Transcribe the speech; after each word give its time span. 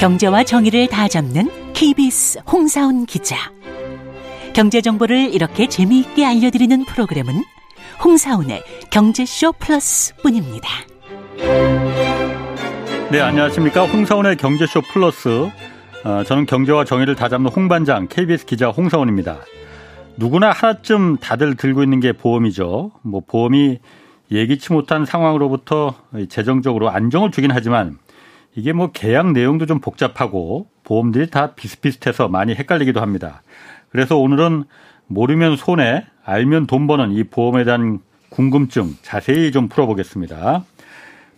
경제와 0.00 0.44
정의를 0.44 0.86
다 0.86 1.08
잡는 1.08 1.50
KBS 1.74 2.38
홍사훈 2.50 3.04
기자. 3.04 3.36
경제 4.54 4.80
정보를 4.80 5.34
이렇게 5.34 5.68
재미있게 5.68 6.24
알려드리는 6.24 6.86
프로그램은 6.86 7.44
홍사훈의 8.02 8.62
경제쇼 8.90 9.52
플러스뿐입니다. 9.58 10.68
네, 13.12 13.20
안녕하십니까. 13.20 13.84
홍사훈의 13.84 14.38
경제쇼 14.38 14.80
플러스. 14.90 15.28
어, 16.04 16.24
저는 16.24 16.46
경제와 16.46 16.86
정의를 16.86 17.14
다 17.14 17.28
잡는 17.28 17.50
홍반장 17.50 18.08
KBS 18.08 18.46
기자 18.46 18.70
홍사훈입니다. 18.70 19.40
누구나 20.16 20.50
하나쯤 20.50 21.18
다들 21.18 21.56
들고 21.56 21.82
있는 21.82 22.00
게 22.00 22.14
보험이죠. 22.14 22.92
뭐 23.02 23.20
보험이 23.28 23.80
예기치 24.30 24.72
못한 24.72 25.04
상황으로부터 25.04 25.94
재정적으로 26.30 26.88
안정을 26.88 27.32
주긴 27.32 27.50
하지만 27.50 27.98
이게 28.54 28.72
뭐 28.72 28.90
계약 28.92 29.32
내용도 29.32 29.66
좀 29.66 29.80
복잡하고 29.80 30.68
보험들이 30.84 31.30
다 31.30 31.54
비슷비슷해서 31.54 32.28
많이 32.28 32.54
헷갈리기도 32.54 33.00
합니다. 33.00 33.42
그래서 33.90 34.16
오늘은 34.16 34.64
모르면 35.06 35.56
손해, 35.56 36.06
알면 36.24 36.66
돈 36.66 36.86
버는 36.86 37.12
이 37.12 37.24
보험에 37.24 37.64
대한 37.64 38.00
궁금증 38.30 38.96
자세히 39.02 39.52
좀 39.52 39.68
풀어보겠습니다. 39.68 40.64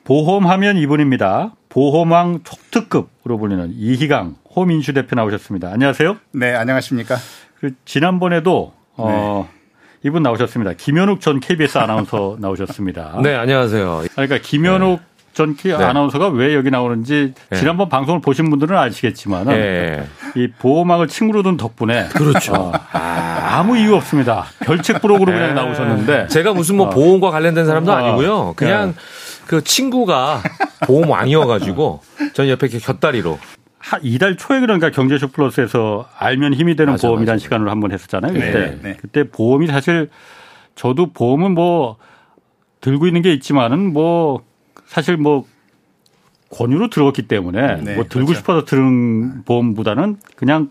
보험하면 0.05 0.77
이분입니다. 0.77 1.55
보험왕 1.69 2.41
촉특급으로 2.45 3.39
불리는 3.39 3.73
이희강 3.77 4.37
호민슈 4.55 4.93
대표 4.93 5.17
나오셨습니다. 5.17 5.71
안녕하세요. 5.71 6.17
네, 6.33 6.55
안녕하십니까. 6.55 7.17
그 7.61 7.73
지난번에도 7.85 8.75
어, 8.97 9.49
네. 9.49 9.59
이분 10.05 10.23
나오셨습니다. 10.23 10.75
김현욱 10.75 11.21
전 11.21 11.41
KBS 11.41 11.79
아나운서 11.79 12.37
나오셨습니다. 12.41 13.21
네, 13.25 13.35
안녕하세요. 13.35 14.03
그러니까 14.13 14.39
김현욱 14.43 15.01
네. 15.01 15.07
전 15.33 15.57
네. 15.57 15.73
아나운서가 15.73 16.29
왜 16.29 16.55
여기 16.55 16.71
나오는지 16.71 17.33
네. 17.49 17.57
지난번 17.59 17.89
방송을 17.89 18.21
보신 18.21 18.51
분들은 18.51 18.77
아시겠지만 18.77 19.47
네. 19.47 20.05
이 20.35 20.49
보호막을 20.59 21.09
친구로 21.09 21.43
둔 21.43 21.57
덕분에 21.57 22.09
그렇죠. 22.09 22.55
어, 22.55 22.73
아. 22.93 23.63
무 23.63 23.79
이유 23.79 23.95
없습니다. 23.95 24.45
별책 24.61 25.01
부록으로 25.01 25.33
그냥 25.33 25.49
네. 25.49 25.55
나오셨는데 25.55 26.29
제가 26.29 26.53
무슨 26.53 26.77
뭐 26.77 26.89
어. 26.89 26.91
보험과 26.91 27.31
관련된 27.31 27.65
사람도 27.65 27.93
어. 27.93 27.95
아니고요. 27.95 28.55
그냥 28.57 28.89
네. 28.89 28.95
그 29.47 29.63
친구가 29.65 30.43
보험왕이어가지고 30.87 32.01
전 32.35 32.49
옆에 32.49 32.67
이렇게 32.67 32.79
곁다리로 32.79 33.39
이달 34.03 34.37
초에 34.37 34.61
그러니까 34.61 34.91
경제쇼 34.91 35.29
플러스에서 35.29 36.07
알면 36.19 36.55
힘이 36.55 36.77
되는 36.77 36.93
맞아, 36.93 37.09
보험이라는 37.09 37.37
맞아. 37.37 37.43
시간을 37.43 37.71
한번 37.71 37.93
했었잖아요. 37.93 38.33
그때 38.33 38.53
네, 38.53 38.79
네. 38.83 38.97
그때 39.01 39.25
보험이 39.25 39.67
사실 39.67 40.09
저도 40.75 41.13
보험은 41.13 41.53
뭐 41.53 41.97
들고 42.81 43.07
있는 43.07 43.23
게 43.23 43.33
있지만은 43.33 43.93
뭐 43.93 44.43
사실 44.93 45.17
뭐 45.17 45.47
권유로 46.51 46.91
들어갔기 46.91 47.23
때문에 47.23 47.77
네, 47.81 47.95
뭐 47.95 48.05
들고 48.05 48.27
그렇죠. 48.27 48.35
싶어서 48.35 48.65
들은 48.67 49.43
보험보다는 49.45 50.19
그냥 50.37 50.69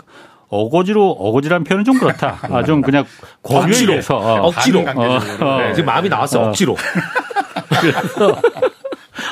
어거지로 0.49 1.09
어거지란 1.09 1.63
표현은 1.63 1.85
좀 1.85 1.97
그렇다. 1.97 2.37
아, 2.51 2.63
좀 2.63 2.81
그냥 2.81 3.03
권유에 3.41 3.79
의해서 3.79 4.17
어, 4.17 4.47
억지로 4.47 4.81
어, 4.81 5.17
어, 5.41 5.57
네, 5.57 5.73
지금 5.73 5.87
마음이 5.87 6.07
나왔어 6.07 6.39
어. 6.39 6.47
억지로. 6.49 6.77
그래서 7.81 8.39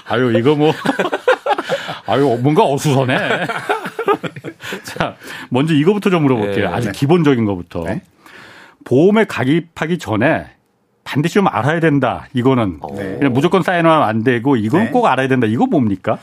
아유 0.06 0.36
이거 0.40 0.56
뭐 0.56 0.74
아유 2.08 2.40
뭔가 2.42 2.66
어수선해. 2.66 3.46
자 4.86 5.18
먼저 5.52 5.76
이거부터 5.76 6.10
좀 6.10 6.24
물어볼게요. 6.24 6.68
네. 6.68 6.76
아주 6.76 6.92
기본적인 6.92 7.46
거부터 7.46 7.84
네? 7.84 8.02
보험에 8.86 9.26
가입하기 9.26 10.00
전에 10.00 10.48
반드시 11.10 11.34
좀 11.34 11.48
알아야 11.48 11.80
된다. 11.80 12.28
이거는 12.34 12.80
네. 12.96 13.16
그냥 13.18 13.34
무조건 13.34 13.64
사인하면 13.64 14.08
안 14.08 14.24
되고 14.24 14.56
이건 14.56 14.86
네. 14.86 14.90
꼭 14.92 15.08
알아야 15.08 15.28
된다. 15.28 15.48
이거 15.48 15.66
뭡니까? 15.66 16.20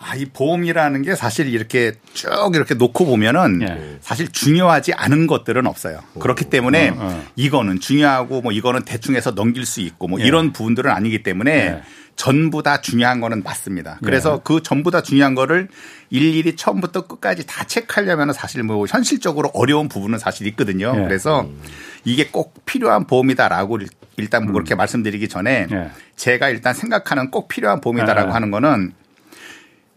아, 0.00 0.16
이 0.16 0.24
보험이라는 0.26 1.02
게 1.02 1.14
사실 1.14 1.46
이렇게 1.48 1.92
쭉 2.14 2.28
이렇게 2.54 2.74
놓고 2.74 3.06
보면은 3.06 3.58
네. 3.60 3.98
사실 4.00 4.26
중요하지 4.28 4.92
않은 4.94 5.28
것들은 5.28 5.66
없어요. 5.68 6.00
그렇기 6.18 6.46
때문에 6.46 6.88
어, 6.90 6.94
어. 6.98 7.24
이거는 7.36 7.78
중요하고 7.78 8.40
뭐 8.40 8.50
이거는 8.50 8.82
대충해서 8.82 9.36
넘길 9.36 9.64
수 9.64 9.80
있고 9.82 10.08
뭐 10.08 10.20
예. 10.20 10.24
이런 10.24 10.52
부분들은 10.52 10.90
아니기 10.90 11.22
때문에 11.22 11.52
예. 11.52 11.82
전부 12.16 12.64
다 12.64 12.80
중요한 12.80 13.20
거는 13.20 13.44
맞습니다. 13.44 13.98
그래서 14.04 14.34
예. 14.34 14.40
그 14.42 14.62
전부 14.64 14.90
다 14.90 15.00
중요한 15.00 15.36
거를 15.36 15.68
일일이 16.10 16.56
처음부터 16.56 17.06
끝까지 17.06 17.46
다 17.46 17.64
체크하려면 17.64 18.32
사실 18.32 18.64
뭐 18.64 18.84
현실적으로 18.88 19.50
어려운 19.54 19.88
부분은 19.88 20.18
사실 20.18 20.48
있거든요. 20.48 20.92
예. 20.96 21.02
그래서 21.04 21.42
음. 21.42 21.60
이게 22.04 22.28
꼭 22.28 22.64
필요한 22.64 23.06
보험이다라고 23.06 23.78
일단 24.18 24.44
뭐 24.44 24.52
그렇게 24.52 24.74
음. 24.74 24.78
말씀드리기 24.78 25.28
전에 25.28 25.66
예. 25.70 25.90
제가 26.16 26.48
일단 26.50 26.74
생각하는 26.74 27.30
꼭 27.30 27.48
필요한 27.48 27.80
보험이다라고 27.80 28.28
예. 28.28 28.32
하는 28.32 28.50
거는 28.50 28.92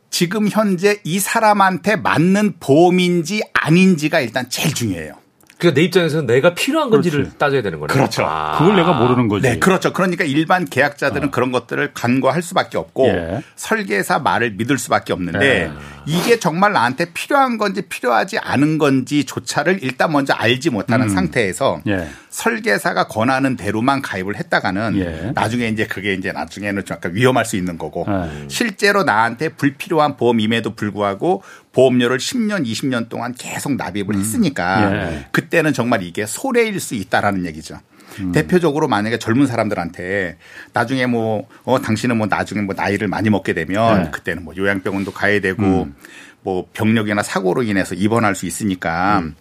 지금 0.10 0.48
현재 0.48 1.00
이 1.04 1.20
사람한테 1.20 1.96
맞는 1.96 2.56
보험인지 2.60 3.44
아닌지가 3.54 4.20
일단 4.20 4.50
제일 4.50 4.74
중요해요. 4.74 5.22
그러니까 5.62 5.80
내 5.80 5.86
입장에서는 5.86 6.26
내가 6.26 6.56
필요한 6.56 6.90
건지를 6.90 7.20
그렇지. 7.20 7.38
따져야 7.38 7.62
되는 7.62 7.80
거네요. 7.80 7.94
그렇죠. 7.94 8.24
아. 8.26 8.58
그걸 8.58 8.76
내가 8.76 8.94
모르는 8.94 9.28
거지. 9.28 9.48
네, 9.48 9.60
그렇죠. 9.60 9.94
그러니까 9.94 10.24
일반 10.24 10.66
계약자들은 10.66 11.28
어. 11.28 11.32
그런 11.32 11.52
것들을 11.52 11.94
간과할 11.94 12.42
수밖에 12.42 12.80
없고 12.80 13.08
예. 13.10 13.44
설계사 13.56 14.18
말을 14.18 14.54
믿을 14.54 14.80
수밖에 14.80 15.14
없는데 15.14 15.46
예. 15.46 15.72
이게 16.08 16.40
정말 16.40 16.74
나한테 16.74 17.14
필요한 17.14 17.60
건지 17.60 17.84
필요하지 17.84 18.40
않은 18.40 18.80
건지조차를 18.80 19.84
일단 19.84 20.12
먼저 20.12 20.34
알지 20.34 20.72
못하는 20.72 21.06
음. 21.06 21.10
상태에서 21.10 21.82
예. 21.88 22.10
설계사가 22.32 23.08
권하는 23.08 23.58
대로만 23.58 24.02
가입을 24.02 24.38
했다가는 24.38 24.98
예. 24.98 25.32
나중에 25.36 25.68
이제 25.68 25.86
그게 25.86 26.14
이제 26.14 26.32
나중에는 26.32 26.86
좀 26.86 26.96
약간 26.96 27.14
위험할 27.14 27.46
수 27.46 27.58
있는 27.58 27.78
거고 27.78 28.06
예. 28.08 28.48
실제로 28.48 29.04
나한테 29.04 29.50
불필요한 29.50 30.16
보험임에도 30.16 30.74
불구하고 30.74 31.44
보험료를 31.74 32.18
10년, 32.18 32.66
20년 32.66 33.10
동안 33.10 33.36
계속 33.38 33.76
납입을 33.76 34.16
음. 34.16 34.20
했으니까 34.20 34.92
예. 34.94 35.26
그때는 35.32 35.74
정말 35.74 36.04
이게 36.04 36.26
소래일 36.26 36.80
수 36.80 36.96
있다라는 36.96 37.46
얘기죠. 37.48 37.80
음. 38.20 38.32
대표적으로 38.32 38.88
만약에 38.88 39.20
젊은 39.20 39.46
사람들한테 39.46 40.38
나중에 40.74 41.06
뭐, 41.06 41.48
어, 41.64 41.80
당신은 41.82 42.18
뭐 42.18 42.28
나중에 42.28 42.62
뭐 42.62 42.76
나이를 42.76 43.08
많이 43.08 43.30
먹게 43.30 43.54
되면 43.54 44.04
네. 44.04 44.12
그때는 44.12 44.44
뭐 44.44 44.54
요양병원도 44.56 45.12
가야 45.12 45.40
되고 45.40 45.64
음. 45.64 45.96
뭐 46.44 46.68
병력이나 46.74 47.24
사고로 47.24 47.64
인해서 47.64 47.96
입원할 47.96 48.36
수 48.36 48.46
있으니까 48.46 49.20
음. 49.20 49.36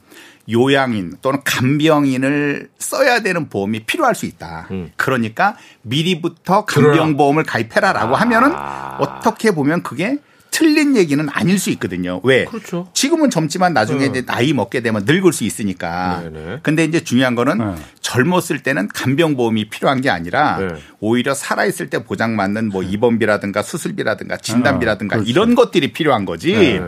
요양인 0.50 1.16
또는 1.22 1.40
간병인을 1.44 2.68
써야 2.78 3.20
되는 3.20 3.48
보험이 3.48 3.80
필요할 3.80 4.14
수 4.14 4.26
있다. 4.26 4.68
음. 4.70 4.90
그러니까 4.96 5.56
미리부터 5.82 6.64
간병보험을 6.64 7.44
가입해라라고 7.44 8.16
아. 8.16 8.20
하면은 8.20 8.52
어떻게 8.98 9.52
보면 9.52 9.82
그게 9.82 10.18
틀린 10.50 10.96
얘기는 10.96 11.26
아닐 11.30 11.58
수 11.58 11.70
있거든요. 11.70 12.20
왜? 12.24 12.44
그렇죠. 12.44 12.88
지금은 12.92 13.30
젊지만 13.30 13.72
나중에 13.72 14.00
네. 14.00 14.06
이제 14.06 14.26
나이 14.26 14.52
먹게 14.52 14.80
되면 14.80 15.04
늙을 15.06 15.32
수 15.32 15.44
있으니까. 15.44 16.22
네네. 16.22 16.58
근데 16.62 16.84
이제 16.84 17.02
중요한 17.02 17.34
거는 17.34 17.58
네. 17.58 17.74
젊었을 18.00 18.62
때는 18.62 18.88
간병보험이 18.88 19.70
필요한 19.70 20.00
게 20.00 20.10
아니라 20.10 20.58
네. 20.58 20.68
오히려 20.98 21.34
살아있을 21.34 21.88
때 21.88 22.02
보장받는 22.04 22.68
뭐 22.68 22.82
입원비라든가 22.82 23.62
수술비라든가 23.62 24.36
진단비라든가 24.38 25.16
아, 25.16 25.22
이런 25.24 25.54
것들이 25.54 25.92
필요한 25.92 26.24
거지. 26.24 26.80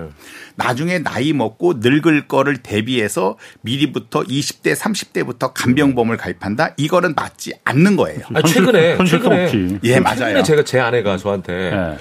네. 0.56 0.64
나중에 0.66 0.98
나이 0.98 1.32
먹고 1.32 1.74
늙을 1.78 2.28
거를 2.28 2.58
대비해서 2.58 3.36
미리부터 3.62 4.22
20대, 4.22 4.74
30대부터 4.76 5.52
간병보험을 5.54 6.16
가입한다? 6.16 6.74
이거는 6.76 7.14
맞지 7.14 7.54
않는 7.64 7.96
거예요. 7.96 8.20
아, 8.34 8.42
최근에 8.42 9.04
최근에 9.04 9.78
예, 9.84 10.00
맞아요. 10.00 10.16
최근에 10.18 10.42
제가 10.42 10.64
제 10.64 10.80
아내가 10.80 11.16
저한테 11.16 11.52
네. 11.70 11.98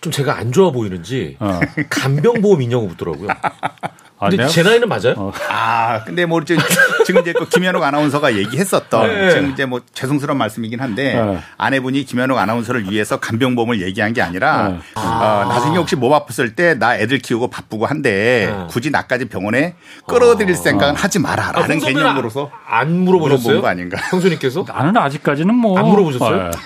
좀 0.00 0.12
제가 0.12 0.36
안 0.38 0.52
좋아 0.52 0.70
보이는지 0.70 1.36
어. 1.40 1.58
간병보험 1.90 2.62
인형을 2.62 2.88
묻더라고요. 2.88 3.28
아, 4.18 4.30
근데 4.30 4.46
제 4.48 4.62
나이는 4.62 4.88
맞아요? 4.88 5.12
어. 5.18 5.32
아, 5.50 6.02
근데 6.04 6.24
뭐 6.24 6.42
지금, 6.42 6.62
지금 7.04 7.20
이제 7.20 7.34
그 7.34 7.46
김현욱 7.48 7.82
아나운서가 7.82 8.34
얘기했었던 8.34 9.06
네. 9.08 9.30
지금 9.30 9.50
이제 9.50 9.66
뭐 9.66 9.80
죄송스러운 9.92 10.38
말씀이긴 10.38 10.80
한데 10.80 11.14
네. 11.14 11.38
아내분이 11.58 12.04
김현욱 12.04 12.38
아나운서를 12.38 12.90
위해서 12.90 13.18
간병보험을 13.20 13.82
얘기한 13.82 14.14
게 14.14 14.22
아니라 14.22 14.68
네. 14.68 14.74
어, 14.94 15.00
아. 15.00 15.44
나중에 15.48 15.76
혹시 15.76 15.96
몸 15.96 16.12
아팠을 16.12 16.56
때 16.56 16.74
나 16.78 16.96
애들 16.96 17.18
키우고 17.18 17.48
바쁘고 17.48 17.86
한데 17.86 18.52
네. 18.56 18.66
굳이 18.70 18.90
나까지 18.90 19.26
병원에 19.26 19.74
끌어들일 20.06 20.52
아. 20.54 20.56
생각은 20.58 20.96
하지 20.96 21.18
마라라는 21.18 21.76
아, 21.76 21.80
개념으로서 21.86 22.50
안 22.66 23.00
물어보셨어요? 23.00 23.60
거 23.60 23.68
아닌가? 23.68 23.98
형수님께서? 24.10 24.64
나는 24.66 24.96
아직까지는 24.96 25.54
뭐 25.54 25.78
안 25.78 25.86
물어보셨어요? 25.88 26.50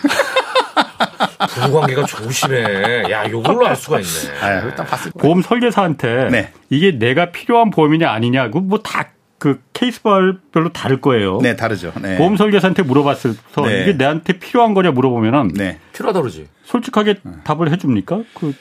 아, 1.59 1.67
부부관계가 1.67 2.05
좋으시네. 2.05 3.05
야, 3.11 3.29
요걸로 3.31 3.67
알 3.67 3.77
수가 3.77 4.01
있네. 4.01 4.39
아, 4.41 4.61
일단 4.61 4.87
봤을 4.87 5.11
보험 5.19 5.43
설계사한테 5.43 6.29
네. 6.31 6.53
이게 6.69 6.93
내가 6.93 7.33
필요한 7.33 7.71
보험이냐 7.71 8.11
아니냐, 8.11 8.51
그뭐다 8.51 9.09
그 9.39 9.61
케이스별로 9.73 10.37
다를 10.73 11.01
거예요. 11.01 11.39
네, 11.43 11.57
다르죠. 11.57 11.93
네. 12.01 12.19
보험 12.19 12.37
설계사한테 12.37 12.83
물어봤을 12.83 13.35
때 13.35 13.63
네. 13.63 13.83
이게 13.83 13.93
내한테 13.95 14.35
필요한 14.35 14.75
거냐 14.75 14.91
물어보면은 14.91 15.55
네. 15.55 15.79
필요하다 15.95 16.21
그러지. 16.21 16.47
솔직하게 16.65 17.15
네. 17.23 17.33
답을 17.45 17.73
해줍니까? 17.73 18.21
그 18.35 18.55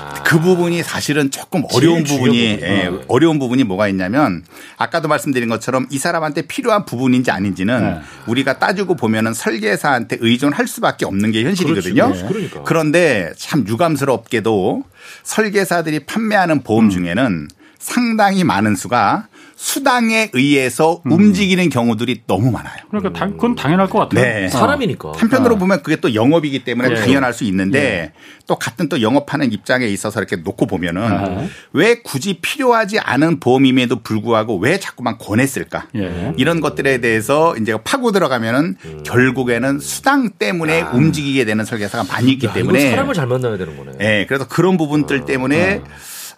아. 0.00 0.22
그 0.22 0.40
부분이 0.40 0.82
사실은 0.82 1.30
조금 1.30 1.62
어려운 1.72 2.04
부분이 2.04 2.38
예, 2.38 2.90
어려운 3.08 3.38
부분이 3.38 3.64
뭐가 3.64 3.88
있냐면 3.88 4.44
아까도 4.76 5.08
말씀드린 5.08 5.48
것처럼 5.48 5.86
이 5.90 5.98
사람한테 5.98 6.42
필요한 6.42 6.84
부분인지 6.84 7.30
아닌지는 7.30 7.80
네. 7.80 8.00
우리가 8.26 8.58
따지고 8.58 8.96
보면은 8.96 9.34
설계사한테 9.34 10.18
의존할 10.20 10.66
수밖에 10.66 11.04
없는 11.04 11.32
게 11.32 11.44
현실이거든요. 11.44 12.06
그렇지. 12.06 12.24
그러니까. 12.26 12.62
그런데 12.64 13.32
참 13.36 13.66
유감스럽게도 13.66 14.84
설계사들이 15.22 16.00
판매하는 16.00 16.62
보험 16.62 16.86
음. 16.86 16.90
중에는 16.90 17.48
상당히 17.78 18.44
많은 18.44 18.76
수가 18.76 19.26
수당에 19.62 20.28
의해서 20.32 21.00
음. 21.06 21.12
움직이는 21.12 21.68
경우들이 21.68 22.22
너무 22.26 22.50
많아요. 22.50 22.82
그러니까 22.90 23.12
당, 23.12 23.30
그건 23.34 23.54
당연할 23.54 23.88
것 23.88 24.00
같아요. 24.00 24.20
네. 24.24 24.48
사람이니까. 24.48 25.12
한편으로 25.14 25.54
어. 25.54 25.58
보면 25.58 25.84
그게 25.84 25.94
또 26.00 26.16
영업이기 26.16 26.64
때문에 26.64 26.88
네. 26.88 26.94
당연할 26.96 27.32
수 27.32 27.44
있는데 27.44 27.80
네. 27.80 28.12
또 28.48 28.56
같은 28.56 28.88
또 28.88 29.00
영업하는 29.00 29.52
입장에 29.52 29.86
있어서 29.86 30.18
이렇게 30.18 30.34
놓고 30.34 30.66
보면은 30.66 31.02
아. 31.02 31.46
왜 31.72 32.02
굳이 32.02 32.40
필요하지 32.42 32.98
않은 32.98 33.38
보험임에도 33.38 34.02
불구하고 34.02 34.56
왜 34.56 34.80
자꾸만 34.80 35.16
권했을까? 35.16 35.86
예. 35.94 36.32
이런 36.38 36.60
것들에 36.60 36.98
대해서 36.98 37.56
이제 37.56 37.76
파고 37.84 38.10
들어가면은 38.10 38.74
음. 38.84 39.02
결국에는 39.06 39.78
수당 39.78 40.30
때문에 40.30 40.82
아. 40.82 40.90
움직이게 40.90 41.44
되는 41.44 41.64
설계사가 41.64 42.12
많이 42.12 42.32
있기 42.32 42.48
야, 42.48 42.52
때문에 42.52 42.90
사람을 42.90 43.14
잘 43.14 43.28
만나야 43.28 43.56
되는 43.56 43.76
거네. 43.76 43.92
네. 43.96 44.26
그래서 44.26 44.48
그런 44.48 44.76
부분들 44.76 45.20
아. 45.20 45.24
때문에 45.24 45.82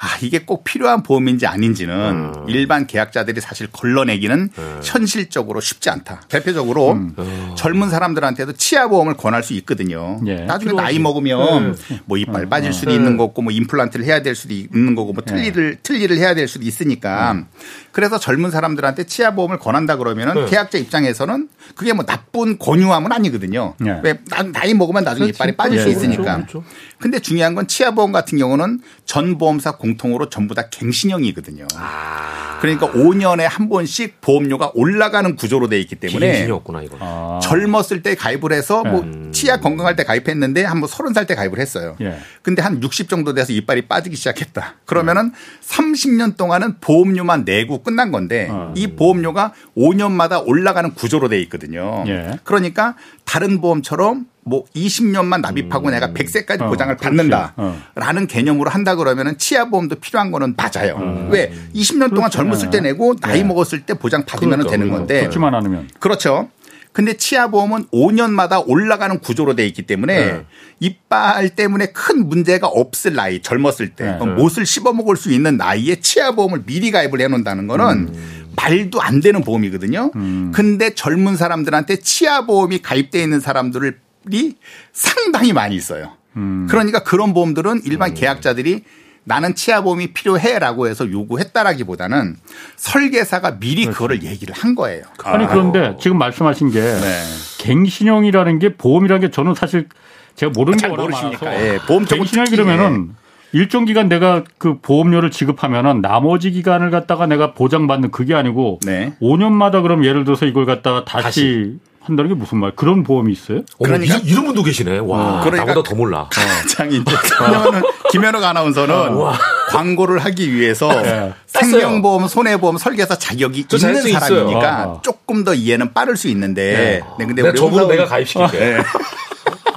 아. 0.04 0.14
아, 0.14 0.18
이게 0.20 0.40
꼭 0.40 0.64
필요한 0.64 1.02
보험인지 1.02 1.46
아닌지는 1.46 1.94
음. 1.94 2.44
일반 2.46 2.86
계약자들이 2.86 3.40
사실 3.40 3.66
걸러내기는 3.72 4.50
음. 4.56 4.80
현실적으로 4.84 5.60
쉽지 5.60 5.88
않다. 5.88 6.22
대표적으로 6.28 6.92
음. 6.92 7.14
젊은 7.56 7.88
사람들한테도 7.88 8.52
치아보험을 8.52 9.16
권할 9.16 9.42
수 9.42 9.54
있거든요. 9.54 10.20
예. 10.26 10.36
나중에 10.40 10.72
필요하지. 10.72 10.92
나이 10.92 10.98
먹으면 10.98 11.74
네. 11.88 12.00
뭐 12.04 12.18
이빨 12.18 12.46
빠질 12.50 12.68
음. 12.70 12.72
수도 12.72 12.90
네. 12.90 12.96
있는 12.96 13.16
거고 13.16 13.40
뭐 13.40 13.50
임플란트를 13.50 14.04
해야 14.04 14.22
될 14.22 14.34
수도 14.34 14.52
있는 14.52 14.94
거고 14.94 15.14
뭐 15.14 15.24
틀니를 15.24 15.70
네. 15.76 15.78
틀니를 15.82 16.18
해야 16.18 16.34
될 16.34 16.48
수도 16.48 16.66
있으니까 16.66 17.32
음. 17.32 17.46
그래서 17.90 18.18
젊은 18.18 18.50
사람들한테 18.50 19.04
치아보험을 19.04 19.58
권한다 19.58 19.96
그러면은 19.96 20.34
네. 20.34 20.46
계약자 20.46 20.78
입장에서는 20.78 21.48
그게 21.74 21.92
뭐 21.94 22.04
나쁜 22.04 22.58
권유함은 22.58 23.10
아니거든요. 23.10 23.74
네. 23.80 24.00
왜 24.02 24.18
나이 24.52 24.74
먹으면 24.74 25.04
나중에 25.04 25.26
그렇지. 25.26 25.36
이빨이 25.36 25.56
빠질 25.56 25.80
수 25.80 25.88
있으니까. 25.88 26.22
그렇죠. 26.36 26.60
그렇죠. 26.60 26.64
근데 26.98 27.18
중요한 27.18 27.54
건 27.54 27.66
치아보험 27.66 28.12
같은 28.12 28.38
경우는 28.38 28.80
전 29.04 29.38
보험사 29.38 29.72
공 29.72 29.93
통으로 29.96 30.28
전부 30.28 30.54
다 30.54 30.68
갱신형이거든요. 30.70 31.66
아. 31.76 32.58
그러니까 32.60 32.90
5년에 32.92 33.42
한 33.42 33.68
번씩 33.68 34.20
보험료가 34.22 34.72
올라가는 34.74 35.36
구조로 35.36 35.68
돼 35.68 35.78
있기 35.80 35.96
때문에 35.96 36.26
갱신이었구나 36.32 36.82
이거. 36.82 36.96
아. 37.00 37.38
젊었을 37.42 38.02
때 38.02 38.14
가입을 38.14 38.52
해서 38.52 38.82
뭐 38.84 39.00
음. 39.02 39.30
치아 39.32 39.58
건강할 39.60 39.96
때 39.96 40.04
가입했는데 40.04 40.64
한 40.64 40.80
번 40.80 40.88
30살 40.88 41.26
때 41.26 41.34
가입을 41.34 41.58
했어요. 41.58 41.96
예. 42.00 42.16
근데 42.42 42.62
한 42.62 42.82
60 42.82 43.08
정도 43.08 43.34
돼서 43.34 43.52
이빨이 43.52 43.82
빠지기 43.82 44.16
시작했다. 44.16 44.76
그러면은 44.86 45.26
음. 45.26 45.32
30년 45.62 46.36
동안은 46.36 46.76
보험료만 46.80 47.44
내고 47.44 47.82
끝난 47.82 48.10
건데 48.12 48.48
음. 48.50 48.72
이 48.76 48.88
보험료가 48.96 49.52
5년마다 49.76 50.42
올라가는 50.46 50.92
구조로 50.94 51.28
돼 51.28 51.40
있거든요. 51.42 52.04
예. 52.06 52.38
그러니까 52.44 52.94
다른 53.24 53.60
보험처럼 53.60 54.26
뭐 54.44 54.64
20년만 54.74 55.40
납입하고 55.40 55.88
음. 55.88 55.92
내가 55.92 56.08
100세까지 56.08 56.62
어, 56.62 56.66
보장을 56.68 56.96
받는다라는 56.96 57.52
어. 57.56 58.26
개념으로 58.28 58.70
한다 58.70 58.94
그러면은 58.94 59.38
치아 59.38 59.66
보험도 59.66 59.96
필요한 59.96 60.30
거는 60.30 60.54
맞아요. 60.56 60.96
음. 60.96 61.28
왜 61.30 61.52
20년 61.74 62.10
동안 62.10 62.30
그렇죠. 62.30 62.38
젊었을 62.38 62.70
때 62.70 62.80
내고 62.80 63.16
나이 63.16 63.38
네. 63.38 63.44
먹었을 63.44 63.82
때 63.82 63.94
보장 63.94 64.24
받으면 64.24 64.58
그러니까, 64.58 64.70
되는 64.70 64.90
건데 64.90 65.20
그렇지만 65.20 65.54
않으면 65.54 65.88
그렇죠. 65.98 66.48
근데 66.92 67.14
치아 67.14 67.48
보험은 67.48 67.86
5년마다 67.86 68.62
올라가는 68.68 69.18
구조로 69.18 69.56
돼 69.56 69.66
있기 69.66 69.82
때문에 69.82 70.14
네. 70.14 70.44
이빨 70.78 71.48
때문에 71.50 71.86
큰 71.86 72.28
문제가 72.28 72.68
없을 72.68 73.14
나이 73.14 73.42
젊었을 73.42 73.96
때 73.96 74.16
네. 74.16 74.24
못을 74.24 74.64
씹어 74.64 74.92
먹을 74.92 75.16
수 75.16 75.32
있는 75.32 75.56
나이에 75.56 75.96
치아 75.96 76.32
보험을 76.32 76.62
미리 76.66 76.92
가입을 76.92 77.20
해 77.20 77.26
놓는다는 77.26 77.66
거는 77.66 77.86
음. 78.14 78.44
말도 78.56 79.02
안 79.02 79.20
되는 79.20 79.42
보험이거든요. 79.42 80.12
음. 80.14 80.52
근데 80.54 80.94
젊은 80.94 81.36
사람들한테 81.36 81.96
치아 81.96 82.46
보험이 82.46 82.78
가입돼 82.78 83.20
있는 83.20 83.40
사람들을 83.40 84.03
이 84.30 84.54
상당히 84.92 85.52
많이 85.52 85.74
있어요. 85.74 86.12
음. 86.36 86.66
그러니까 86.68 87.02
그런 87.02 87.34
보험들은 87.34 87.82
일반 87.84 88.10
음. 88.10 88.14
계약자들이 88.14 88.82
나는 89.24 89.54
치아보험이 89.54 90.08
필요해라고 90.12 90.86
해서 90.86 91.10
요구했다라기보다는 91.10 92.36
설계사가 92.76 93.58
미리 93.58 93.82
그렇죠. 93.84 93.92
그거를 93.92 94.22
얘기를 94.22 94.54
한 94.54 94.74
거예요. 94.74 95.04
아니 95.24 95.46
그런데 95.46 95.96
지금 95.98 96.18
말씀하신 96.18 96.70
게 96.70 96.80
네. 96.80 97.22
갱신형이라는 97.58 98.58
게 98.58 98.76
보험이라는 98.76 99.22
게 99.22 99.30
저는 99.30 99.54
사실 99.54 99.88
제가 100.36 100.52
모르는 100.54 100.78
게 100.78 100.86
워낙 100.88 101.08
많아서 101.08 101.46
예, 101.54 101.78
보험 101.86 102.04
갱신형 102.04 102.46
그러면은 102.50 103.14
일정 103.52 103.84
기간 103.84 104.08
내가 104.08 104.42
그 104.58 104.78
보험료를 104.80 105.30
지급하면은 105.30 106.02
나머지 106.02 106.50
기간을 106.50 106.90
갖다가 106.90 107.26
내가 107.26 107.54
보장받는 107.54 108.10
그게 108.10 108.34
아니고 108.34 108.80
네. 108.84 109.14
5년마다 109.22 109.80
그럼 109.80 110.04
예를 110.04 110.24
들어서 110.24 110.44
이걸 110.44 110.66
갖다가 110.66 111.04
다시, 111.04 111.24
다시. 111.24 111.78
한다는 112.04 112.28
게 112.28 112.34
무슨 112.34 112.58
말? 112.58 112.72
그런 112.76 113.02
보험이 113.02 113.32
있어요? 113.32 113.62
그러니까 113.82 114.16
이런 114.24 114.44
분도 114.44 114.62
계시네. 114.62 114.98
와, 114.98 115.38
어, 115.38 115.40
그러니까 115.42 115.64
나보다 115.64 115.88
더 115.88 115.94
몰라. 115.96 116.28
가장 116.30 116.92
이제 116.92 117.02
김현우, 117.38 117.82
김현욱 118.12 118.44
아나운서는 118.44 119.14
와. 119.14 119.38
광고를 119.70 120.18
하기 120.18 120.54
위해서 120.54 120.88
네. 121.00 121.32
생명보험, 121.46 122.28
손해보험 122.28 122.76
설계사 122.76 123.16
자격이 123.16 123.66
있는 123.72 124.12
사람이니까 124.12 124.68
아. 124.68 125.00
조금 125.02 125.44
더 125.44 125.54
이해는 125.54 125.94
빠를 125.94 126.18
수 126.18 126.28
있는데. 126.28 126.72
네. 126.72 127.00
네, 127.18 127.26
근데 127.26 127.40
우리 127.40 127.58
저분 127.58 127.88
내가 127.88 128.04
가입시킬게. 128.04 128.58
네. 128.58 128.82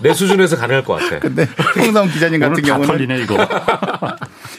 내 0.02 0.14
수준에서 0.14 0.58
가능할 0.58 0.84
것 0.84 1.00
같아. 1.00 1.20
근데 1.20 1.48
홍사훈 1.78 2.12
기자님 2.12 2.40
같은 2.42 2.62
경우는 2.62 2.88
털리네 2.88 3.20
이거. 3.22 3.38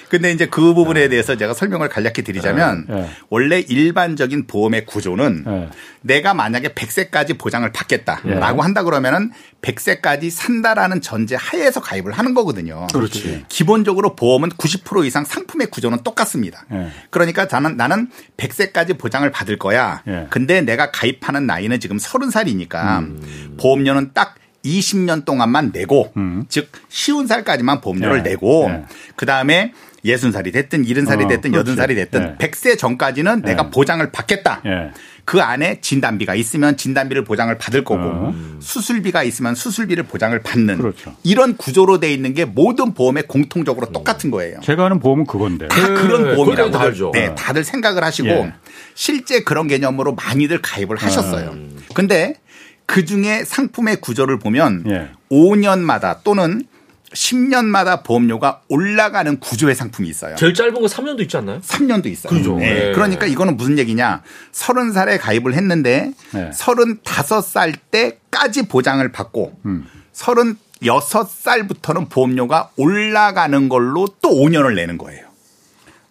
근데 0.09 0.33
이제 0.33 0.47
그 0.47 0.75
부분에 0.75 1.01
네. 1.01 1.09
대해서 1.09 1.37
제가 1.37 1.55
설명을 1.55 1.89
간략히 1.89 2.23
드리자면 2.23 2.87
네. 2.89 3.09
원래 3.29 3.61
일반적인 3.61 4.47
보험의 4.47 4.87
구조는 4.87 5.45
네. 5.45 5.69
내가 6.01 6.35
만약에 6.35 6.69
100세까지 6.69 7.39
보장을 7.39 7.71
받겠다라고 7.73 8.63
한다 8.63 8.83
그러면은 8.83 9.31
100세까지 9.63 10.31
산다라는 10.31 11.01
전제 11.01 11.37
하에서 11.37 11.81
가입을 11.81 12.13
하는 12.13 12.35
거거든요. 12.35 12.87
그렇지. 12.93 13.45
기본적으로 13.49 14.15
보험은 14.15 14.51
90% 14.51 15.05
이상 15.07 15.25
상품의 15.25 15.69
구조는 15.69 16.03
똑같습니다. 16.05 16.65
그러니까 17.11 17.49
저는 17.49 17.77
나는 17.77 18.09
100세까지 18.37 18.99
보장을 18.99 19.29
받을 19.31 19.59
거야. 19.59 20.03
근데 20.31 20.61
내가 20.61 20.91
가입하는 20.91 21.47
나이는 21.47 21.81
지금 21.81 21.97
30살이니까 21.97 22.99
음. 23.01 23.57
보험료는 23.59 24.13
딱 24.15 24.37
20년 24.65 25.25
동안만 25.25 25.71
내고 25.73 26.13
음. 26.17 26.45
즉 26.49 26.71
쉬운 26.89 27.27
살까지만 27.27 27.81
보험료를 27.81 28.23
네. 28.23 28.31
내고 28.31 28.69
네. 28.69 28.85
그다음에 29.17 29.73
예순 30.05 30.33
살이 30.33 30.53
됐든 30.53 30.85
일흔 30.85 31.07
살이 31.07 31.25
어, 31.25 31.29
됐든 31.29 31.55
여든 31.55 31.77
살이 31.77 31.95
됐든 31.95 32.37
네. 32.39 32.49
100세 32.49 32.79
전까지는 32.79 33.43
네. 33.43 33.51
내가 33.51 33.71
보장을 33.71 34.09
받겠다. 34.11 34.63
네. 34.65 34.91
그 35.25 35.43
안에 35.43 35.81
진단비가 35.83 36.35
있으면 36.35 36.79
진단비를 36.79 37.25
보장을 37.25 37.57
받을 37.59 37.85
거고 37.85 38.01
어. 38.03 38.35
수술비가 38.61 39.23
있으면 39.25 39.55
수술비를 39.55 40.05
보장을 40.05 40.39
받는 40.43 40.79
그렇죠. 40.79 41.15
이런 41.23 41.57
구조로 41.57 42.01
돼 42.01 42.11
있는 42.11 42.33
게 42.33 42.47
모든 42.47 42.95
보험에 42.95 43.23
공통적으로 43.23 43.93
똑같은 43.93 44.31
거예요. 44.31 44.61
제가 44.63 44.87
아는 44.87 45.01
보험은 45.01 45.27
그건데. 45.27 45.69
다 45.69 45.87
네. 45.87 45.95
그런 45.95 46.35
보험이라고 46.35 46.71
다 46.71 46.81
알죠. 46.81 47.11
네, 47.13 47.35
다들 47.35 47.63
생각을 47.63 48.03
하시고 48.05 48.29
예. 48.29 48.55
실제 48.95 49.41
그런 49.41 49.69
개념으로 49.69 50.15
많이들 50.15 50.63
가입을 50.63 50.97
하셨어요. 50.97 51.51
음. 51.51 51.77
근데 51.93 52.35
그 52.87 53.05
중에 53.05 53.45
상품의 53.45 53.97
구조를 53.97 54.39
보면 54.39 54.85
예. 54.89 55.11
5년마다 55.31 56.21
또는 56.25 56.63
10년마다 57.13 58.03
보험료가 58.05 58.63
올라가는 58.69 59.39
구조의 59.41 59.75
상품이 59.75 60.09
있어요. 60.09 60.37
제일 60.37 60.55
짧은 60.55 60.75
거 60.75 60.81
3년도 60.83 61.21
있지 61.23 61.37
않나요? 61.37 61.61
3년도 61.61 62.07
있어요. 62.07 62.31
그죠. 62.31 62.57
네. 62.57 62.73
네. 62.73 62.93
그러니까 62.93 63.27
이거는 63.27 63.57
무슨 63.57 63.79
얘기냐. 63.79 64.23
30살에 64.53 65.19
가입을 65.21 65.55
했는데 65.55 66.13
네. 66.33 66.51
35살 66.51 67.75
때까지 67.91 68.69
보장을 68.69 69.11
받고 69.11 69.59
음. 69.67 69.87
36살부터는 70.13 72.11
보험료가 72.11 72.71
올라가는 72.77 73.69
걸로 73.69 74.09
또 74.21 74.31
5년을 74.31 74.75
내는 74.75 74.99
거예요. 74.99 75.27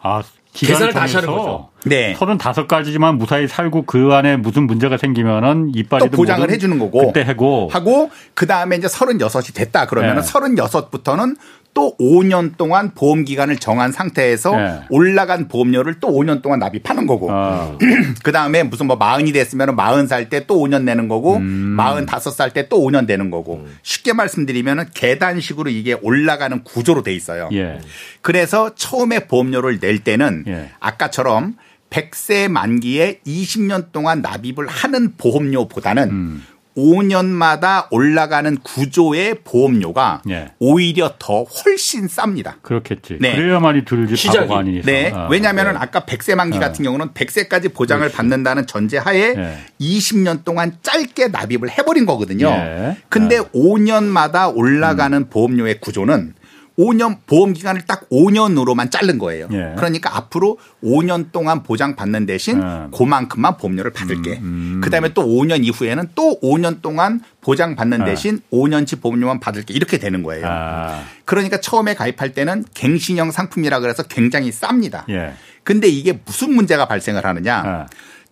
아, 0.02 0.24
계산을 0.66 0.94
다시 0.94 1.16
하는 1.16 1.30
거죠. 1.30 1.70
네. 1.86 2.14
35가지지만 2.16 3.18
무사히 3.18 3.48
살고 3.48 3.84
그 3.86 4.10
안에 4.14 4.38
무슨 4.38 4.64
문제가 4.68 4.98
생기면은 4.98 5.72
이빨이 5.74 6.10
또 6.10 6.18
보장을 6.18 6.50
해 6.50 6.58
주는 6.58 6.80
거고 6.80 7.08
그때 7.08 7.24
해고 7.24 7.70
하고 7.72 8.10
그다음에 8.34 8.78
이제 8.78 8.88
36이 8.88 9.54
됐다 9.54 9.86
그러면은 9.88 10.22
네. 10.22 10.28
36부터는 10.28 11.36
또 11.78 11.96
5년 12.00 12.58
동안 12.58 12.90
보험 12.96 13.24
기간을 13.24 13.58
정한 13.58 13.92
상태에서 13.92 14.56
네. 14.58 14.80
올라간 14.90 15.48
보험료를 15.48 16.00
또 16.00 16.08
5년 16.08 16.42
동안 16.42 16.58
납입하는 16.58 17.06
거고. 17.06 17.32
아. 17.32 17.78
그 18.24 18.32
다음에 18.32 18.64
무슨 18.64 18.88
뭐 18.88 18.96
마흔이 18.96 19.32
됐으면 19.32 19.76
마흔 19.76 20.08
살 20.08 20.28
때 20.30 20.48
또 20.48 20.56
5년 20.58 20.82
내는 20.86 21.08
거고 21.08 21.36
음. 21.38 21.44
마흔 21.44 22.08
다섯 22.08 22.32
살 22.32 22.50
때 22.52 22.68
또 22.68 22.80
5년 22.80 23.06
되는 23.06 23.30
거고. 23.30 23.58
음. 23.58 23.78
쉽게 23.84 24.14
말씀드리면은 24.14 24.86
계단식으로 24.96 25.70
이게 25.70 25.94
올라가는 26.02 26.64
구조로 26.64 27.04
돼 27.04 27.14
있어요. 27.14 27.48
예. 27.54 27.78
그래서 28.24 28.74
처음에 28.74 29.28
보험료를 29.28 29.80
낼 29.80 30.00
때는 30.00 30.46
예. 30.48 30.72
아까처럼 30.80 31.58
100세 31.92 32.48
만기에 32.50 33.20
20년 33.28 33.92
동안 33.92 34.24
납입을 34.24 34.66
하는 34.68 35.14
보험료보다는 35.16 36.10
음. 36.10 36.44
5년마다 36.78 37.88
올라가는 37.92 38.56
구조의 38.58 39.40
보험료가 39.44 40.22
네. 40.26 40.52
오히려 40.60 41.14
더 41.18 41.44
훨씬 41.44 42.08
쌉니다. 42.08 42.62
그렇겠지. 42.62 43.18
네. 43.20 43.36
그래야만이 43.36 43.84
들지 43.86 44.16
시작이. 44.16 44.38
바보가 44.40 44.60
아니니 44.60 44.82
네. 44.84 45.12
아, 45.14 45.28
왜냐하면 45.30 45.74
네. 45.74 45.80
아까 45.80 46.02
100세 46.02 46.36
만기 46.36 46.60
같은 46.60 46.86
경우는 46.86 47.10
100세까지 47.10 47.74
보장을 47.74 48.02
그렇지. 48.02 48.16
받는다는 48.16 48.68
전제하에 48.68 49.58
20년 49.82 50.44
동안 50.44 50.78
짧게 50.84 51.30
납입을 51.30 51.70
해버린 51.78 52.06
거거든요. 52.06 52.50
네. 52.50 52.98
근데 53.10 53.40
5년마다 53.40 54.56
올라가는 54.56 55.18
음. 55.18 55.28
보험료의 55.30 55.80
구조는 55.82 56.34
5년 56.78 57.18
보험 57.26 57.54
기간을 57.54 57.86
딱 57.88 58.08
5년으로만 58.10 58.92
자른 58.92 59.18
거예요. 59.18 59.48
예. 59.52 59.74
그러니까 59.76 60.16
앞으로 60.16 60.58
5년 60.84 61.32
동안 61.32 61.64
보장 61.64 61.96
받는 61.96 62.26
대신 62.26 62.62
예. 62.62 62.88
그만큼만 62.96 63.58
보험료를 63.58 63.92
받을게. 63.92 64.38
음, 64.38 64.76
음. 64.76 64.82
그다음에 64.82 65.14
또 65.14 65.26
5년 65.26 65.66
이후에는 65.66 66.10
또 66.14 66.40
5년 66.42 66.82
동안 66.82 67.22
보장 67.42 67.76
받는 67.76 68.02
예. 68.02 68.06
대신 68.06 68.40
예. 68.54 68.58
5년치 68.58 69.02
보험료만 69.02 69.40
받을게. 69.40 69.74
이렇게 69.74 69.98
되는 69.98 70.22
거예요. 70.22 70.46
아. 70.48 71.04
그러니까 71.26 71.60
처음에 71.60 71.96
가입할 71.96 72.34
때는 72.34 72.66
갱신형 72.74 73.32
상품이라 73.32 73.80
그래서 73.80 74.04
굉장히 74.04 74.52
쌉니다. 74.52 75.10
예. 75.10 75.34
근데 75.64 75.88
이게 75.88 76.20
무슨 76.26 76.54
문제가 76.54 76.88
발생을 76.88 77.26
하느냐? 77.26 77.88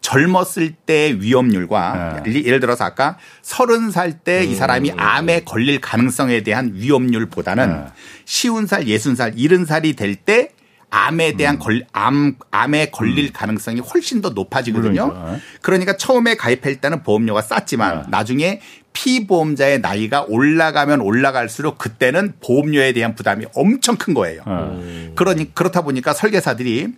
예. 0.06 0.10
젊었을 0.10 0.74
때 0.86 1.16
위험률과 1.20 2.22
네. 2.26 2.44
예를 2.44 2.60
들어서 2.60 2.86
아까 2.86 3.18
서른 3.42 3.92
살 3.92 4.20
때이 4.20 4.54
음. 4.54 4.56
사람이 4.56 4.92
암에 4.96 5.42
걸릴 5.46 5.82
가능성에 5.82 6.42
대한 6.44 6.72
위험률보다는 6.76 7.70
네. 7.70 7.86
쉬운 8.26 8.68
살, 8.68 8.88
예순 8.88 9.16
살, 9.16 9.34
일흔 9.36 9.66
살이 9.66 9.94
될 9.94 10.16
때 10.16 10.50
암에 10.90 11.34
대한 11.34 11.56
음. 11.56 11.60
걸, 11.60 11.86
암, 11.92 12.36
암에 12.52 12.90
걸릴 12.92 13.26
음. 13.26 13.30
가능성이 13.34 13.82
훨씬 13.82 14.22
더 14.22 14.30
높아지거든요. 14.30 15.10
그러니까. 15.10 15.40
그러니까 15.62 15.98
처음에 15.98 16.36
가입할 16.36 16.78
때는 16.78 17.04
보험료가 17.04 17.42
쌌지만 17.42 18.04
네. 18.04 18.08
나중에 18.10 18.62
피보험자의 18.94 19.82
나이가 19.82 20.24
올라가면 20.26 21.02
올라갈수록 21.02 21.78
그때는 21.78 22.34
보험료에 22.42 22.94
대한 22.94 23.14
부담이 23.14 23.46
엄청 23.54 23.98
큰 23.98 24.14
거예요. 24.14 24.44
네. 24.48 25.12
그러니 25.16 25.54
그렇다 25.54 25.82
보니까 25.82 26.14
설계사들이 26.14 26.94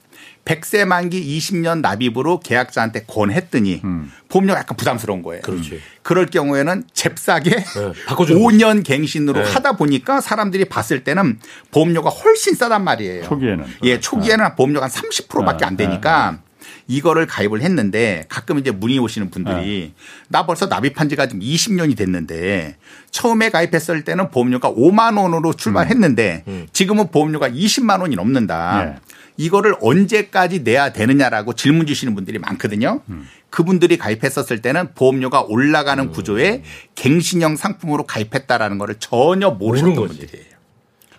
100세 0.48 0.86
만기 0.86 1.38
20년 1.38 1.82
납입으로 1.82 2.40
계약자한테 2.40 3.04
권했더니 3.06 3.82
음. 3.84 4.12
보험료가 4.30 4.60
약간 4.60 4.78
부담스러운 4.78 5.22
거예요. 5.22 5.42
그렇지. 5.42 5.82
그럴 6.02 6.26
경우에는 6.26 6.86
잽싸게 6.94 7.50
네, 7.50 7.94
5년 8.08 8.84
갱신으로 8.86 9.44
네. 9.44 9.52
하다 9.52 9.74
보니까 9.74 10.22
사람들이 10.22 10.66
봤을 10.66 11.04
때는 11.04 11.40
보험료가 11.72 12.10
훨씬 12.10 12.56
싸단 12.56 12.84
말이에요. 12.84 13.24
초기에는. 13.26 13.66
예, 13.84 14.00
초기에는 14.00 14.46
네. 14.46 14.56
보험료가 14.56 14.86
한 14.86 14.92
30%밖에 14.92 15.66
안 15.66 15.76
되니까 15.76 16.40
이거를 16.88 17.28
가입을 17.28 17.62
했는데 17.62 18.26
가끔 18.30 18.58
이제 18.60 18.72
문의 18.72 18.98
오시는 19.00 19.30
분들이 19.30 19.94
네. 19.96 20.04
나 20.30 20.46
벌써 20.46 20.68
납입한 20.68 21.10
지가 21.10 21.28
지금 21.28 21.42
20년이 21.42 21.98
됐는데 21.98 22.78
처음에 23.12 23.50
가입했을 23.50 24.04
때는 24.04 24.32
보험료가 24.32 24.72
5만 24.72 25.20
원으로 25.22 25.54
출발했는데 25.54 26.44
음. 26.48 26.52
음. 26.52 26.68
지금은 26.72 27.12
보험료가 27.12 27.50
20만 27.50 28.00
원이 28.00 28.16
넘는다. 28.16 29.00
네. 29.38 29.46
이거를 29.46 29.76
언제까지 29.82 30.64
내야 30.64 30.92
되느냐라고 30.92 31.54
질문 31.54 31.86
주시는 31.86 32.16
분들이 32.16 32.40
많거든요. 32.40 33.02
음. 33.10 33.28
그분들이 33.50 33.98
가입했었을 33.98 34.62
때는 34.62 34.94
보험료가 34.94 35.44
올라가는 35.44 36.04
음. 36.04 36.12
구조에 36.12 36.64
갱신형 36.96 37.56
상품으로 37.56 38.06
가입했다라는 38.06 38.78
거를 38.78 38.96
전혀 39.00 39.52
모르셨던 39.52 39.96
분들이에요. 39.96 40.47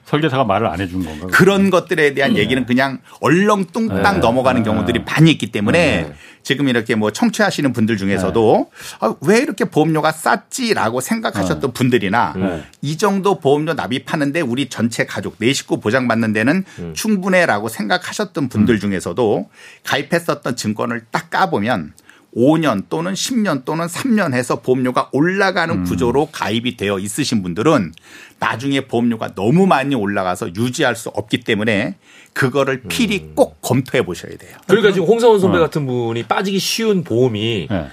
설계사가 0.09 0.45
말을 0.45 0.67
안 0.69 0.81
해준 0.81 1.05
건가? 1.05 1.27
그런 1.31 1.69
것들에 1.69 2.15
대한 2.15 2.33
네. 2.33 2.41
얘기는 2.41 2.65
그냥 2.65 2.99
얼렁뚱땅 3.21 4.15
네. 4.15 4.19
넘어가는 4.21 4.63
네. 4.63 4.65
경우들이 4.65 5.05
많이 5.05 5.31
있기 5.33 5.53
때문에 5.53 6.03
네. 6.09 6.15
지금 6.43 6.69
이렇게 6.69 6.95
뭐 6.95 7.11
청취하시는 7.11 7.75
분들 7.75 7.99
중에서도 7.99 8.71
네. 8.71 8.97
아, 9.01 9.15
왜 9.21 9.39
이렇게 9.39 9.67
보험료가 9.67 10.13
쌌지라고 10.13 11.03
생각하셨던 11.03 11.61
네. 11.61 11.73
분들이나 11.75 12.35
이 12.81 12.97
정도 12.97 13.39
보험료 13.39 13.75
납입하는데 13.75 14.41
우리 14.41 14.71
전체 14.71 15.05
가족 15.05 15.37
내 15.39 15.53
식구 15.53 15.79
보장받는 15.79 16.33
데는 16.33 16.65
음. 16.79 16.95
충분해라고 16.95 17.69
생각하셨던 17.69 18.49
분들 18.49 18.77
음. 18.77 18.81
중에서도 18.81 19.51
가입했었던 19.85 20.57
증권을 20.57 21.03
딱 21.11 21.29
까보면 21.29 21.93
5년 22.39 22.85
또는 22.89 23.15
10년 23.15 23.65
또는 23.65 23.87
3년 23.87 24.33
해서 24.33 24.61
보험료가 24.61 25.09
올라가는 25.13 25.75
음. 25.75 25.85
구조로 25.85 26.29
가입이 26.31 26.77
되어 26.77 27.01
있으신 27.01 27.43
분들은 27.43 27.93
나중에 28.39 28.83
보험료가 28.83 29.35
너무 29.35 29.67
많이 29.67 29.97
올라가서 29.97 30.51
유지할 30.55 30.95
수 30.95 31.09
없기 31.09 31.41
때문에 31.41 31.97
그거를 32.33 32.83
필히 32.83 33.19
음. 33.19 33.33
꼭 33.35 33.61
검토해 33.61 34.05
보셔야 34.05 34.37
돼요. 34.37 34.57
그러니까 34.69 34.93
지금 34.93 35.09
홍사원 35.09 35.41
선배 35.41 35.59
어. 35.59 35.61
같은 35.61 35.87
분이 35.87 36.23
빠지기 36.25 36.61
쉬운 36.61 37.03
보험이 37.03 37.67
네. 37.69 37.89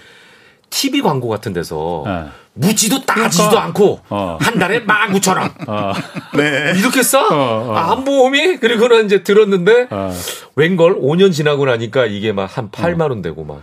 TV 0.69 1.01
광고 1.01 1.27
같은 1.27 1.51
데서 1.51 2.03
네. 2.05 2.25
묻지도 2.55 3.05
따지도 3.05 3.49
그러니까. 3.49 3.63
않고 3.65 3.99
어. 4.09 4.37
한 4.41 4.57
달에 4.57 4.79
만 4.79 5.11
구천 5.11 5.37
원. 5.37 5.51
어. 5.67 5.93
네. 6.35 6.73
이렇게 6.77 7.03
싸? 7.03 7.27
어, 7.27 7.69
어. 7.69 7.75
암보험이? 7.75 8.57
그리고는 8.57 9.05
이제 9.05 9.23
들었는데 9.23 9.87
어. 9.89 10.13
웬걸 10.55 10.99
5년 11.01 11.31
지나고 11.33 11.65
나니까 11.65 12.05
이게 12.05 12.31
막 12.31 12.45
한 12.55 12.69
8만 12.69 13.09
원 13.09 13.21
되고 13.21 13.43
막 13.43 13.61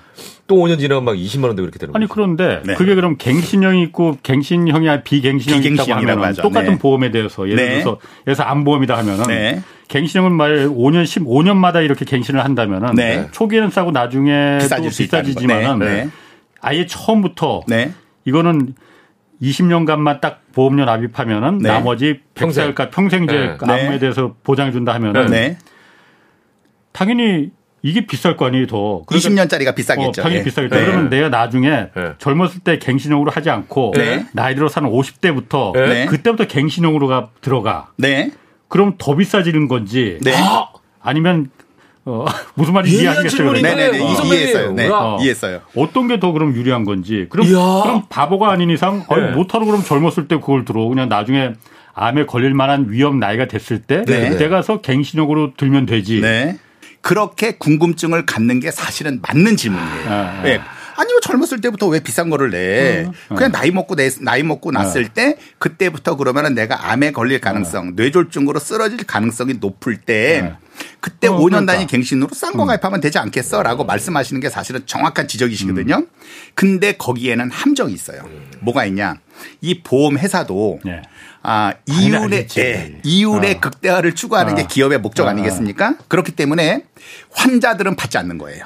또 0.52 0.56
5년 0.56 0.78
지나면 0.78 1.04
막 1.04 1.14
20만 1.14 1.44
원 1.44 1.56
되고 1.56 1.64
이렇게 1.64 1.78
되는 1.78 1.92
거죠. 1.92 1.96
아니 1.96 2.08
그런데 2.08 2.60
네. 2.66 2.74
그게 2.74 2.94
그럼 2.94 3.16
갱신형이 3.16 3.82
있고 3.84 4.18
갱신형이 4.22 4.88
아니라 4.88 5.02
비갱신형이 5.02 5.66
있다고 5.66 5.92
하면 5.92 6.34
똑같은 6.34 6.72
네. 6.72 6.78
보험에 6.78 7.10
대해서 7.10 7.48
예를 7.48 7.56
네. 7.56 7.70
들어서 7.78 7.98
예를 8.26 8.44
암보험이다 8.44 8.98
하면은 8.98 9.24
네. 9.28 9.62
갱신형은 9.88 10.32
말 10.32 10.68
5년 10.68 11.04
15년마다 11.04 11.82
이렇게 11.84 12.04
갱신을 12.04 12.44
한다면은 12.44 12.94
네. 12.94 13.28
초기에는 13.30 13.70
싸고 13.70 13.92
나중에 13.92 14.58
또 14.60 14.82
비싸지지만은 14.82 16.10
아예 16.60 16.86
처음부터 16.86 17.62
이거는 18.24 18.74
20년간만 19.42 20.20
딱 20.20 20.42
보험료 20.52 20.84
납입하면은 20.84 21.58
네. 21.58 21.68
나머지 21.68 22.20
평생까 22.34 22.90
평생 22.90 23.24
이제 23.24 23.32
네. 23.32 23.56
암에 23.60 23.90
네. 23.90 23.98
대해서 23.98 24.34
보장해 24.44 24.70
준다 24.70 24.94
하면은 24.94 25.26
네. 25.26 25.58
당연히 26.92 27.50
이게 27.82 28.06
비쌀 28.06 28.36
거 28.36 28.46
아니에요 28.46 28.68
더. 28.68 29.02
20년짜리가 29.06 29.48
그러니까 29.48 29.74
비싸겠죠. 29.74 30.08
어, 30.08 30.12
당연히 30.12 30.38
네. 30.38 30.44
비싸겠죠. 30.44 30.76
네. 30.76 30.84
그러면 30.84 31.10
내가 31.10 31.28
나중에 31.28 31.68
네. 31.68 32.12
젊었을 32.18 32.60
때 32.60 32.78
갱신형으로 32.78 33.32
하지 33.32 33.50
않고 33.50 33.94
나이 34.32 34.54
들어 34.54 34.68
사는 34.68 34.88
50대부터 34.88 36.08
그때부터 36.08 36.46
갱신형으로가 36.46 37.30
들어가. 37.40 37.90
그럼 38.68 38.94
더 38.96 39.16
비싸지는 39.16 39.68
건지. 39.68 40.18
아! 40.26 40.68
아니면 41.00 41.50
어, 42.04 42.24
무슨 42.54 42.74
말인지 42.74 42.98
이해하시겠어요? 43.00 43.52
네네네. 43.52 44.00
어. 44.00 44.22
이해했어요. 44.24 44.72
네. 44.72 44.88
어. 44.88 45.18
이해했어요. 45.20 45.60
어떤 45.76 46.08
게 46.08 46.18
더 46.18 46.32
그럼 46.32 46.54
유리한 46.54 46.84
건지. 46.84 47.26
그럼, 47.30 47.46
그럼 47.46 48.02
바보가 48.08 48.50
아닌 48.50 48.70
이상, 48.70 48.98
네. 48.98 49.04
아니, 49.08 49.32
못하러 49.36 49.64
그럼 49.64 49.82
젊었을 49.82 50.28
때 50.28 50.36
그걸 50.36 50.64
들어. 50.64 50.86
그냥 50.88 51.08
나중에 51.08 51.52
암에 51.94 52.26
걸릴 52.26 52.54
만한 52.54 52.86
위험 52.88 53.18
나이가 53.20 53.46
됐을 53.46 53.80
때, 53.82 54.02
네. 54.06 54.30
그때 54.30 54.48
가서 54.48 54.80
갱신형으로 54.80 55.52
들면 55.56 55.86
되지. 55.86 56.20
네. 56.20 56.58
그렇게 57.02 57.56
궁금증을 57.56 58.26
갖는 58.26 58.60
게 58.60 58.70
사실은 58.70 59.20
맞는 59.26 59.56
질문이에요. 59.56 60.08
아, 60.08 60.12
아. 60.12 60.42
네. 60.42 60.60
아니요 60.96 61.20
젊었을 61.20 61.60
때부터 61.60 61.88
왜 61.88 62.00
비싼 62.00 62.30
거를 62.30 62.50
내? 62.50 63.04
어, 63.04 63.12
어. 63.30 63.34
그냥 63.34 63.52
나이 63.52 63.70
먹고 63.70 63.96
내 63.96 64.10
나이 64.20 64.42
먹고 64.42 64.70
났을 64.70 65.04
어. 65.04 65.08
때 65.12 65.36
그때부터 65.58 66.16
그러면은 66.16 66.54
내가 66.54 66.90
암에 66.90 67.12
걸릴 67.12 67.40
가능성, 67.40 67.88
어. 67.88 67.90
뇌졸중으로 67.94 68.58
쓰러질 68.58 69.04
가능성이 69.04 69.54
높을 69.54 69.98
때 69.98 70.54
그때 71.00 71.28
어, 71.28 71.36
5년 71.36 71.50
그러니까. 71.50 71.72
단위 71.72 71.86
갱신으로 71.86 72.30
싼거 72.32 72.62
음. 72.62 72.66
가입하면 72.66 73.00
되지 73.00 73.18
않겠어 73.18 73.62
라고 73.62 73.84
말씀하시는 73.84 74.40
게 74.40 74.48
사실은 74.48 74.82
정확한 74.86 75.28
지적이시거든요. 75.28 75.96
음. 75.96 76.06
근데 76.54 76.92
거기에는 76.92 77.50
함정이 77.50 77.92
있어요. 77.92 78.22
뭐가 78.60 78.84
있냐? 78.86 79.16
이 79.60 79.82
보험 79.82 80.18
회사도 80.18 80.80
네. 80.84 81.02
아, 81.42 81.74
이율의 81.86 82.46
예, 82.58 83.00
이율의 83.02 83.54
어. 83.54 83.60
극대화를 83.60 84.14
추구하는 84.14 84.52
어. 84.52 84.56
게 84.56 84.66
기업의 84.66 84.98
목적 84.98 85.26
어. 85.26 85.30
아니겠습니까? 85.30 85.96
그렇기 86.08 86.32
때문에 86.32 86.84
환자들은 87.32 87.96
받지 87.96 88.18
않는 88.18 88.38
거예요. 88.38 88.64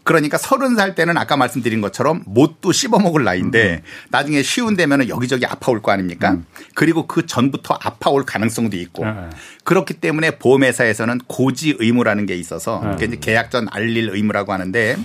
어. 0.00 0.04
그러니까 0.04 0.38
서른 0.38 0.76
살 0.76 0.94
때는 0.94 1.16
아까 1.16 1.36
말씀드린 1.36 1.80
것처럼 1.80 2.22
못도 2.26 2.72
씹어 2.72 2.98
먹을 2.98 3.24
나이인데 3.24 3.82
음. 3.82 3.88
나중에 4.10 4.42
쉬운 4.42 4.76
되면 4.76 5.08
여기저기 5.08 5.46
아파올 5.46 5.82
거 5.82 5.92
아닙니까? 5.92 6.32
음. 6.32 6.46
그리고 6.74 7.06
그 7.06 7.26
전부터 7.26 7.78
아파올 7.80 8.24
가능성도 8.24 8.76
있고 8.76 9.04
어. 9.04 9.30
그렇기 9.64 9.94
때문에 9.94 10.38
보험회사에서는 10.38 11.18
고지 11.26 11.76
의무라는 11.78 12.26
게 12.26 12.34
있어서 12.36 12.80
어. 12.82 12.96
이제 12.96 13.16
계약 13.20 13.50
전 13.50 13.66
알릴 13.70 14.10
의무라고 14.10 14.52
하는데 14.52 14.96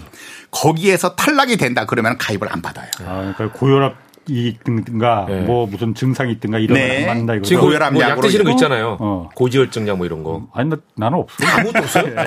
거기에서 0.51 1.15
탈락이 1.15 1.57
된다 1.57 1.85
그러면 1.85 2.17
가입을 2.17 2.51
안 2.51 2.61
받아요. 2.61 2.89
아, 3.05 3.33
그러니까 3.35 3.59
고혈압 3.59 3.93
이 3.93 4.04
있든가 4.27 5.25
네. 5.27 5.41
뭐 5.41 5.65
무슨 5.67 5.93
증상이 5.93 6.31
있든가 6.33 6.59
이런 6.59 6.75
네. 6.77 6.87
거안 7.03 7.07
맞는다 7.07 7.33
이거. 7.35 7.43
지금 7.43 7.61
고혈압 7.63 7.93
뭐 7.93 8.01
약 8.03 8.21
드시는 8.21 8.45
거 8.45 8.51
있잖아요. 8.51 8.97
어. 8.99 9.29
고지혈증 9.35 9.87
약 9.87 9.95
뭐 9.95 10.05
이런 10.05 10.23
거. 10.23 10.37
음, 10.37 10.47
아니 10.53 10.69
나, 10.69 10.77
나는 10.95 11.19
없어. 11.19 11.45
아무것도 11.45 11.79
없어요. 11.79 12.03
네. 12.15 12.25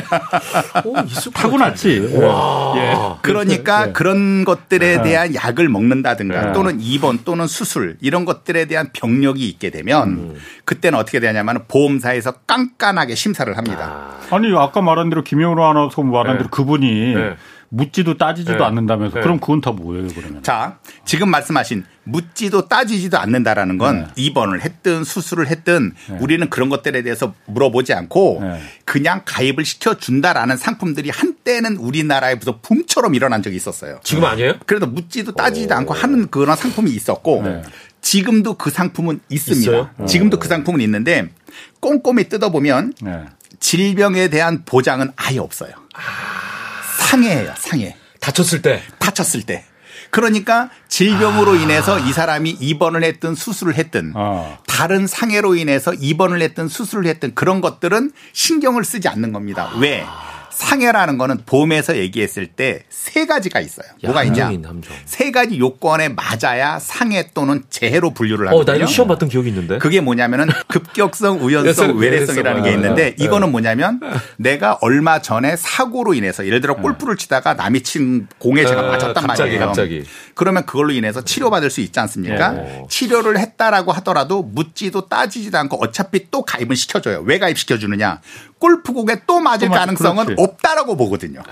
오, 0.85 0.95
타고났지. 1.35 2.17
와. 2.21 2.75
예. 2.77 2.97
그러니까 3.23 3.87
네. 3.87 3.93
그런 3.93 4.45
것들에 4.45 4.97
아. 4.97 5.03
대한 5.03 5.35
약을 5.35 5.69
먹는다든가 5.69 6.47
네. 6.47 6.53
또는 6.53 6.79
입원 6.81 7.19
또는 7.25 7.47
수술 7.47 7.97
이런 8.01 8.25
것들에 8.25 8.65
대한 8.67 8.91
병력이 8.93 9.47
있게 9.49 9.71
되면 9.71 10.09
음. 10.09 10.35
그때는 10.65 10.99
어떻게 10.99 11.21
되냐면 11.21 11.65
보험사에서 11.69 12.33
깐깐하게 12.47 13.15
심사를 13.15 13.55
합니다. 13.57 14.19
아. 14.31 14.39
니 14.39 14.55
아까 14.57 14.81
말한 14.81 15.09
대로 15.11 15.23
김영로 15.25 15.65
아나운서 15.67 16.03
말한 16.03 16.39
대로 16.39 16.49
그분이 16.51 17.15
묻지도 17.71 18.17
따지지도 18.17 18.59
네. 18.59 18.65
않는다면서 18.65 19.17
네. 19.17 19.21
그럼 19.21 19.39
그건 19.41 19.61
다 19.61 19.73
뭐예요 19.73 20.09
그러면? 20.09 20.43
자 20.43 20.79
지금 21.05 21.31
말씀하신 21.31 21.85
묻지도 22.05 22.67
따지지도 22.67 23.19
않는다라는 23.19 23.77
건 23.77 24.01
네. 24.01 24.07
입원을 24.17 24.63
했든 24.63 25.05
수술을 25.05 25.49
했든 25.49 25.93
네. 26.09 26.17
우리는 26.21 26.49
그런 26.49 26.71
것들에 26.71 27.03
대해서 27.03 27.35
물어보지 27.47 27.93
않고 27.93 28.39
네. 28.43 28.61
그냥 28.87 29.23
가입을 29.27 29.67
시켜 29.67 29.99
준다라는 29.99 30.57
상품들이 30.57 31.11
한때는 31.11 31.77
우리나라에 31.77 32.37
무슨 32.37 32.55
붐처럼 32.63 33.15
일어난 33.15 33.43
적이 33.43 33.57
있었어요. 33.57 34.01
지금 34.03 34.25
아니에요? 34.25 34.55
그래도 34.65 34.87
묻지도 34.87 35.33
따지지도 35.33 35.75
오. 35.75 35.79
않고 35.79 35.95
하는 35.95 36.31
그런 36.31 36.57
상품이 36.57 36.91
있었고 36.91 37.43
네. 37.43 37.63
지금도 38.01 38.55
그 38.55 38.71
상품은 38.71 39.21
있습니다. 39.29 39.71
있어요? 39.71 39.91
지금도 40.07 40.39
그 40.39 40.49
상품은 40.49 40.81
있는데 40.81 41.29
꼼꼼히 41.81 42.29
뜯어보면 42.29 42.95
질병에 43.61 44.29
대한 44.29 44.63
보장은 44.65 45.11
아예 45.17 45.39
없어요. 45.39 45.73
상해예요, 47.09 47.55
상해. 47.57 47.97
다쳤을 48.21 48.61
때. 48.61 48.83
다쳤을 48.99 49.43
때. 49.43 49.65
그러니까 50.11 50.69
질병으로 50.89 51.53
아. 51.53 51.57
인해서 51.57 51.99
이 51.99 52.13
사람이 52.13 52.51
입원을 52.61 53.03
했든 53.05 53.35
수술을 53.35 53.75
했든 53.75 54.13
어. 54.15 54.59
다른 54.67 55.07
상해로 55.07 55.55
인해서 55.57 55.93
입원을 55.95 56.43
했든 56.43 56.69
수술을 56.69 57.07
했든 57.07 57.35
그런 57.35 57.61
것들은 57.61 58.13
신경을 58.33 58.85
쓰지 58.85 59.09
않는 59.09 59.33
겁니다. 59.33 59.71
왜? 59.79 60.05
상해라는 60.59 61.19
거는 61.19 61.43
보험에서 61.47 61.97
얘기했을 61.97 62.49
때 62.49 62.83
세 63.09 63.27
가지가 63.27 63.61
있어요. 63.61 63.87
야, 63.89 63.93
뭐가 64.03 64.23
있냐? 64.25 64.47
함정. 64.47 64.83
세 65.07 65.31
가지 65.31 65.59
요건에 65.59 66.09
맞아야 66.11 66.79
상해 66.79 67.31
또는 67.33 67.65
재해로 67.71 68.13
분류를 68.13 68.49
하거든요. 68.49 68.63
어, 68.63 68.65
나 68.65 68.77
이거 68.77 68.87
시험 68.87 69.09
봤던 69.09 69.29
기억이 69.31 69.49
있는데. 69.49 69.79
그게 69.79 70.01
뭐냐면은 70.01 70.49
급격성, 70.69 71.43
우연성, 71.43 71.97
외래성이라는 71.97 72.63
게 72.63 72.73
있는데 72.73 73.15
이거는 73.19 73.51
뭐냐면 73.51 74.01
내가 74.37 74.79
얼마 74.83 75.23
전에 75.23 75.57
사고로 75.57 76.13
인해서 76.15 76.45
예를 76.45 76.61
들어 76.61 76.77
골프를 76.77 77.17
치다가 77.17 77.55
남이 77.55 77.83
친 77.83 78.29
공에 78.39 78.65
제가 78.67 78.81
아, 78.81 78.85
맞았단 78.85 79.15
갑자기, 79.27 79.51
말이에요. 79.53 79.61
갑자기. 79.67 80.05
그러면 80.35 80.67
그걸로 80.67 80.93
인해서 80.93 81.25
치료받을 81.25 81.71
수 81.71 81.81
있지 81.81 81.99
않습니까? 82.01 82.57
예. 82.57 82.85
치료를 82.91 83.39
했다라고 83.39 83.93
하더라도 83.93 84.43
묻지도 84.43 85.09
따지지도 85.09 85.57
않고 85.59 85.83
어차피 85.83 86.31
또 86.31 86.43
가입은 86.43 86.77
시켜줘요. 86.77 87.23
왜 87.25 87.39
가입시켜주느냐? 87.39 88.21
골프공에 88.59 89.23
또 89.27 89.41
맞을 89.41 89.69
또 89.69 89.75
가능성은 89.75 90.25
그렇지. 90.27 90.43
없다라고 90.43 90.97
보거든요. 90.97 91.43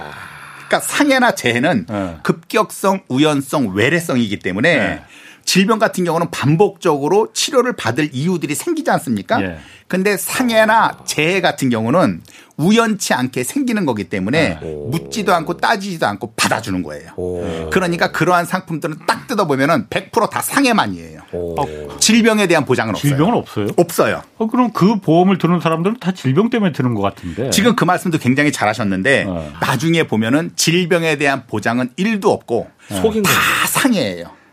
그러니까 0.69 0.81
상해나 0.81 1.35
재해는 1.35 1.87
네. 1.89 2.17
급격성, 2.23 3.03
우연성, 3.09 3.75
외래성이기 3.75 4.41
때문에 4.41 4.77
네. 4.77 5.05
질병 5.47 5.79
같은 5.79 6.05
경우는 6.05 6.31
반복적으로 6.31 7.33
치료를 7.33 7.75
받을 7.75 8.11
이유들이 8.13 8.55
생기지 8.55 8.91
않습니까? 8.91 9.41
예. 9.41 9.59
근데 9.89 10.17
상해나 10.17 10.99
재해 11.07 11.41
같은 11.41 11.71
경우는 11.71 12.21
우연치 12.57 13.15
않게 13.15 13.45
생기는 13.45 13.87
거기 13.87 14.05
때문에 14.05 14.59
오. 14.63 14.89
묻지도 14.91 15.33
않고 15.33 15.59
따지지도 15.59 16.07
않고 16.07 16.33
받아주는 16.37 16.83
거예요. 16.83 17.11
오. 17.17 17.71
그러니까 17.71 18.11
그러한 18.11 18.45
상품들은 18.45 18.97
딱 19.07 19.29
뜯어보면은 19.29 19.87
100%다 19.89 20.43
상해만이에요. 20.43 21.21
어, 21.33 21.97
질병에 22.01 22.49
대한 22.49 22.65
보장은 22.65 22.95
없어요. 22.95 23.09
질병은 23.09 23.35
없어요? 23.35 23.69
없어요. 23.77 24.23
어, 24.39 24.49
그럼 24.49 24.73
그 24.73 24.99
보험을 24.99 25.39
드는 25.39 25.61
사람들은 25.61 25.99
다 26.01 26.13
질병 26.13 26.51
때문에 26.51 26.73
드는 26.73 26.95
것 26.95 27.03
같은데. 27.03 27.51
지금 27.51 27.77
그 27.77 27.85
말씀도 27.85 28.19
굉장히 28.19 28.51
잘하셨는데 28.51 29.27
어. 29.29 29.53
나중에 29.61 30.09
보면은 30.09 30.51
질병에 30.57 31.17
대한 31.17 31.47
보장은 31.47 31.91
1도 31.97 32.27
없고 32.27 32.69
어. 32.91 33.23
다 33.23 33.67
상해예요. 33.69 34.46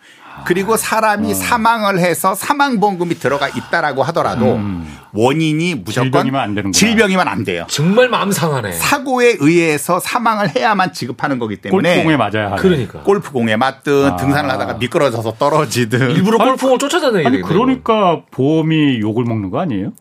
그리고 0.45 0.77
사람이 0.77 1.31
어. 1.31 1.35
사망을 1.35 1.99
해서 1.99 2.35
사망보험금이 2.35 3.15
들어가 3.15 3.47
있다라고 3.47 4.03
하더라도 4.03 4.55
음. 4.55 4.87
원인이 5.13 5.75
무조건 5.75 6.05
질병이면 6.05 6.41
안, 6.41 6.55
되는 6.55 6.71
질병이면 6.71 7.27
안 7.27 7.43
돼요. 7.43 7.65
정말 7.69 8.09
마음 8.09 8.31
상하네. 8.31 8.73
사고에 8.73 9.35
의해서 9.39 9.99
사망을 9.99 10.55
해야만 10.55 10.93
지급하는 10.93 11.39
거기 11.39 11.57
때문에 11.57 11.95
골프공에 11.95 12.17
맞아야 12.17 12.51
하네. 12.51 12.61
그러니까 12.61 12.99
골프공에 13.03 13.55
맞든 13.55 14.05
아. 14.05 14.15
등산을 14.15 14.49
하다가 14.49 14.73
미끄러져서 14.75 15.33
떨어지든 15.33 16.11
일부러 16.11 16.39
골프공 16.39 16.79
쫓아다니게 16.79 17.27
아니 17.27 17.41
그러니까 17.41 18.21
보험이 18.31 18.99
욕을 18.99 19.23
먹는 19.25 19.51
거 19.51 19.59
아니에요? 19.59 19.93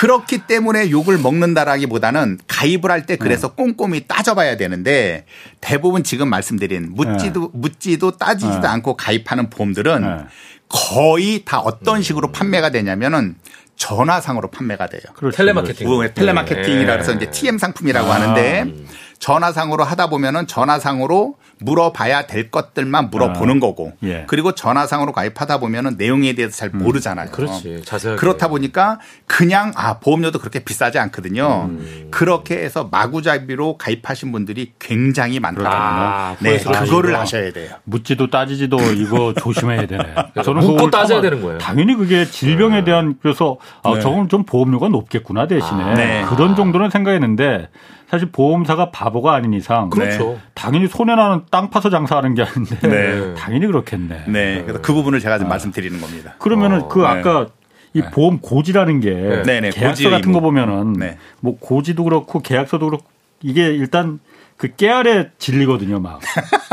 그렇기 0.00 0.46
때문에 0.46 0.90
욕을 0.90 1.18
먹는다라기보다는 1.18 2.38
가입을 2.46 2.90
할 2.90 3.04
때 3.04 3.16
그래서 3.16 3.48
네. 3.48 3.54
꼼꼼히 3.56 4.06
따져봐야 4.06 4.56
되는데 4.56 5.26
대부분 5.60 6.04
지금 6.04 6.30
말씀드린 6.30 6.92
묻지도 6.94 7.40
네. 7.40 7.48
묻지도 7.52 8.12
따지지도 8.16 8.60
네. 8.60 8.66
않고 8.68 8.96
가입하는 8.96 9.50
보험들은 9.50 10.00
네. 10.02 10.24
거의 10.68 11.42
다 11.44 11.58
어떤 11.60 11.96
음. 11.96 12.02
식으로 12.02 12.32
판매가 12.32 12.70
되냐면은 12.70 13.34
전화상으로 13.76 14.50
판매가 14.50 14.88
돼요. 14.88 15.02
그렇죠. 15.16 15.36
텔레마케팅. 15.36 16.00
네. 16.00 16.14
텔레마케팅이라 16.14 16.94
해서 16.94 17.12
이제 17.12 17.30
TM 17.30 17.58
상품이라고 17.58 18.10
아. 18.10 18.14
하는데 18.14 18.72
전화상으로 19.20 19.84
하다 19.84 20.08
보면은 20.08 20.46
전화상으로 20.46 21.34
물어봐야 21.60 22.26
될 22.26 22.50
것들만 22.50 23.10
물어보는 23.10 23.58
아. 23.58 23.60
거고 23.60 23.92
예. 24.02 24.24
그리고 24.26 24.52
전화상으로 24.52 25.12
가입하다 25.12 25.58
보면은 25.58 25.96
내용에 25.98 26.32
대해서 26.32 26.56
잘 26.56 26.70
음. 26.72 26.78
모르잖아요. 26.78 27.30
그렇지. 27.30 27.82
자세하게. 27.84 28.18
그렇다 28.18 28.48
보니까 28.48 28.98
그냥 29.26 29.72
아 29.76 29.98
보험료도 29.98 30.38
그렇게 30.38 30.60
비싸지 30.60 30.98
않거든요. 30.98 31.66
음. 31.68 32.08
그렇게 32.10 32.56
해서 32.56 32.88
마구잡이로 32.90 33.76
가입하신 33.76 34.32
분들이 34.32 34.72
굉장히 34.78 35.38
많거든요. 35.38 35.70
아, 35.70 36.36
네, 36.40 36.58
그거를 36.58 37.14
아셔야 37.14 37.52
돼요. 37.52 37.74
묻지도 37.84 38.30
따지지도 38.30 38.78
이거 38.94 39.34
조심해야 39.38 39.86
되네. 39.86 40.14
저는 40.42 40.66
묻고 40.66 40.90
따져야 40.90 41.20
되는 41.20 41.42
거예요. 41.42 41.58
당연히 41.58 41.94
그게 41.94 42.24
질병에 42.24 42.78
네. 42.78 42.84
대한 42.84 43.16
그래서 43.20 43.58
아, 43.82 43.92
네. 43.94 44.00
저건 44.00 44.30
좀 44.30 44.44
보험료가 44.44 44.88
높겠구나 44.88 45.46
대신에 45.46 45.82
아, 45.82 45.94
네. 45.94 46.24
그런 46.26 46.56
정도는 46.56 46.88
생각했는데 46.88 47.68
사실 48.10 48.30
보험사가 48.32 48.90
바보가 48.90 49.32
아닌 49.32 49.54
이상 49.54 49.88
그렇죠. 49.88 50.30
네. 50.30 50.38
당연히 50.54 50.88
손해나는 50.88 51.42
땅 51.50 51.70
파서 51.70 51.90
장사하는 51.90 52.34
게 52.34 52.42
아닌데 52.42 52.76
네. 52.80 53.34
당연히 53.38 53.66
그렇겠네. 53.68 54.24
네. 54.26 54.62
그래서 54.62 54.80
그 54.82 54.92
부분을 54.92 55.20
제가 55.20 55.38
좀 55.38 55.46
아. 55.46 55.50
말씀드리는 55.50 56.00
겁니다. 56.00 56.34
그러면은 56.38 56.82
어, 56.82 56.88
그 56.88 56.98
네. 56.98 57.06
아까 57.06 57.46
이 57.94 58.00
네. 58.00 58.10
보험 58.10 58.40
고지라는 58.40 59.00
게 59.00 59.42
네. 59.46 59.60
계약서 59.60 59.88
고지 59.88 60.10
같은 60.10 60.32
거 60.32 60.40
보면은 60.40 60.94
뭐 61.38 61.56
고지도 61.58 62.02
그렇고 62.04 62.40
계약서도 62.40 62.84
그렇고 62.86 63.04
이게 63.42 63.66
일단 63.68 64.18
그 64.56 64.74
깨알에 64.76 65.30
질리거든요, 65.38 66.00
막. 66.00 66.20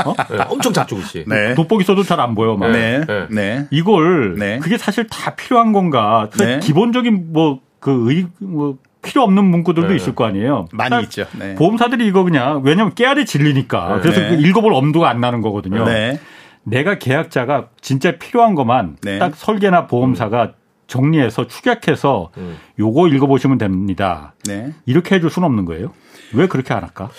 어? 0.06 0.13
네, 0.30 0.43
엄청 0.50 0.73
작죠, 0.73 0.97
네. 1.26 1.54
돋보기 1.56 1.86
써도 1.86 2.04
잘 2.04 2.19
안 2.19 2.36
보여, 2.36 2.56
막. 2.56 2.71
네. 2.71 3.02
네. 3.30 3.65
이걸 3.71 4.36
그게 4.62 4.78
사실 4.78 5.08
다 5.08 5.36
필요한 5.36 5.71
건가? 5.71 6.30
기본적인 6.62 7.32
뭐그 7.32 8.12
의, 8.12 8.28
뭐 8.39 8.78
필요 9.08 9.24
없는 9.24 9.46
문구들도 9.46 9.89
네. 9.89 9.96
있을 9.96 10.13
거 10.15 10.26
아니에요. 10.26 10.67
많이 10.72 11.04
있죠. 11.04 11.26
네. 11.39 11.56
보험사들이 11.56 12.06
이거 12.06 12.24
그냥 12.24 12.62
왜냐하면 12.63 12.93
깨알이 12.93 13.26
질리니까 13.26 13.96
네. 13.96 14.02
그래서 14.02 14.22
그 14.22 14.36
읽어볼 14.36 14.74
엄두가 14.74 15.10
안 15.10 15.22
나는 15.22 15.41
거거든요. 15.41 15.86
네. 15.86 16.20
내가 16.63 17.00
계약자가 17.00 17.70
진짜 17.80 18.17
필요한 18.17 18.54
것만 18.54 18.98
네. 19.02 19.20
딱 19.20 19.36
설계나 19.36 19.88
보험사가 19.88 20.43
음. 20.43 20.52
정리해서 20.88 21.48
축약해서 21.48 22.32
음. 22.38 22.58
요거 22.80 23.08
읽어보시면 23.08 23.58
됩니다. 23.58 24.34
네. 24.46 24.74
이렇게 24.86 25.15
해줄 25.15 25.30
수는 25.30 25.46
없는 25.46 25.65
거예요. 25.65 25.93
왜 26.34 26.48
그렇게 26.48 26.74
안 26.74 26.84
할까? 26.84 27.10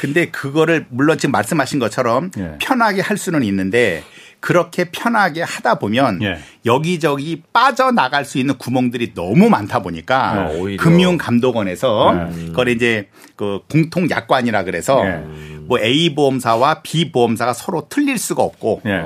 근데 0.00 0.30
그거를 0.30 0.86
물론 0.88 1.16
지금 1.16 1.30
말씀하신 1.32 1.78
것처럼 1.78 2.30
예. 2.36 2.56
편하게 2.60 3.02
할 3.02 3.16
수는 3.16 3.44
있는데 3.44 4.02
그렇게 4.42 4.86
편하게 4.90 5.42
하다 5.42 5.76
보면 5.76 6.20
예. 6.20 6.38
여기저기 6.66 7.42
빠져나갈 7.52 8.24
수 8.24 8.38
있는 8.38 8.58
구멍들이 8.58 9.14
너무 9.14 9.48
많다 9.48 9.82
보니까 9.82 10.48
어, 10.50 10.64
금융감독원에서 10.80 12.10
음. 12.10 12.46
그걸 12.48 12.68
이제 12.68 13.08
그 13.36 13.60
공통 13.70 14.10
약관이라 14.10 14.64
그래서 14.64 15.00
예. 15.06 15.24
뭐 15.60 15.78
A 15.78 16.12
보험사와 16.16 16.82
B 16.82 17.12
보험사가 17.12 17.52
서로 17.52 17.86
틀릴 17.88 18.18
수가 18.18 18.42
없고 18.42 18.82
예. 18.84 19.04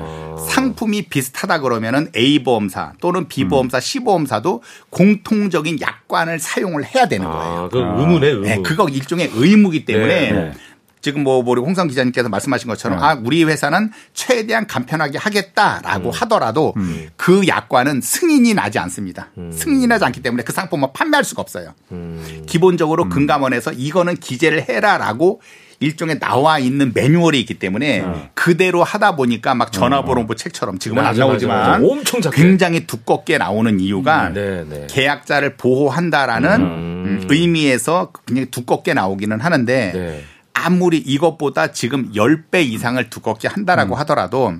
상품이 0.49 1.03
비슷하다 1.03 1.59
그러면은 1.59 2.09
A 2.15 2.41
보험사 2.43 2.93
또는 2.99 3.27
B 3.27 3.43
음. 3.43 3.49
보험사, 3.49 3.77
음. 3.77 3.79
C 3.79 3.99
보험사도 3.99 4.63
공통적인 4.89 5.79
약관을 5.79 6.39
사용을 6.39 6.83
해야 6.83 7.07
되는 7.07 7.27
아, 7.27 7.31
거예요. 7.31 7.53
아, 7.53 7.69
그 7.69 7.77
의무네, 7.77 8.27
의무. 8.27 8.41
네, 8.41 8.61
그거 8.63 8.89
일종의 8.89 9.29
의무기 9.35 9.85
때문에 9.85 10.31
네. 10.31 10.51
지금 11.01 11.23
뭐 11.23 11.43
우리 11.45 11.61
홍상 11.61 11.87
기자님께서 11.87 12.29
말씀하신 12.29 12.67
것처럼 12.67 12.99
네. 12.99 13.05
아 13.05 13.19
우리 13.23 13.43
회사는 13.43 13.91
최대한 14.13 14.67
간편하게 14.67 15.17
하겠다라고 15.17 16.09
음. 16.09 16.13
하더라도 16.13 16.73
음. 16.77 17.09
그 17.15 17.47
약관은 17.47 18.01
승인이 18.01 18.53
나지 18.53 18.79
않습니다. 18.79 19.29
음. 19.37 19.51
승인이 19.51 19.87
나지 19.87 20.05
않기 20.05 20.21
때문에 20.21 20.43
그 20.43 20.53
상품을 20.53 20.89
판매할 20.93 21.23
수가 21.23 21.41
없어요. 21.41 21.73
음. 21.91 22.43
기본적으로 22.47 23.03
음. 23.03 23.09
금감원에서 23.09 23.73
이거는 23.73 24.15
기재를 24.15 24.67
해라라고 24.67 25.41
일종의 25.79 26.19
나와 26.19 26.57
있는 26.57 26.91
매뉴얼이 26.93 27.39
있기 27.41 27.53
때문에 27.59 28.01
네. 28.01 28.29
그대로 28.33 28.83
하다 28.83 29.15
보니까 29.15 29.53
막 29.53 29.71
전화번호 29.71 30.25
어. 30.27 30.35
책처럼 30.35 30.79
지금은 30.79 31.05
안 31.05 31.15
나오지만 31.15 31.85
엄청 31.85 32.19
굉장히 32.31 32.87
두껍게 32.87 33.37
나오는 33.37 33.79
이유가 33.79 34.29
네, 34.29 34.65
네. 34.67 34.87
계약자를 34.89 35.55
보호한다라는 35.57 37.27
의미에서 37.29 38.11
굉장히 38.25 38.49
두껍게 38.49 38.95
나오기는 38.95 39.39
하는데 39.39 39.91
네. 39.93 40.23
아무리 40.67 40.97
이것보다 40.97 41.71
지금 41.71 42.11
10배 42.11 42.65
이상을 42.65 43.09
두껍게 43.09 43.47
한다라고 43.47 43.95
음. 43.95 43.99
하더라도 43.99 44.53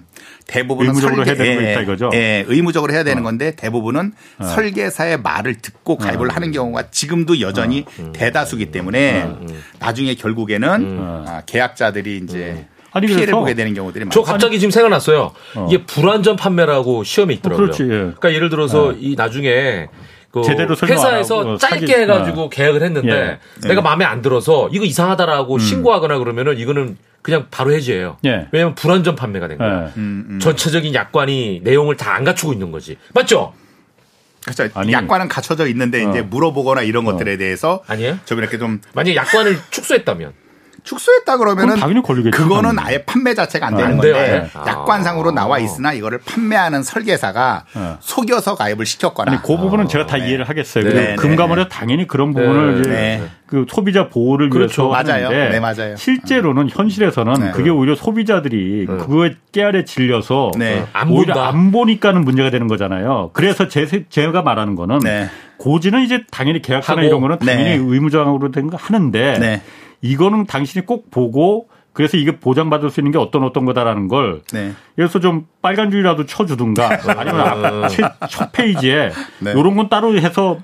대부분은 0.48 0.91
의무적으로 0.91 1.26
설계, 1.26 1.43
해야 1.43 1.50
되는 1.50 1.63
거 1.63 1.72
있다 1.72 1.82
이거죠. 1.82 2.10
예, 2.13 2.46
의무적으로 2.48 2.93
해야 2.93 3.04
되는 3.04 3.22
어. 3.22 3.24
건데 3.26 3.56
대부분은 3.58 4.13
어. 4.39 4.43
설계사의 4.46 5.20
말을 5.20 5.58
듣고 5.58 5.98
가입을 5.98 6.30
어. 6.30 6.34
하는 6.34 6.54
경우가 6.54 6.91
지금도 6.91 7.41
여전히 7.41 7.82
어. 7.82 7.91
음. 8.00 8.13
대다수기 8.13 8.72
때문에 8.72 9.24
음. 9.24 9.48
음. 9.50 9.63
나중에 9.80 10.15
결국에는 10.15 10.70
음. 10.82 11.26
아, 11.28 11.41
계약자들이 11.46 12.22
이제 12.24 12.56
음. 12.58 12.65
아니, 12.93 13.08
피해를 13.08 13.34
보게 13.34 13.54
되는 13.54 13.74
경우들이 13.74 14.06
많죠. 14.06 14.24
저 14.24 14.32
갑자기 14.32 14.60
지금 14.60 14.72
생각났어요. 14.72 15.34
어. 15.56 15.67
이게 15.70 15.84
불안전 15.84 16.38
판매라고 16.38 17.04
시험이 17.04 17.36
있더라고요. 17.36 17.65
그렇지, 17.65 17.84
예. 17.84 17.88
그러니까 17.88 18.34
예를 18.34 18.50
들어서 18.50 18.93
이 18.93 19.15
나중에 19.17 19.89
그 20.32 20.42
제대로 20.44 20.76
회사에서 20.76 21.58
짧게 21.58 21.88
사기, 21.88 22.02
해가지고 22.02 22.44
어. 22.44 22.50
계약을 22.50 22.84
했는데 22.84 23.40
예. 23.63 23.68
내가 23.68 23.82
마음에 23.82 24.06
안 24.06 24.22
들어서 24.22 24.70
이거 24.72 24.84
이상하다라고 24.86 25.56
음. 25.56 25.60
신고하거나 25.60 26.18
그러면은 26.20 26.58
이거는 26.58 26.98
그냥 27.22 27.48
바로 27.50 27.72
해지해요. 27.74 28.18
예. 28.26 28.48
왜냐하면 28.52 28.76
불안전 28.76 29.16
판매가 29.16 29.48
된 29.48 29.58
거야. 29.58 29.86
예. 29.86 29.92
음, 29.98 30.26
음. 30.30 30.40
전체적인 30.40 30.94
약관이 30.94 31.62
내용을 31.63 31.96
다 31.98 32.18
안 32.18 32.24
갖추고 32.24 32.52
있는 32.54 32.72
거지. 32.72 32.98
맞죠? 33.13 33.54
그렇죠. 34.44 34.70
아니, 34.80 34.94
약관은 34.94 35.28
갖춰져 35.28 35.68
있는데 35.68 36.04
어. 36.04 36.10
이제 36.10 36.22
물어보거나 36.22 36.82
이런 36.82 37.06
어. 37.08 37.12
것들에 37.12 37.38
대해서 37.38 37.84
아니에요? 37.88 38.18
좀 38.26 38.40
이렇게 38.40 38.58
좀 38.58 38.82
만약 38.94 39.13
약관을 39.16 39.58
축소했다면 39.70 40.34
축소했다 40.88 41.38
그러면은 41.38 41.76
당연히 41.76 42.02
걸리겠죠. 42.02 42.32
그거는 42.38 42.80
아예 42.80 43.04
판매 43.04 43.34
자체가 43.34 43.67
안 43.67 43.76
되는 43.76 43.91
안 43.91 43.97
건데 43.97 44.50
아. 44.54 44.63
약관상으로 44.65 45.32
나와 45.32 45.60
있으나 45.60 45.91
이거를 45.91 46.19
판매하는 46.26 46.82
설계사가 46.82 47.65
네. 47.76 47.93
속여서 48.00 48.56
가입을 48.56 48.86
시켰거나 48.86 49.34
아니, 49.34 49.41
그 49.41 49.58
부분은 49.58 49.89
제가 49.89 50.06
다 50.06 50.15
네. 50.17 50.28
이해를 50.30 50.47
하겠어요. 50.47 50.86
네. 50.86 50.93
네. 50.93 51.15
금감원에 51.15 51.67
당연히 51.67 52.08
그런 52.08 52.34
부분을 52.34 52.76
네. 52.76 52.80
이제 53.19 53.30
그 53.47 53.65
소비자 53.69 54.08
보호를 54.08 54.50
그렇죠. 54.50 54.89
위해서 54.89 55.04
맞아요. 55.04 55.26
하는데 55.28 55.50
네, 55.50 55.60
맞아요. 55.60 55.95
실제로는 55.97 56.69
현실에서는 56.69 57.52
그게 57.52 57.69
오히려 57.69 57.93
소비자들이 57.95 58.86
그거에 58.86 59.36
깨알에 59.52 59.84
질려서 59.84 60.52
안 60.93 61.10
오히려 61.10 61.34
본다. 61.34 61.47
안 61.50 61.71
보니까는 61.71 62.23
문제가 62.23 62.50
되는 62.50 62.67
거잖아요. 62.67 63.32
그래서 63.34 63.67
제, 63.67 63.86
제가 64.10 64.41
말하는 64.41 64.76
거는 64.76 65.00
고지는 65.58 66.04
이제 66.04 66.23
당연히 66.32 66.62
계약서나 66.62 67.02
이런 67.04 67.19
거는 67.19 67.39
당연히 67.39 67.71
의무적으로 67.71 68.52
된 68.52 68.67
거 68.69 68.78
하는데 68.78 69.62
이거는 70.02 70.46
당신이 70.46 70.86
꼭 70.86 71.12
보고 71.12 71.70
그래서 71.94 72.16
이게 72.16 72.38
보장받을 72.40 72.92
수 72.92 73.00
있는 73.00 73.12
게 73.12 73.18
어떤 73.18 73.44
어떤 73.44 73.66
거다라는 73.66 74.08
걸 74.08 74.42
네. 74.54 74.74
그래서 74.96 75.20
좀 75.20 75.48
빨간 75.62 75.90
줄이라도 75.90 76.28
쳐주든가 76.28 76.90
아니면 77.18 77.42
앞, 77.42 77.90
첫 78.30 78.52
페이지에 78.52 79.10
네. 79.40 79.52
이런 79.52 79.76
건 79.76 79.90
따로 79.90 80.16
해서 80.16 80.60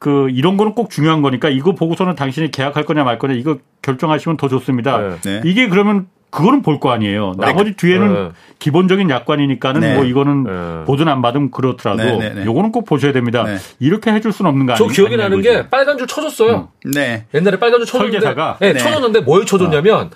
그 0.00 0.28
이런 0.30 0.56
거는 0.56 0.74
꼭 0.74 0.90
중요한 0.90 1.22
거니까 1.22 1.48
이거 1.48 1.74
보고서는 1.74 2.16
당신이 2.16 2.50
계약할 2.50 2.84
거냐 2.84 3.04
말 3.04 3.18
거냐 3.18 3.34
이거 3.34 3.58
결정하시면 3.82 4.36
더 4.36 4.48
좋습니다. 4.48 5.18
네. 5.22 5.42
이게 5.44 5.68
그러면 5.68 6.08
그거는 6.30 6.62
볼 6.62 6.78
거 6.78 6.90
아니에요. 6.92 7.32
네. 7.38 7.46
나머지 7.46 7.74
뒤에는 7.74 8.14
네. 8.14 8.30
기본적인 8.58 9.08
약관이니까는 9.10 9.80
네. 9.80 9.94
뭐 9.94 10.04
이거는 10.04 10.44
네. 10.44 10.84
보든 10.84 11.08
안 11.08 11.22
받으면 11.22 11.50
그렇더라도 11.50 12.02
네, 12.18 12.30
네, 12.34 12.44
요거는 12.44 12.70
꼭 12.72 12.84
보셔야 12.84 13.12
됩니다. 13.12 13.44
이렇게 13.80 14.12
해줄 14.12 14.32
수는 14.32 14.48
없는 14.50 14.66
거 14.66 14.74
아니에요? 14.74 14.88
저 14.88 14.94
기억이 14.94 15.16
나는 15.16 15.40
게 15.42 15.68
빨간 15.68 15.96
줄 15.98 16.06
쳐줬어요. 16.06 16.68
음. 16.86 16.90
네. 16.92 17.24
옛날에 17.34 17.58
빨간 17.58 17.80
줄 17.80 17.86
쳐줬는데 17.86 18.20
설계사가 18.20 18.58
네, 18.60 18.74
쳐줬는데 18.74 19.20
뭘 19.20 19.46
쳐줬냐면 19.46 20.06
어. 20.06 20.10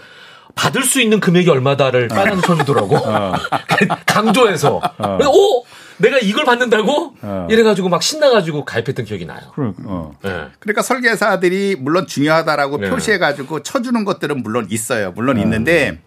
받을 0.54 0.82
수 0.82 1.00
있는 1.00 1.18
금액이 1.18 1.48
얼마다를 1.48 2.08
빨간 2.08 2.34
줄 2.34 2.42
쳐주더라고. 2.42 2.96
어. 2.96 3.32
강조해서. 4.06 4.80
어. 4.98 5.18
오 5.26 5.64
내가 5.98 6.18
이걸 6.18 6.44
받는다고? 6.44 7.14
어. 7.22 7.46
이래가지고 7.50 7.88
막 7.88 8.02
신나가지고 8.02 8.64
가입했던 8.64 9.04
기억이 9.04 9.26
나요. 9.26 9.40
그러, 9.54 9.72
어. 9.84 10.12
네. 10.22 10.46
그러니까 10.58 10.82
설계사들이 10.82 11.76
물론 11.78 12.06
중요하다라고 12.06 12.78
네. 12.78 12.90
표시해가지고 12.90 13.62
쳐주는 13.62 14.04
것들은 14.04 14.42
물론 14.42 14.66
있어요. 14.70 15.12
물론 15.12 15.36
네. 15.36 15.42
있는데 15.42 15.98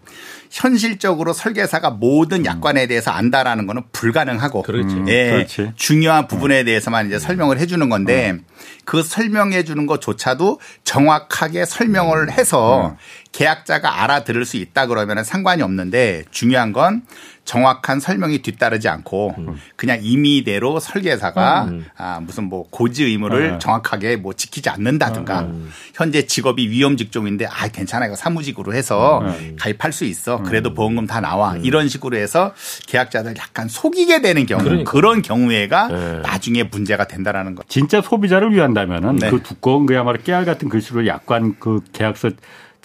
현실적으로 0.50 1.32
설계사가 1.32 1.90
모든 1.90 2.40
음. 2.40 2.44
약관에 2.46 2.86
대해서 2.86 3.10
안다라는 3.10 3.66
거는 3.66 3.82
불가능하고 3.92 4.62
그렇지. 4.62 4.94
음, 4.94 5.08
예, 5.08 5.30
그렇지. 5.30 5.72
중요한 5.76 6.26
부분에 6.28 6.64
대해서만 6.64 7.06
이제 7.06 7.18
설명을 7.18 7.58
해주는 7.58 7.88
건데 7.88 8.32
음. 8.32 8.44
그 8.84 9.02
설명해 9.02 9.64
주는 9.64 9.86
것조차도 9.86 10.60
정확하게 10.84 11.64
설명을 11.64 12.30
해서 12.30 12.96
계약자가 13.36 14.02
알아들을 14.02 14.46
수 14.46 14.56
있다 14.56 14.86
그러면 14.86 15.22
상관이 15.22 15.60
없는데 15.60 16.24
중요한 16.30 16.72
건 16.72 17.02
정확한 17.44 18.00
설명이 18.00 18.40
뒤따르지 18.40 18.88
않고 18.88 19.34
음. 19.36 19.60
그냥 19.76 19.98
임의대로 20.02 20.80
설계사가 20.80 21.64
음. 21.64 21.84
아, 21.96 22.18
무슨 22.20 22.44
뭐 22.44 22.66
고지 22.70 23.04
의무를 23.04 23.52
네. 23.52 23.58
정확하게 23.58 24.16
뭐 24.16 24.32
지키지 24.32 24.70
않는다든가 24.70 25.40
음. 25.42 25.70
현재 25.94 26.26
직업이 26.26 26.70
위험 26.70 26.96
직종인데 26.96 27.46
아 27.46 27.68
괜찮아 27.68 28.06
이거 28.06 28.16
사무직으로 28.16 28.72
해서 28.72 29.20
음. 29.20 29.56
가입할 29.60 29.92
수 29.92 30.06
있어 30.06 30.42
그래도 30.42 30.70
음. 30.70 30.74
보험금 30.74 31.06
다 31.06 31.20
나와 31.20 31.52
음. 31.52 31.60
이런 31.62 31.88
식으로 31.88 32.16
해서 32.16 32.54
계약자들 32.88 33.34
약간 33.38 33.68
속이게 33.68 34.22
되는 34.22 34.46
경우 34.46 34.64
그러니까. 34.64 34.90
그런 34.90 35.20
경우에가 35.20 35.88
네. 35.88 36.20
나중에 36.22 36.62
문제가 36.62 37.06
된다라는 37.06 37.54
거. 37.54 37.62
진짜 37.68 38.00
소비자를 38.00 38.52
위한다면은 38.54 39.16
네. 39.16 39.30
그 39.30 39.42
두꺼운 39.42 39.84
그야말로 39.84 40.18
깨알 40.24 40.46
같은 40.46 40.70
글씨로 40.70 41.06
약관 41.06 41.56
그 41.60 41.80
계약서 41.92 42.30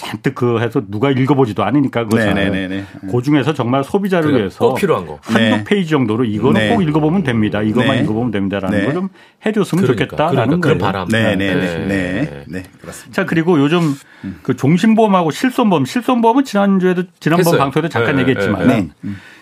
잔뜩 0.01 0.35
그 0.35 0.59
해서 0.59 0.81
누가 0.87 1.11
읽어보지도 1.11 1.63
않으니까 1.63 2.05
그것은 2.05 2.33
네네네. 2.33 2.85
그 3.11 3.21
중에서 3.21 3.53
정말 3.53 3.83
소비자를 3.83 4.35
위해서 4.35 4.73
필요한 4.73 5.05
거 5.05 5.19
한두 5.21 5.39
네. 5.39 5.63
페이지 5.63 5.91
정도로 5.91 6.25
이거는 6.25 6.59
네. 6.59 6.69
꼭 6.73 6.81
읽어보면 6.81 7.23
됩니다. 7.23 7.61
이것만 7.61 7.97
네. 7.97 8.03
읽어보면 8.03 8.31
됩니다라는 8.31 8.77
네. 8.79 8.85
걸좀 8.85 9.09
해줬으면 9.45 9.83
그러니까, 9.83 10.05
좋겠다라는 10.05 10.59
그러니까, 10.59 10.67
그런 10.67 10.77
바람. 10.79 11.07
네네네. 11.07 11.55
네. 11.55 11.85
네. 11.85 12.43
네. 12.47 12.63
그렇습니다. 12.81 13.13
자 13.13 13.25
그리고 13.25 13.59
요즘 13.59 13.93
그 14.41 14.55
종신보험하고 14.55 15.31
실손보험, 15.31 15.85
실손보험은 15.85 16.45
지난주에도 16.45 17.03
지난번 17.19 17.57
방송에도 17.57 17.89
잠깐 17.89 18.19
얘기했지만 18.19 18.91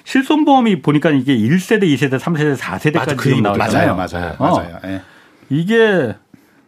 실손보험이 0.03 0.81
보니까 0.81 1.11
이게 1.11 1.37
1세대, 1.37 1.83
2세대, 1.83 2.19
3세대, 2.19 2.57
4세대까지 2.57 3.21
지금 3.21 3.43
나오잖아요. 3.43 3.95
맞아요, 3.95 3.95
맞아요, 3.95 4.35
어. 4.39 4.57
맞아요. 4.57 5.01
이게 5.49 6.15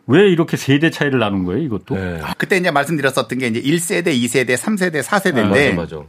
왜 0.08 0.30
이렇게 0.30 0.58
세대 0.58 0.90
차이를 0.90 1.20
나눈 1.20 1.44
거예요, 1.44 1.62
이것도? 1.64 1.96
네. 1.96 2.20
아, 2.24 2.34
그때 2.38 2.58
이제 2.58 2.72
말씀드렸었던 2.72 3.40
게 3.40 3.48
이제 3.48 3.62
1세대, 3.62 4.08
2세대, 4.08 4.58
3세대, 4.58 5.04
4세대인데 5.04 5.52
네, 5.54 5.74
맞아, 5.74 5.98
맞아. 5.98 6.08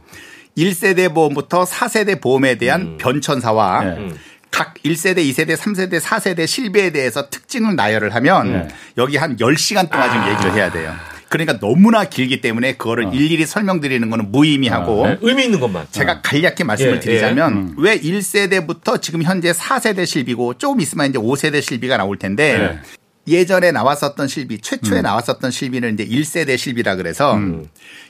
1세대 0.57 1.13
보험부터 1.13 1.63
4세대 1.63 2.21
보험에 2.21 2.55
대한 2.55 2.81
음. 2.81 2.97
변천사와 2.97 3.83
네. 3.83 4.09
각 4.51 4.75
1세대, 4.83 5.17
2세대, 5.17 5.55
3세대, 5.55 5.99
4세대 5.99 6.45
실비에 6.45 6.91
대해서 6.91 7.29
특징을 7.29 7.75
나열을 7.75 8.13
하면 8.15 8.51
네. 8.51 8.67
여기 8.97 9.17
한 9.17 9.35
10시간 9.37 9.89
동안 9.89 10.11
좀 10.11 10.21
아. 10.21 10.31
얘기를 10.31 10.53
해야 10.53 10.71
돼요. 10.71 10.93
그러니까 11.33 11.57
너무나 11.59 12.05
길기 12.05 12.41
때문에 12.41 12.73
그거를 12.73 13.05
어. 13.05 13.11
일일이 13.11 13.47
설명드리는 13.47 14.07
거는 14.07 14.31
무의미하고 14.31 15.01
어. 15.01 15.07
네. 15.07 15.17
의미 15.21 15.45
있는 15.45 15.59
것만 15.59 15.87
제가 15.89 16.21
간략히 16.21 16.63
말씀을 16.63 16.97
예, 16.97 16.99
드리자면 16.99 17.51
예. 17.51 17.57
음. 17.57 17.75
왜 17.77 17.99
1세대부터 17.99 19.01
지금 19.01 19.23
현재 19.23 19.51
4세대 19.51 20.05
실비고 20.05 20.59
조금 20.59 20.79
있으면 20.79 21.09
이제 21.09 21.17
5세대 21.17 21.63
실비가 21.63 21.97
나올 21.97 22.19
텐데 22.19 22.77
예. 22.77 22.79
예전에 23.27 23.71
나왔었던 23.71 24.27
실비, 24.27 24.59
최초에 24.59 24.99
음. 24.99 25.03
나왔었던 25.03 25.49
실비는 25.49 25.93
이제 25.93 26.05
1세대 26.05 26.57
실비라 26.57 26.95
그래서 26.95 27.35
음. 27.35 27.67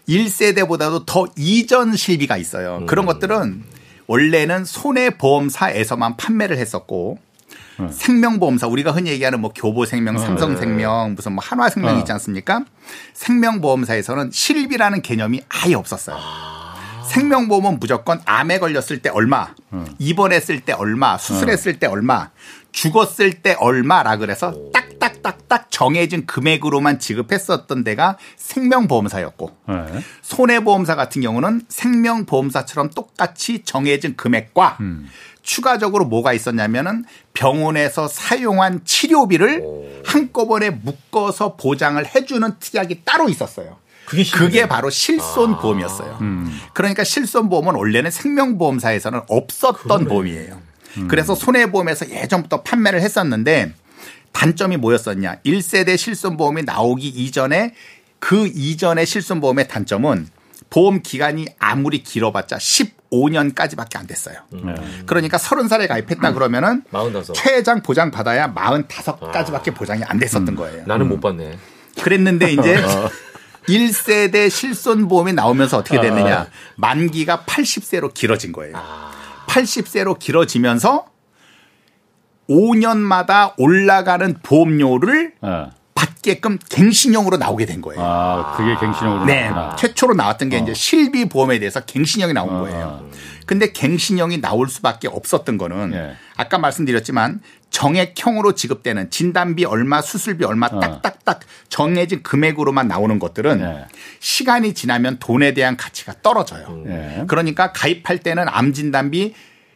1세대보다도 0.10 1.06
더 1.06 1.28
이전 1.38 1.96
실비가 1.96 2.38
있어요. 2.38 2.80
음. 2.82 2.86
그런 2.86 3.06
것들은 3.06 3.64
원래는 4.08 4.66
손해보험사에서만 4.66 6.18
판매를 6.18 6.58
했었고 6.58 7.20
음. 7.80 7.90
생명보험사 7.90 8.68
우리가 8.68 8.92
흔히 8.92 9.12
얘기하는 9.12 9.40
뭐 9.40 9.52
교보생명, 9.54 10.16
어, 10.16 10.20
삼성생명, 10.20 11.10
네. 11.10 11.16
무슨 11.16 11.34
뭐 11.34 11.44
한화생명 11.44 11.96
어. 11.96 12.00
있지 12.00 12.12
않습니까? 12.12 12.64
생명보험사에서는 13.14 14.32
실비라는 14.32 15.02
개념이 15.02 15.42
아예 15.50 15.74
없었어요. 15.76 16.18
아. 16.20 17.04
생명보험은 17.10 17.80
무조건 17.80 18.22
암에 18.26 18.60
걸렸을 18.60 19.02
때 19.02 19.10
얼마, 19.10 19.54
음. 19.74 19.86
입원했을 20.00 20.62
때 20.62 20.74
얼마, 20.74 21.18
수술했을 21.18 21.80
때 21.80 21.88
얼마, 21.88 22.30
죽었을 22.72 23.34
때 23.42 23.56
얼마라 23.60 24.18
그래서 24.18 24.54
딱 24.74 24.86
딱딱딱 25.24 25.72
정해진 25.72 26.26
금액으로만 26.28 27.00
지급했었던 27.00 27.84
데가 27.84 28.18
생명보험사였고 28.36 29.58
네. 29.70 29.76
손해보험사 30.22 30.96
같은 30.96 31.22
경우는 31.22 31.64
생명보험사처럼 31.70 32.92
똑같이 32.92 33.64
정해진 33.64 34.16
금액과 34.16 34.78
음. 34.82 35.08
추가적으로 35.42 36.06
뭐가 36.06 36.34
있었냐면은 36.34 37.06
병원에서 37.34 38.08
사용한 38.08 38.82
치료비를 38.86 39.62
오. 39.64 39.86
한꺼번에 40.06 40.70
묶어서 40.70 41.56
보장을 41.56 42.04
해주는 42.06 42.60
특약이 42.60 43.02
따로 43.04 43.30
있었어요. 43.30 43.78
그게, 44.06 44.24
그게 44.24 44.68
바로 44.68 44.90
실손보험이었어요. 44.90 46.14
아. 46.14 46.18
음. 46.22 46.60
그러니까 46.74 47.04
실손보험은 47.04 47.76
원래는 47.76 48.12
생명보험사에서는 48.12 49.22
없었던 49.28 49.88
그러네. 49.88 50.06
보험이에요. 50.06 50.62
음. 50.98 51.08
그래서 51.08 51.36
손해보험에서 51.36 52.10
예전부터 52.10 52.62
판매를 52.62 53.02
했었는데 53.02 53.74
단점이 54.34 54.78
뭐였었냐. 54.78 55.38
1세대 55.46 55.98
실손보험이 55.98 56.64
나오기 56.64 57.08
이전에 57.08 57.74
그 58.20 58.48
이전의 58.48 59.06
실손보험의 59.06 59.68
단점은 59.68 60.28
보험 60.70 61.02
기간이 61.02 61.46
아무리 61.60 62.02
길어봤자 62.02 62.58
15년까지밖에 62.58 63.98
안 63.98 64.08
됐어요. 64.08 64.38
음. 64.54 65.04
그러니까 65.06 65.38
30살에 65.38 65.88
가입했다 65.88 66.30
음. 66.30 66.34
그러면은 66.34 66.84
45. 66.92 67.34
최장 67.34 67.82
보장 67.82 68.12
받아야 68.12 68.52
45까지밖에 68.54 69.72
아. 69.72 69.74
보장이 69.76 70.04
안 70.04 70.18
됐었던 70.18 70.48
음. 70.50 70.56
거예요. 70.56 70.84
나는 70.88 71.08
못 71.08 71.22
받네. 71.22 71.58
그랬는데 72.02 72.54
이제 72.54 72.84
1세대 73.70 74.50
실손보험이 74.50 75.34
나오면서 75.34 75.78
어떻게 75.78 76.02
됐느냐. 76.02 76.40
아. 76.40 76.48
만기가 76.76 77.44
80세로 77.46 78.14
길어진 78.14 78.52
거예요. 78.52 78.76
아. 78.76 79.12
80세로 79.48 80.18
길어지면서 80.18 81.06
5년마다 82.54 83.54
올라가는 83.58 84.36
보험료를 84.44 85.34
네. 85.42 85.66
받게끔 85.96 86.60
갱신형으로 86.70 87.38
나오게 87.38 87.66
된 87.66 87.82
거예요. 87.82 88.02
아, 88.02 88.54
그게 88.56 88.76
갱신형으로 88.80 89.26
네. 89.26 89.50
나왔구나. 89.50 89.76
최초로 89.76 90.14
나왔던 90.14 90.50
게 90.50 90.58
어. 90.58 90.60
이제 90.60 90.74
실비 90.74 91.30
보험에 91.30 91.60
대해서 91.60 91.80
갱신형이 91.82 92.34
나온 92.34 92.50
어. 92.56 92.60
거예요. 92.62 93.10
근데 93.46 93.72
갱신형이 93.72 94.42
나올 94.42 94.70
수밖에 94.70 95.08
없었던 95.08 95.58
거는 95.58 95.92
네. 95.92 96.14
아까 96.38 96.58
말씀드렸지만 96.58 97.42
정액형으로 97.70 98.54
지급되는 98.54 99.10
진단비 99.10 99.66
얼마, 99.66 100.02
수술비 100.02 100.46
얼마 100.46 100.68
어. 100.68 100.80
딱딱딱 100.80 101.42
정해진 101.70 102.24
금액으로만 102.24 102.88
나오는 102.88 103.20
것들은 103.20 103.60
네. 103.60 103.86
시간이 104.20 104.74
지나면 104.74 105.18
돈에 105.20 105.54
대한 105.54 105.76
가치가 105.76 106.14
떨어져요. 106.22 106.84
네. 106.86 107.24
그러니까 107.28 107.72
가입할 107.74 108.20
때는 108.20 108.46
암 108.48 108.74
진단비 108.74 109.34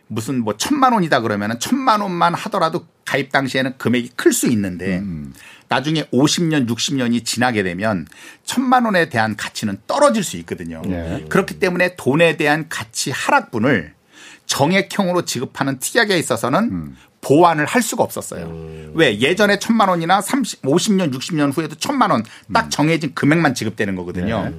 무슨 0.07 0.43
뭐 0.43 0.55
천만 0.57 0.93
원이다 0.93 1.21
그러면은 1.21 1.59
천만 1.59 2.01
원만 2.01 2.33
하더라도 2.33 2.85
가입 3.05 3.31
당시에는 3.31 3.77
금액이 3.77 4.11
클 4.15 4.33
수 4.33 4.47
있는데 4.47 4.99
음. 4.99 5.33
나중에 5.69 6.03
50년, 6.13 6.67
60년이 6.69 7.25
지나게 7.25 7.61
되면 7.63 8.07
천만 8.45 8.85
원에 8.85 9.09
대한 9.09 9.35
가치는 9.35 9.79
떨어질 9.85 10.23
수 10.23 10.37
있거든요. 10.37 10.81
네. 10.85 11.25
그렇기 11.29 11.59
때문에 11.59 11.95
돈에 11.97 12.37
대한 12.37 12.69
가치 12.69 13.11
하락분을 13.11 13.93
정액형으로 14.45 15.25
지급하는 15.25 15.79
특약에 15.79 16.17
있어서는 16.17 16.59
음. 16.71 16.97
보완을 17.27 17.65
할 17.65 17.81
수가 17.81 18.03
없었어요. 18.03 18.45
음. 18.45 18.91
왜 18.93 19.19
예전에 19.19 19.59
천만 19.59 19.89
원이나 19.89 20.21
30, 20.21 20.61
50년, 20.61 21.13
60년 21.13 21.55
후에도 21.55 21.75
천만 21.75 22.09
원딱 22.09 22.65
음. 22.65 22.69
정해진 22.69 23.13
금액만 23.13 23.53
지급되는 23.53 23.95
거거든요. 23.97 24.45
네. 24.45 24.55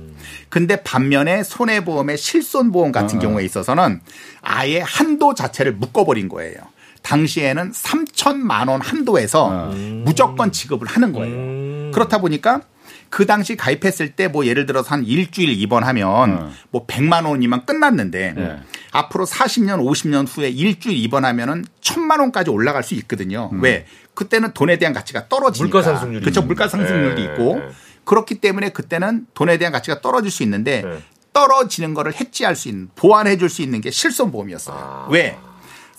근데 0.51 0.83
반면에 0.83 1.43
손해보험의 1.45 2.19
실손보험 2.19 2.93
같은 2.93 3.17
어. 3.17 3.21
경우에 3.21 3.45
있어서는 3.47 4.03
아예 4.43 4.81
한도 4.81 5.35
자체를 5.35 5.73
묶어버린 5.73 6.29
거예요. 6.29 6.57
당시에는 7.03 7.73
3천만 7.73 8.69
원 8.69 8.83
한도에서 8.83 9.71
음. 9.71 10.03
무조건 10.05 10.53
지급을 10.53 10.87
하는 10.87 11.13
거예요. 11.15 11.35
음. 11.35 11.91
그렇다 11.95 12.19
보니까 12.19 12.61
그 13.09 13.25
당시 13.25 13.57
가입했을 13.57 14.11
때 14.11 14.29
뭐 14.29 14.45
예를 14.45 14.67
들어서 14.67 14.91
한 14.91 15.05
일주일 15.05 15.51
입원하면 15.59 16.31
음. 16.31 16.53
뭐 16.71 16.87
100만 16.87 17.27
원이면 17.27 17.65
끝났는데 17.65 18.35
네. 18.37 18.57
앞으로 18.93 19.27
40년, 19.27 19.81
50년 19.85 20.27
후에 20.29 20.49
일주일 20.49 20.97
입원하면은 20.97 21.65
1000만 21.81 22.21
원까지 22.21 22.51
올라갈 22.51 22.83
수 22.83 22.95
있거든요. 22.95 23.51
음. 23.53 23.63
왜? 23.63 23.87
그때는 24.15 24.53
돈에 24.53 24.79
대한 24.79 24.93
가치가 24.93 25.29
떨어지니까. 25.29 25.79
물가 25.79 25.83
상승률이 25.83 26.25
그렇죠. 26.25 26.43
물가 26.43 26.69
상승률도 26.69 27.15
네. 27.23 27.25
있고 27.25 27.61
그렇기 28.05 28.37
때문에 28.37 28.71
그때는 28.71 29.27
돈에 29.35 29.59
대한 29.59 29.73
가치가 29.73 30.01
떨어질 30.01 30.31
수 30.31 30.43
있는데 30.43 30.83
네. 30.83 31.03
떨어지는 31.33 31.95
거를 31.95 32.15
해지할 32.19 32.57
수 32.57 32.69
있는 32.69 32.89
보완해 32.97 33.37
줄 33.37 33.49
수 33.49 33.63
있는 33.63 33.81
게 33.81 33.91
실손보험이었어요. 33.91 34.77
아. 34.77 35.09
왜? 35.11 35.39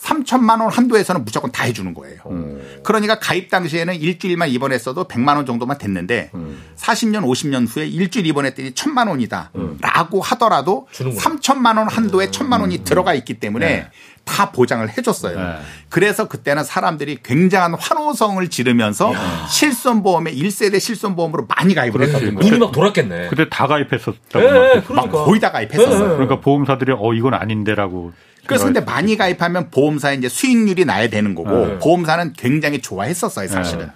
3천만 0.01 0.61
원 0.61 0.69
한도에서는 0.71 1.25
무조건 1.25 1.51
다 1.51 1.65
해주는 1.65 1.93
거예요. 1.93 2.19
음. 2.27 2.79
그러니까 2.83 3.19
가입 3.19 3.49
당시에는 3.49 3.95
일주일만 3.95 4.49
입원했어도 4.49 5.07
100만 5.07 5.35
원 5.35 5.45
정도만 5.45 5.77
됐는데 5.77 6.31
음. 6.33 6.61
40년, 6.77 7.23
50년 7.23 7.67
후에 7.69 7.87
일주일 7.87 8.25
입원했더니 8.27 8.71
1천만 8.71 9.09
원이다. 9.09 9.51
음. 9.55 9.77
라고 9.81 10.21
하더라도 10.21 10.87
3천만 10.91 11.77
원 11.77 11.89
한도에 11.89 12.27
1천만 12.27 12.61
원이 12.61 12.77
음. 12.77 12.83
들어가 12.83 13.13
있기 13.13 13.35
때문에 13.35 13.65
네. 13.65 13.87
다 14.23 14.51
보장을 14.51 14.87
해줬어요. 14.97 15.37
네. 15.37 15.55
그래서 15.89 16.27
그때는 16.27 16.63
사람들이 16.63 17.19
굉장한 17.23 17.73
환호성을 17.73 18.47
지르면서 18.49 19.13
야. 19.13 19.47
실손보험에 19.49 20.33
1세대 20.33 20.79
실손보험으로 20.79 21.47
많이 21.47 21.73
가입을 21.73 22.01
했던 22.03 22.21
거예요. 22.21 22.39
눈이 22.39 22.59
막 22.59 22.71
돌았겠네. 22.71 23.27
그때 23.29 23.49
다 23.49 23.67
가입했었다고. 23.67 24.39
네, 24.39 24.81
그러니까. 24.85 24.93
막 24.93 25.09
거의 25.11 25.39
다 25.39 25.51
가입했었어요. 25.51 25.99
네. 25.99 26.13
그러니까 26.13 26.39
보험사들이 26.41 26.93
어 26.97 27.13
이건 27.13 27.33
아닌데라고 27.33 28.13
그래서 28.49 28.65
근데 28.65 28.81
많이 28.81 29.15
가입하면 29.15 29.69
보험사에 29.69 30.15
이제 30.15 30.27
수익률이 30.27 30.85
나야 30.85 31.09
되는 31.09 31.35
거고 31.35 31.67
네. 31.67 31.79
보험사는 31.79 32.33
굉장히 32.33 32.81
좋아했었어요, 32.81 33.47
사실은. 33.47 33.87
네. 33.87 33.91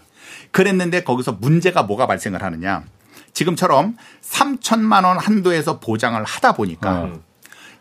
그랬는데 0.51 1.03
거기서 1.03 1.33
문제가 1.33 1.83
뭐가 1.83 2.07
발생을 2.07 2.41
하느냐. 2.43 2.83
지금처럼 3.33 3.97
3천만 4.21 5.05
원 5.05 5.17
한도에서 5.17 5.79
보장을 5.79 6.23
하다 6.23 6.53
보니까 6.53 7.09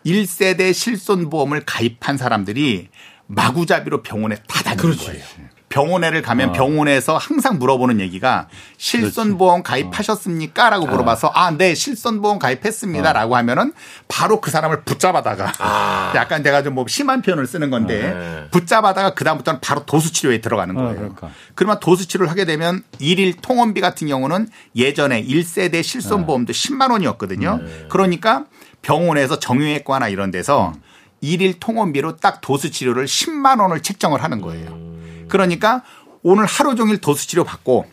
네. 0.04 0.12
1세대 0.22 0.72
실손보험을 0.72 1.64
가입한 1.66 2.16
사람들이 2.16 2.88
마구잡이로 3.26 4.02
병원에 4.02 4.37
다 4.48 4.62
다니는 4.62 4.76
그렇지. 4.82 5.06
거예요. 5.06 5.24
병원에를 5.72 6.20
가면 6.20 6.50
어. 6.50 6.52
병원에서 6.52 7.16
항상 7.16 7.58
물어보는 7.58 7.98
얘기가 8.00 8.48
실손보험 8.76 9.62
가입하셨습니까? 9.62 10.68
라고 10.68 10.87
물어봐서 10.87 11.32
아, 11.35 11.50
네, 11.52 11.74
실손보험 11.74 12.38
가입했습니다. 12.38 13.12
라고 13.14 13.37
하면은 13.37 13.72
바로 14.06 14.42
그 14.42 14.50
사람을 14.50 14.82
붙잡아다가 14.82 15.52
아. 15.58 16.12
약간 16.14 16.42
내가 16.42 16.62
좀 16.62 16.72
뭐 16.72 16.87
심한 16.88 17.20
표현을 17.20 17.46
쓰는 17.46 17.68
건데 17.70 18.14
네. 18.14 18.48
붙잡아다가 18.50 19.12
그다음부터는 19.14 19.61
바로 19.61 19.85
도수치료에 19.85 20.40
들어가는 20.40 20.74
거예요. 20.74 20.90
어, 20.90 20.94
그러니까. 20.94 21.30
그러면 21.54 21.80
도수치료를 21.80 22.30
하게 22.30 22.46
되면 22.46 22.82
일일 22.98 23.37
통원비 23.37 23.80
같은 23.82 24.08
경우는 24.08 24.48
예전에 24.74 25.22
1세대 25.22 25.82
실손보험도 25.82 26.52
네. 26.52 26.58
10만 26.58 26.90
원이었거든요. 26.90 27.61
네. 27.62 27.87
그러니까 27.90 28.44
병원에서 28.80 29.38
정형외과나 29.38 30.08
이런 30.08 30.30
데서 30.30 30.72
음. 30.74 30.82
일일 31.20 31.61
통원비로 31.61 32.16
딱 32.16 32.40
도수 32.40 32.70
치료를 32.70 33.04
10만 33.04 33.61
원을 33.61 33.80
책정을 33.80 34.22
하는 34.22 34.40
거예요. 34.40 34.91
음. 35.32 35.42
그러니까 35.42 35.82
오늘 36.22 36.44
하루 36.44 36.74
종일 36.74 36.98
도수치료 36.98 37.44
받고 37.44 37.86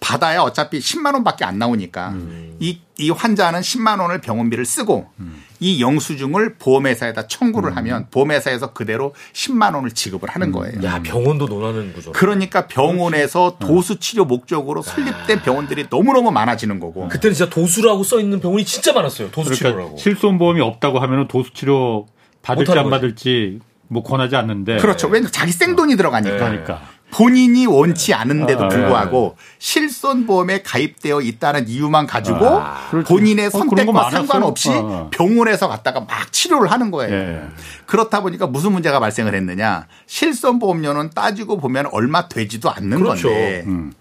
받아야 0.00 0.42
어차피 0.42 0.78
10만 0.78 1.14
원밖에 1.14 1.44
안 1.44 1.58
나오니까 1.58 2.10
음. 2.10 2.56
이, 2.60 2.78
이 2.98 3.10
환자는 3.10 3.60
10만 3.60 4.00
원을 4.00 4.20
병원비를 4.20 4.64
쓰고 4.64 5.08
음. 5.18 5.42
이 5.60 5.80
영수증을 5.80 6.56
보험회사에다 6.58 7.26
청구를 7.26 7.70
음. 7.70 7.76
하면 7.76 8.06
보험회사에서 8.10 8.72
그대로 8.72 9.14
10만 9.32 9.74
원을 9.74 9.90
지급을 9.92 10.28
하는 10.28 10.48
음. 10.48 10.52
거예요. 10.52 10.82
야 10.84 11.00
병원도 11.02 11.46
논하는 11.46 11.92
구조. 11.92 12.12
그러니까 12.12 12.66
병원에서 12.66 13.56
음. 13.60 13.66
도수 13.66 13.98
치료 13.98 14.24
목적으로 14.24 14.82
설립된 14.82 15.42
병원들이 15.42 15.86
너무너무 15.90 16.30
많아지는 16.30 16.80
거고. 16.80 17.08
그때는 17.08 17.34
진짜 17.34 17.50
도수라고 17.50 18.04
써 18.04 18.20
있는 18.20 18.40
병원이 18.40 18.64
진짜 18.64 18.92
많았어요. 18.92 19.30
도수 19.30 19.54
치료라고. 19.54 19.78
그러니까 19.78 20.02
실손보험이 20.02 20.60
없다고 20.60 20.98
하면 21.00 21.28
도수 21.28 21.52
치료 21.54 22.06
받을지 22.42 22.72
안 22.72 22.90
받을지 22.90 23.60
뭐 23.94 24.02
권하지 24.02 24.36
않는데. 24.36 24.76
그렇죠. 24.78 25.06
왜냐면 25.06 25.32
자기 25.32 25.52
생돈이 25.52 25.96
들어가니까. 25.96 26.36
그러니까. 26.36 26.80
본인이 27.10 27.64
원치 27.66 28.12
않은데도 28.12 28.64
아, 28.64 28.68
불구하고 28.68 29.36
네. 29.38 29.44
실손보험에 29.60 30.62
가입되어 30.62 31.20
있다는 31.20 31.68
이유만 31.68 32.08
가지고 32.08 32.44
아, 32.44 32.74
본인의 33.06 33.46
어, 33.46 33.50
선택과 33.50 34.06
어, 34.06 34.10
상관없이 34.10 34.70
어. 34.70 35.10
병원에서 35.12 35.68
갔다가 35.68 36.00
막 36.00 36.32
치료를 36.32 36.72
하는 36.72 36.90
거예요. 36.90 37.14
예. 37.14 37.42
그렇다 37.86 38.20
보니까 38.20 38.48
무슨 38.48 38.72
문제가 38.72 38.98
발생을 38.98 39.32
했느냐. 39.32 39.86
실손보험료는 40.06 41.10
따지고 41.14 41.58
보면 41.58 41.86
얼마 41.92 42.26
되지도 42.28 42.72
않는 42.72 42.98
그렇죠. 42.98 43.28
건데 43.28 43.62
음. 43.68 43.92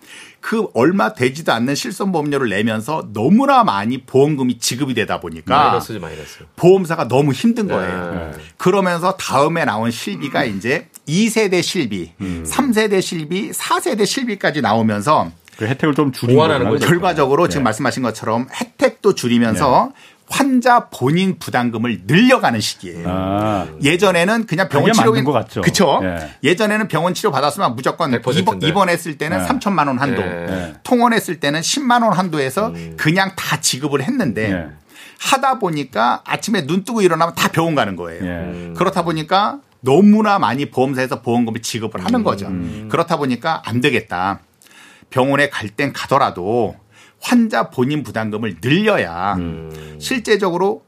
그 0.43 0.67
얼마 0.73 1.13
되지도 1.13 1.53
않는 1.53 1.73
실손 1.73 2.11
보험료를 2.11 2.49
내면서 2.49 3.07
너무나 3.13 3.63
많이 3.63 3.99
보험금이 3.99 4.59
지급이 4.59 4.93
되다 4.93 5.21
보니까 5.21 5.57
마이너스지, 5.57 5.99
마이너스. 5.99 6.39
보험사가 6.57 7.07
너무 7.07 7.31
힘든 7.31 7.69
거예요. 7.69 8.31
네. 8.35 8.43
그러면서 8.57 9.15
다음에 9.15 9.63
나온 9.63 9.89
실비가 9.89 10.43
음. 10.43 10.57
이제 10.57 10.89
2세대 11.07 11.63
실비, 11.63 12.11
음. 12.19 12.43
3세대 12.45 13.01
실비, 13.01 13.51
4세대 13.51 14.05
실비까지 14.05 14.59
나오면서 14.59 15.31
그 15.55 15.65
혜택을 15.65 15.95
좀 15.95 16.11
줄이는 16.11 16.69
거죠. 16.69 16.87
결과적으로 16.87 17.47
네. 17.47 17.49
지금 17.51 17.63
말씀하신 17.63 18.03
것처럼 18.03 18.47
혜택도 18.53 19.15
줄이면서 19.15 19.93
네. 19.95 20.01
환자 20.29 20.89
본인 20.89 21.37
부담금을 21.37 22.01
늘려가는 22.05 22.59
시기예요. 22.59 23.05
아. 23.07 23.67
예전에는 23.83 24.45
그냥 24.45 24.69
병원 24.69 24.91
치료 24.93 25.11
그렇죠. 25.61 25.99
네. 26.01 26.31
예전에는 26.43 26.87
병원 26.87 27.13
치료 27.13 27.31
받았으면 27.31 27.75
무조건 27.75 28.13
입원, 28.13 28.61
입원했을 28.61 29.17
때는 29.17 29.37
네. 29.39 29.47
3천만 29.47 29.87
원 29.87 29.99
한도, 29.99 30.21
네. 30.21 30.73
통원했을 30.83 31.39
때는 31.39 31.61
10만 31.61 32.03
원 32.03 32.13
한도에서 32.13 32.69
음. 32.69 32.95
그냥 32.97 33.33
다 33.35 33.59
지급을 33.59 34.01
했는데 34.01 34.49
네. 34.49 34.67
하다 35.19 35.59
보니까 35.59 36.21
아침에 36.25 36.65
눈 36.65 36.83
뜨고 36.83 37.01
일어나면 37.01 37.35
다 37.35 37.49
병원 37.49 37.75
가는 37.75 37.95
거예요. 37.95 38.23
음. 38.23 38.73
그렇다 38.77 39.03
보니까 39.03 39.59
너무나 39.81 40.39
많이 40.39 40.65
보험사에서 40.69 41.21
보험금을 41.21 41.61
지급을 41.61 42.03
하는 42.03 42.23
거죠. 42.23 42.47
음. 42.47 42.87
그렇다 42.89 43.17
보니까 43.17 43.61
안 43.65 43.81
되겠다. 43.81 44.39
병원에 45.09 45.49
갈 45.49 45.69
땐 45.69 45.93
가더라도 45.93 46.75
환자 47.23 47.69
본인 47.69 48.03
부담금을 48.03 48.57
늘려야 48.61 49.35
음. 49.37 49.97
실제적으로 49.99 50.83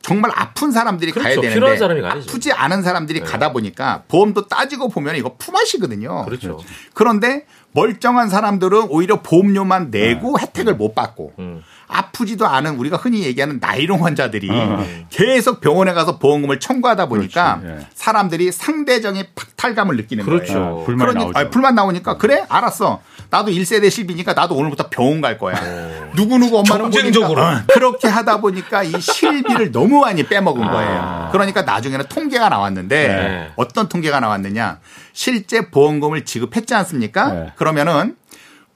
정말 0.00 0.30
아픈 0.36 0.70
사람들이 0.70 1.10
그렇죠. 1.10 1.40
가야 1.40 1.40
되는데 1.40 2.06
아프지 2.06 2.52
않은 2.52 2.82
사람들이 2.82 3.20
네. 3.20 3.26
가다 3.26 3.52
보니까 3.52 4.04
보험도 4.06 4.46
따지고 4.46 4.88
보면 4.88 5.16
이거 5.16 5.34
품앗이거든요. 5.36 6.24
그렇죠. 6.26 6.60
그런데 6.94 7.44
멀쩡한 7.72 8.28
사람들은 8.28 8.86
오히려 8.88 9.20
보험료만 9.22 9.90
내고 9.90 10.36
네. 10.38 10.44
혜택을 10.44 10.76
못 10.76 10.94
받고 10.94 11.34
음. 11.40 11.62
아프지도 11.88 12.46
않은 12.46 12.76
우리가 12.76 12.96
흔히 12.96 13.24
얘기하는 13.24 13.58
나이롱 13.60 14.04
환자들이 14.04 14.48
어. 14.50 14.84
계속 15.10 15.60
병원에 15.60 15.92
가서 15.92 16.18
보험금을 16.18 16.60
청구하다 16.60 17.06
보니까 17.06 17.60
그렇죠. 17.60 17.80
예. 17.80 17.86
사람들이 17.94 18.52
상대적인 18.52 19.24
박탈감을 19.34 19.96
느끼는 19.96 20.24
그렇죠. 20.24 20.52
거예요. 20.54 20.80
아, 20.80 20.84
불만 20.84 21.06
그러니, 21.06 21.24
나오죠. 21.24 21.38
아니, 21.38 21.50
불만 21.50 21.74
나오니까 21.74 22.16
그래 22.18 22.44
알았어. 22.48 23.00
나도 23.30 23.50
1세대 23.50 23.90
실비니까 23.90 24.34
나도 24.34 24.54
오늘부터 24.54 24.88
병원 24.90 25.20
갈 25.20 25.38
거야. 25.38 25.56
어. 25.60 26.12
누구누구 26.14 26.58
엄마는 26.58 26.90
경쟁적으로 26.90 27.42
어, 27.42 27.62
그렇게 27.72 28.08
하다 28.08 28.40
보니까 28.40 28.82
이 28.82 29.00
실비를 29.00 29.72
너무 29.72 30.00
많이 30.00 30.22
빼먹은 30.22 30.62
아. 30.62 30.70
거예요. 30.70 31.28
그러니까 31.32 31.62
나중에는 31.62 32.06
통계가 32.08 32.48
나왔는데 32.48 33.08
네. 33.08 33.52
어떤 33.56 33.88
통계가 33.88 34.20
나왔느냐? 34.20 34.78
실제 35.12 35.70
보험금을 35.70 36.24
지급했지 36.24 36.74
않습니까? 36.74 37.32
네. 37.32 37.52
그러면은 37.56 38.16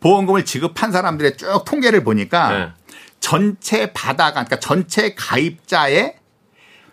보험금을 0.01 0.45
지급한 0.45 0.93
사람들의 0.93 1.37
쭉 1.37 1.63
통계를 1.67 2.03
보니까 2.03 2.49
네. 2.49 2.69
전체 3.21 3.93
받아간 3.93 4.47
그러니까 4.47 4.59
전체 4.59 5.15
가입자의 5.15 6.17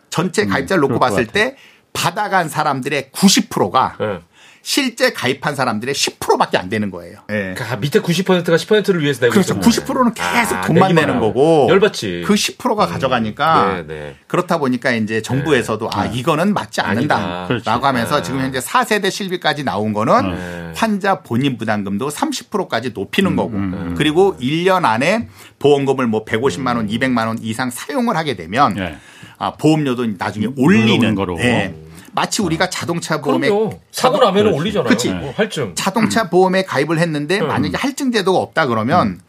전체 0.10 0.44
음, 0.44 0.50
가입자를 0.50 0.84
음, 0.84 0.90
놓고 0.90 1.00
봤을 1.00 1.26
때 1.26 1.58
받아간 1.94 2.48
사람들의 2.50 3.10
90%가 3.12 3.98
네. 4.00 4.20
실제 4.67 5.13
가입한 5.13 5.56
사람들의 5.56 5.95
10%밖에 5.95 6.58
안 6.58 6.67
되는 6.67 6.91
거예요. 6.91 7.19
네. 7.30 7.53
그러니까 7.53 7.77
밑에 7.77 8.01
90%가 8.01 8.58
10%를 8.58 9.01
위해서 9.01 9.21
내고 9.21 9.32
그렇죠. 9.32 9.58
90%는 9.62 10.13
계속 10.13 10.58
아, 10.58 10.62
돈만 10.63 10.93
내는 10.93 11.21
거고 11.21 11.67
열받지. 11.69 12.25
그 12.27 12.34
10%가 12.34 12.84
음. 12.84 12.91
가져가니까 12.91 13.84
네, 13.88 13.88
네. 13.88 14.15
그렇다 14.27 14.58
보니까 14.58 14.91
이제 14.91 15.21
정부에서도 15.21 15.89
네. 15.89 15.97
아 15.97 16.06
이거는 16.08 16.53
맞지 16.53 16.82
않는다라고 16.82 17.47
그렇죠. 17.47 17.71
하면서 17.71 18.21
지금 18.21 18.41
현재 18.41 18.60
4세대 18.60 19.10
실비까지 19.10 19.63
나온 19.63 19.93
거는 19.93 20.36
네. 20.36 20.73
환자 20.75 21.21
본인 21.21 21.58
부담금도 21.58 22.10
30%까지 22.10 22.91
높이는 22.93 23.32
음, 23.32 23.36
거고 23.38 23.56
음, 23.56 23.95
그리고 23.97 24.36
1년 24.38 24.84
안에 24.84 25.30
보험금을 25.60 26.08
뭐 26.08 26.25
150만 26.25 26.75
원, 26.75 26.89
200만 26.89 27.27
원 27.27 27.38
이상 27.41 27.69
사용을 27.69 28.17
하게 28.17 28.36
되면 28.36 28.73
네. 28.73 28.97
아, 29.38 29.53
보험료도 29.53 30.08
나중에 30.17 30.47
올리는 30.58 31.15
거로. 31.15 31.38
네. 31.38 31.73
마치 32.17 32.41
우리가 32.41 32.71
자동차 32.71 33.21
보험에 33.21 33.47
사고 33.91 34.17
나면 34.17 34.47
올리잖아요. 34.47 34.88
그렇지. 34.88 35.13
뭐 35.13 35.32
할증. 35.38 35.75
자동차 35.75 36.32
보험에 36.32 36.63
가입을 36.63 36.97
했는데 36.97 37.39
음. 37.39 37.47
만약에 37.47 37.77
할증 37.77 38.12
제도가 38.12 38.39
없다 38.39 38.65
그러면 38.65 39.08
음. 39.08 39.19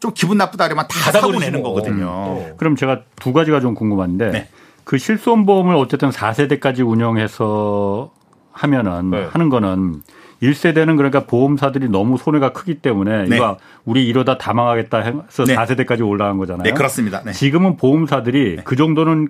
좀 0.00 0.10
기분 0.12 0.38
나쁘다 0.38 0.66
그러면 0.66 0.86
다 0.88 1.12
사고 1.12 1.38
내는 1.38 1.62
거거든요. 1.62 2.40
음. 2.40 2.54
그럼 2.56 2.74
제가 2.74 3.02
두 3.14 3.32
가지가 3.32 3.60
좀 3.60 3.76
궁금한데 3.76 4.30
네. 4.30 4.48
그 4.82 4.98
실손보험을 4.98 5.76
어쨌든 5.76 6.10
4세대까지 6.10 6.84
운영해서 6.84 8.10
하면은 8.50 9.10
네. 9.10 9.28
하는 9.30 9.48
거는 9.48 10.02
1세대는 10.42 10.96
그러니까 10.96 11.26
보험사들이 11.26 11.90
너무 11.90 12.18
손해가 12.18 12.52
크기 12.52 12.74
때문에 12.74 13.28
네. 13.28 13.36
이거 13.36 13.56
우리 13.84 14.04
이러다 14.08 14.38
다 14.38 14.52
망하겠다 14.52 14.98
해서 14.98 15.44
네. 15.44 15.54
4세대까지 15.54 16.04
올라간 16.04 16.38
거잖아요. 16.38 16.64
네, 16.64 16.72
그렇습니다. 16.72 17.22
네. 17.24 17.30
지금은 17.30 17.76
보험사들이 17.76 18.56
네. 18.56 18.62
그 18.64 18.74
정도는 18.74 19.28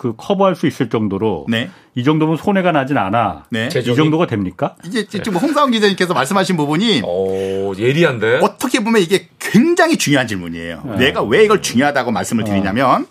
그 0.00 0.14
커버할 0.16 0.56
수 0.56 0.66
있을 0.66 0.88
정도로 0.88 1.44
네. 1.50 1.68
이 1.94 2.04
정도면 2.04 2.38
손해가 2.38 2.72
나진 2.72 2.96
않아. 2.96 3.44
네. 3.50 3.68
이 3.70 3.94
정도가 3.94 4.26
됩니까? 4.26 4.74
이제 4.86 5.06
지금 5.06 5.36
홍사원 5.36 5.72
기자님께서 5.72 6.14
말씀하신 6.14 6.56
부분이 6.56 7.02
오, 7.04 7.74
예리한데 7.76 8.38
어떻게 8.40 8.82
보면 8.82 9.02
이게 9.02 9.28
굉장히 9.38 9.98
중요한 9.98 10.26
질문이에요. 10.26 10.84
네. 10.86 10.96
내가 10.96 11.22
왜 11.22 11.44
이걸 11.44 11.60
중요하다고 11.60 12.12
말씀을 12.12 12.44
드리냐면 12.44 13.02
어. 13.02 13.06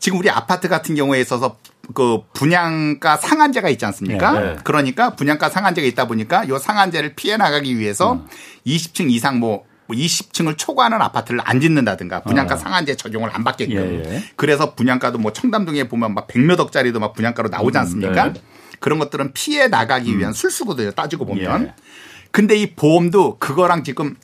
지금 0.00 0.18
우리 0.18 0.28
아파트 0.28 0.68
같은 0.68 0.96
경우에 0.96 1.20
있어서 1.20 1.58
그 1.94 2.22
분양가 2.32 3.18
상한제가 3.18 3.68
있지 3.68 3.86
않습니까? 3.86 4.32
네. 4.32 4.40
네. 4.40 4.56
그러니까 4.64 5.10
분양가 5.10 5.48
상한제가 5.48 5.86
있다 5.86 6.08
보니까 6.08 6.48
요 6.48 6.58
상한제를 6.58 7.14
피해 7.14 7.36
나가기 7.36 7.78
위해서 7.78 8.14
음. 8.14 8.26
20층 8.66 9.12
이상 9.12 9.38
뭐 9.38 9.64
뭐 9.86 9.96
20층을 9.96 10.58
초과하는 10.58 11.00
아파트를 11.00 11.40
안 11.44 11.60
짓는다든가 11.60 12.22
분양가 12.22 12.54
어. 12.54 12.56
상한제 12.56 12.96
적용을 12.96 13.30
안 13.32 13.44
받게끔. 13.44 13.74
예, 13.74 14.14
예. 14.14 14.24
그래서 14.36 14.74
분양가도 14.74 15.18
뭐 15.18 15.32
청담동에 15.32 15.88
보면 15.88 16.14
막 16.14 16.26
백몇 16.26 16.58
억짜리도 16.60 17.00
막 17.00 17.12
분양가로 17.14 17.48
나오지 17.48 17.78
음, 17.78 17.80
않습니까? 17.80 18.26
음, 18.26 18.32
네. 18.34 18.42
그런 18.80 18.98
것들은 18.98 19.32
피해 19.32 19.68
나가기 19.68 20.18
위한 20.18 20.30
음. 20.30 20.34
술수거든요. 20.34 20.92
따지고 20.92 21.24
보면. 21.24 21.62
예. 21.68 21.74
근데 22.30 22.56
이 22.56 22.74
보험도 22.74 23.38
그거랑 23.38 23.82
지금 23.84 24.16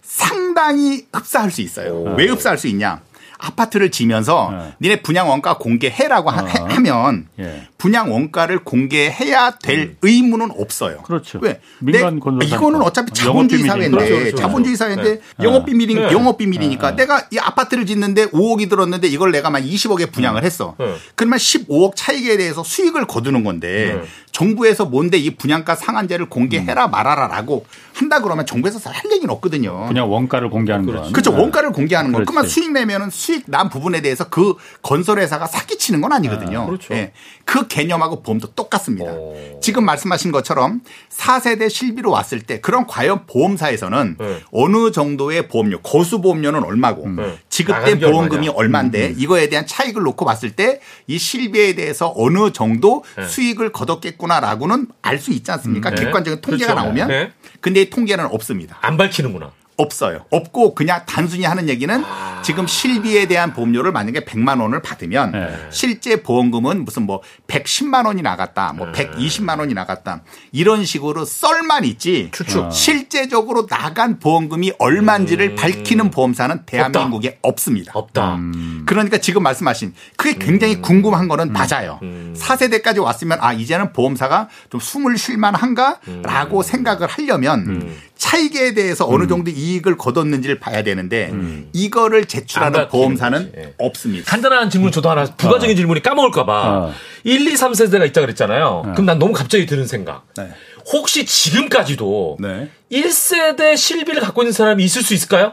상당히 0.00 1.06
흡사할 1.12 1.50
수 1.50 1.60
있어요. 1.60 1.92
오. 1.92 2.14
왜 2.16 2.26
흡사할 2.26 2.56
수 2.56 2.66
있냐? 2.68 3.02
아파트를 3.38 3.90
지면서 3.90 4.50
네. 4.50 4.74
니네 4.80 5.02
분양 5.02 5.28
원가 5.28 5.56
공개해라고 5.56 6.30
어. 6.30 6.32
하, 6.32 6.80
면 6.80 7.28
예. 7.38 7.68
분양 7.78 8.12
원가를 8.12 8.64
공개해야 8.64 9.52
될 9.62 9.78
음. 9.78 9.96
의무는 10.02 10.50
없어요. 10.50 11.02
그렇죠. 11.02 11.38
왜? 11.40 11.60
민간 11.78 12.20
내, 12.38 12.46
이거는 12.46 12.82
어차피 12.82 13.12
자본주의 13.12 13.62
사회인데 13.62 13.96
그렇죠, 13.96 14.14
그렇죠. 14.18 14.36
자본주의 14.36 14.76
사회인데 14.76 15.20
네. 15.20 15.44
영업 15.44 15.66
비밀이 15.66 15.94
네. 15.94 16.12
영업 16.12 16.38
비밀이니까 16.38 16.90
네. 16.90 16.96
내가 16.96 17.26
이 17.30 17.38
아파트를 17.38 17.86
짓는데 17.86 18.26
5억이 18.26 18.68
들었는데 18.68 19.06
이걸 19.08 19.30
내가 19.30 19.50
만 19.50 19.64
20억에 19.64 20.12
분양을 20.12 20.42
했어. 20.44 20.74
네. 20.78 20.94
그러면 21.14 21.38
15억 21.38 21.92
차익에 21.94 22.36
대해서 22.36 22.64
수익을 22.64 23.06
거두는 23.06 23.44
건데 23.44 24.00
네. 24.00 24.08
정부에서 24.32 24.84
뭔데 24.84 25.16
이 25.16 25.30
분양가 25.36 25.74
상한제를 25.74 26.28
공개해라 26.28 26.86
음. 26.86 26.90
말아라라고 26.90 27.64
한다 27.94 28.20
그러면 28.20 28.46
정부에서 28.46 28.90
할 28.90 29.10
얘기는 29.12 29.28
없거든요. 29.30 29.86
그냥 29.88 30.10
원가를 30.10 30.50
공개하는 30.50 30.86
거. 30.86 31.10
그렇죠. 31.10 31.32
원가를 31.32 31.72
공개하는 31.72 32.12
거. 32.12 32.24
그러면 32.24 32.46
수익 32.48 32.72
내면은 32.72 33.10
수익 33.28 33.44
난 33.46 33.68
부분에 33.68 34.00
대해서 34.00 34.28
그 34.30 34.54
건설회사가 34.80 35.46
사기치는 35.46 36.00
건 36.00 36.12
아니거든요. 36.12 36.62
아, 36.62 36.66
그렇죠. 36.66 36.94
네. 36.94 37.12
그 37.44 37.68
개념하고 37.68 38.22
보험도 38.22 38.54
똑같습니다. 38.54 39.12
오. 39.12 39.60
지금 39.62 39.84
말씀하신 39.84 40.32
것처럼 40.32 40.80
4세대 41.10 41.68
실비로 41.68 42.10
왔을 42.10 42.40
때 42.40 42.60
그럼 42.62 42.86
과연 42.88 43.26
보험사에서는 43.26 44.16
네. 44.18 44.40
어느 44.50 44.92
정도의 44.92 45.48
보험료, 45.48 45.80
거수 45.82 46.22
보험료는 46.22 46.64
얼마고 46.64 47.04
음. 47.04 47.16
네. 47.16 47.38
지급된 47.50 48.00
보험금이 48.00 48.48
얼마인데 48.48 49.08
음, 49.08 49.10
음. 49.10 49.14
이거에 49.18 49.50
대한 49.50 49.66
차익을 49.66 50.02
놓고 50.02 50.24
봤을 50.24 50.52
때 50.52 50.80
이 51.06 51.18
실비에 51.18 51.74
대해서 51.74 52.12
어느 52.16 52.52
정도 52.52 53.02
네. 53.16 53.26
수익을 53.26 53.72
거뒀겠구나라고는 53.72 54.88
알 55.02 55.18
수 55.18 55.32
있지 55.32 55.50
않습니까? 55.50 55.90
음. 55.90 55.94
네. 55.96 56.04
객관적인 56.04 56.40
통계가 56.40 56.74
그렇죠. 56.74 56.84
나오면. 56.84 57.08
네. 57.08 57.32
근데 57.60 57.80
이 57.82 57.90
통계는 57.90 58.26
없습니다. 58.26 58.78
안 58.82 58.96
밝히는구나. 58.96 59.50
없어요. 59.78 60.24
없고 60.30 60.74
그냥 60.74 61.00
단순히 61.06 61.44
하는 61.44 61.68
얘기는 61.68 62.04
아. 62.04 62.42
지금 62.42 62.66
실비에 62.66 63.26
대한 63.26 63.52
보험료를 63.54 63.92
만약에 63.92 64.20
100만 64.20 64.60
원을 64.60 64.82
받으면 64.82 65.32
네. 65.32 65.56
실제 65.70 66.22
보험금은 66.22 66.84
무슨 66.84 67.04
뭐 67.04 67.22
110만 67.46 68.06
원이 68.06 68.22
나갔다, 68.22 68.72
뭐 68.74 68.90
네. 68.92 69.08
120만 69.10 69.60
원이 69.60 69.74
나갔다 69.74 70.22
이런 70.52 70.84
식으로 70.84 71.24
썰만 71.24 71.84
있지 71.84 72.28
추측. 72.32 72.58
어. 72.58 72.70
실제적으로 72.70 73.66
나간 73.66 74.18
보험금이 74.18 74.72
얼마인지를 74.78 75.50
음. 75.50 75.56
밝히는 75.56 76.10
보험사는 76.10 76.64
대한민국에 76.66 77.28
없다. 77.28 77.48
없습니다. 77.48 77.92
없다. 77.94 78.34
음. 78.34 78.82
그러니까 78.86 79.18
지금 79.18 79.42
말씀하신 79.44 79.94
그게 80.16 80.36
굉장히 80.38 80.76
음. 80.76 80.82
궁금한 80.82 81.28
거는 81.28 81.50
음. 81.50 81.52
맞아요. 81.52 82.00
음. 82.02 82.34
4세대까지 82.36 83.00
왔으면 83.02 83.38
아 83.40 83.52
이제는 83.52 83.92
보험사가 83.92 84.48
좀 84.70 84.80
숨을 84.80 85.16
쉴 85.18 85.38
만한가라고 85.38 86.58
음. 86.58 86.62
생각을 86.62 87.06
하려면 87.06 87.94
차익에 88.18 88.74
대해서 88.74 89.06
어느 89.08 89.22
음. 89.22 89.28
정도 89.28 89.50
이익을 89.50 89.96
거뒀는지를 89.96 90.58
봐야 90.58 90.82
되는데 90.82 91.30
음. 91.32 91.70
이거를 91.72 92.26
제출하는 92.26 92.88
보험사는 92.88 93.52
예. 93.56 93.74
없습니다. 93.78 94.30
간단한 94.30 94.70
질문 94.70 94.92
저도 94.92 95.08
하나 95.08 95.24
부가적인 95.24 95.74
어. 95.74 95.76
질문이 95.76 96.02
까먹을까봐 96.02 96.68
어. 96.68 96.92
1, 97.24 97.46
2, 97.46 97.54
3세대가 97.54 98.06
있다 98.08 98.20
그랬잖아요. 98.20 98.64
어. 98.64 98.92
그럼 98.92 99.06
난 99.06 99.18
너무 99.18 99.32
갑자기 99.32 99.66
드는 99.66 99.86
생각. 99.86 100.26
네. 100.36 100.48
혹시 100.92 101.24
지금까지도 101.24 102.38
네. 102.40 102.70
1세대 102.90 103.76
실비를 103.76 104.20
갖고 104.20 104.42
있는 104.42 104.52
사람이 104.52 104.84
있을 104.84 105.02
수 105.02 105.14
있을까요? 105.14 105.52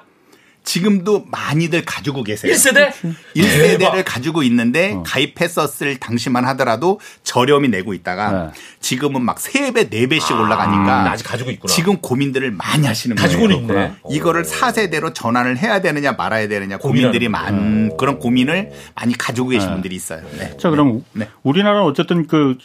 지금도 0.65 1.25
많이들 1.32 1.86
가지고 1.86 2.23
계세요. 2.23 2.51
1세대? 2.51 2.91
1세대를 3.36 3.80
대박. 3.80 4.04
가지고 4.04 4.43
있는데 4.43 4.93
어. 4.93 5.04
가입했었을 5.06 5.97
당시만 5.97 6.43
하더라도 6.45 6.99
저렴히 7.23 7.69
내고 7.69 7.93
있다가 7.93 8.32
네. 8.32 8.62
지금은 8.82 9.21
막 9.21 9.38
3배, 9.38 9.89
4배씩 9.89 10.34
아, 10.34 10.41
올라가니까 10.41 11.04
음, 11.04 11.08
아직 11.08 11.23
가지고 11.23 11.51
있구나. 11.51 11.71
지금 11.71 11.97
고민들을 11.97 12.51
많이 12.51 12.86
하시는 12.88 13.15
가지고는 13.15 13.67
거예요. 13.67 13.84
있네. 13.84 13.95
이거를 14.10 14.43
4세대로 14.43 15.13
전환을 15.13 15.58
해야 15.58 15.82
되느냐 15.82 16.13
말아야 16.13 16.47
되느냐 16.47 16.78
고민들이 16.78 17.30
많 17.30 17.54
음. 17.54 17.91
그런 17.97 18.19
고민을 18.19 18.71
많이 18.95 19.15
가지고 19.17 19.49
계신 19.49 19.69
네. 19.69 19.73
분들이 19.75 19.95
있어요. 19.95 20.21
네. 20.38 20.58
자, 20.58 20.69
그럼 20.71 21.04
네. 21.13 21.30
우리나라는 21.43 21.84
어쨌든 21.86 22.25
그 22.28 22.58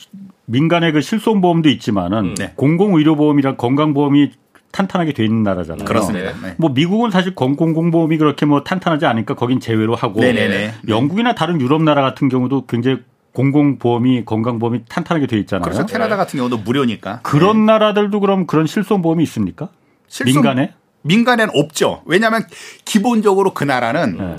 민간의 0.47 0.93
그 0.93 1.01
실손보험도 1.03 1.69
있지만은 1.69 2.35
네. 2.35 2.53
공공의료보험이랑 2.57 3.57
건강보험이 3.57 4.33
탄탄하게 4.73 5.13
돼 5.13 5.25
있는 5.25 5.43
나라잖아요. 5.43 5.85
그렇습니다. 5.85 6.33
네. 6.43 6.55
뭐 6.59 6.71
미국은 6.71 7.11
사실 7.11 7.35
공공보험이 7.35 8.19
그렇게 8.19 8.47
뭐 8.47 8.63
탄탄하지 8.63 9.07
않으니까 9.07 9.35
거긴 9.35 9.61
제외로 9.61 9.95
하고 9.95 10.21
네네네. 10.21 10.75
영국이나 10.89 11.35
다른 11.35 11.61
유럽 11.61 11.83
나라 11.83 12.03
같은 12.03 12.29
경우도 12.29 12.67
굉장히 12.67 12.99
공공보험이 13.33 14.25
건강보험이 14.25 14.85
탄탄하게 14.89 15.27
돼 15.27 15.39
있잖아요. 15.39 15.65
그래서 15.65 15.87
캐나다 15.87 16.17
같은 16.17 16.37
경우도 16.39 16.59
무료니까. 16.59 17.21
그런 17.23 17.67
네. 17.67 17.73
나라들도 17.73 18.21
그럼 18.21 18.47
그런 18.47 18.67
실손보험이 18.67 19.23
있습니까? 19.25 19.69
실손, 20.09 20.35
민간에? 20.35 20.75
민간에는 21.03 21.53
없죠. 21.57 22.03
왜냐하면 22.07 22.45
기본적으로 22.85 23.55
그 23.55 23.65
나라는 23.65 24.17
네. 24.19 24.37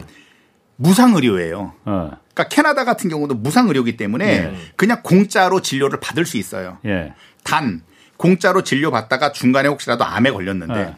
무상의료예요. 0.78 1.74
네. 1.86 1.91
그러니까 2.34 2.48
캐나다 2.50 2.86
같은 2.86 3.10
경우도 3.10 3.36
무상의료기 3.36 3.98
때문에 3.98 4.26
네. 4.26 4.56
그냥 4.76 5.02
공짜로 5.04 5.62
진료를 5.62 6.00
받을 6.00 6.26
수 6.26 6.38
있어요. 6.38 6.78
예. 6.86 7.13
단 7.44 7.82
공짜로 8.21 8.62
진료 8.62 8.91
받다가 8.91 9.31
중간에 9.31 9.67
혹시라도 9.67 10.05
암에 10.05 10.29
걸렸는데 10.29 10.73
네. 10.75 10.95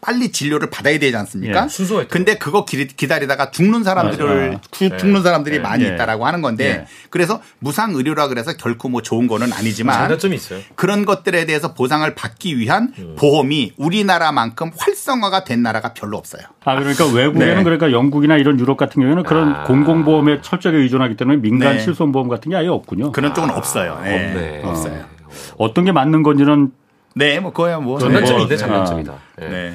빨리 0.00 0.32
진료를 0.32 0.70
받아야 0.70 0.98
되지 0.98 1.16
않습니까? 1.16 1.66
예. 1.66 2.04
근데 2.06 2.36
그거 2.36 2.64
기다리다가 2.64 3.52
죽는 3.52 3.84
사람들을 3.84 4.58
구, 4.72 4.88
네. 4.88 4.96
죽는 4.96 5.22
사람들이 5.22 5.58
네. 5.58 5.62
많이 5.62 5.84
네. 5.84 5.94
있다라고 5.94 6.26
하는 6.26 6.42
건데 6.42 6.78
네. 6.78 6.86
그래서 7.10 7.40
무상 7.60 7.94
의료라 7.94 8.26
그래서 8.26 8.56
결코 8.56 8.88
뭐 8.88 9.02
좋은 9.02 9.28
거는 9.28 9.52
아니지만 9.52 9.96
장단점이 9.96 10.34
있어요. 10.34 10.60
그런 10.74 11.04
것들에 11.04 11.46
대해서 11.46 11.74
보상을 11.74 12.12
받기 12.16 12.58
위한 12.58 12.92
음. 12.98 13.14
보험이 13.16 13.72
우리나라만큼 13.76 14.72
활성화가 14.76 15.44
된 15.44 15.62
나라가 15.62 15.92
별로 15.94 16.16
없어요. 16.16 16.42
아 16.64 16.74
그러니까 16.76 17.06
외국에는 17.06 17.56
네. 17.58 17.62
그러니까 17.62 17.92
영국이나 17.92 18.36
이런 18.36 18.58
유럽 18.58 18.76
같은 18.76 19.00
경우에는 19.00 19.22
그런 19.22 19.54
아. 19.54 19.62
공공보험에 19.62 20.40
철저하게 20.42 20.82
의존하기 20.82 21.16
때문에 21.16 21.38
민간 21.38 21.78
실손보험 21.78 22.28
같은 22.28 22.50
게 22.50 22.56
아예 22.56 22.66
없군요. 22.66 23.12
그런 23.12 23.32
쪽은 23.32 23.50
아. 23.50 23.54
없어요. 23.56 23.92
없네. 23.92 24.62
없어요. 24.64 25.21
어떤 25.58 25.84
게 25.84 25.92
맞는 25.92 26.22
건지는 26.22 26.72
네, 27.14 27.40
뭐 27.40 27.52
그거야 27.52 27.78
뭐 27.78 27.98
장단점인데 27.98 28.56
장단점이다. 28.56 29.14
네. 29.40 29.74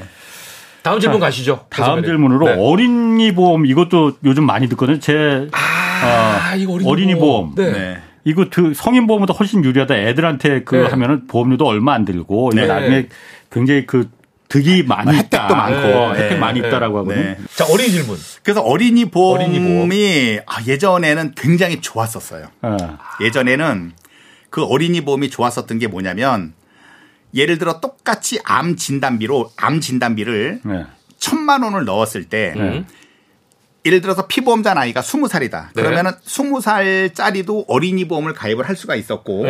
다음 0.82 1.00
질문 1.00 1.20
가시죠. 1.20 1.66
다음 1.70 2.04
질문으로 2.04 2.46
네. 2.46 2.56
어린이 2.58 3.34
보험 3.34 3.66
이것도 3.66 4.14
요즘 4.24 4.46
많이 4.46 4.70
듣거든요. 4.70 5.00
제 5.00 5.48
아, 5.52 6.54
어, 6.54 6.56
이거 6.56 6.74
어린이, 6.74 6.90
어린이 6.90 7.16
보험. 7.16 7.54
보험. 7.54 7.56
네. 7.56 7.72
네. 7.72 7.98
이거 8.24 8.46
그 8.50 8.74
성인 8.74 9.08
보험보다 9.08 9.34
훨씬 9.34 9.64
유리하다. 9.64 9.96
애들한테 9.96 10.64
그 10.64 10.76
네. 10.76 10.88
하면은 10.88 11.28
보험료도 11.28 11.66
얼마 11.66 11.94
안 11.94 12.06
들고 12.06 12.52
이거 12.54 12.62
네. 12.62 12.68
나중에 12.68 13.08
굉장히 13.52 13.86
그 13.86 14.10
득이 14.50 14.84
많이 14.84 15.12
혜택도 15.12 15.38
있다. 15.38 15.56
많고 15.56 16.14
네. 16.14 16.24
혜택 16.24 16.40
많이 16.40 16.60
있다라고 16.60 17.00
하거든요. 17.00 17.36
자 17.56 17.66
어린이 17.66 17.90
질문. 17.90 18.18
그래서 18.44 18.62
어린이 18.62 19.06
보험이 19.06 19.44
어린이 19.44 19.60
보험. 19.60 19.90
아, 20.46 20.64
예전에는 20.66 21.34
굉장히 21.36 21.82
좋았었어요. 21.82 22.48
예전에는 23.22 23.92
그 24.50 24.64
어린이 24.64 25.02
보험이 25.02 25.30
좋았었던 25.30 25.80
게 25.80 25.88
뭐냐면 25.88 26.54
예를 27.34 27.58
들어 27.58 27.80
똑같이 27.80 28.40
암 28.44 28.76
진단비로 28.76 29.52
암 29.58 29.82
진단비를 29.82 30.62
네. 30.64 30.86
천만 31.18 31.64
원을 31.64 31.86
넣었을 31.86 32.26
때 32.26 32.54
네. 32.56 32.86
예를 33.86 34.02
들어서 34.02 34.28
피보험자 34.28 34.74
나이가 34.74 35.02
스무 35.02 35.28
살이다. 35.28 35.72
네. 35.76 35.82
그러면은 35.82 36.12
스무 36.22 36.62
살짜리도 36.62 37.66
어린이 37.68 38.08
보험을 38.08 38.34
가입을 38.34 38.68
할 38.68 38.76
수가 38.76 38.96
있었고 38.96 39.46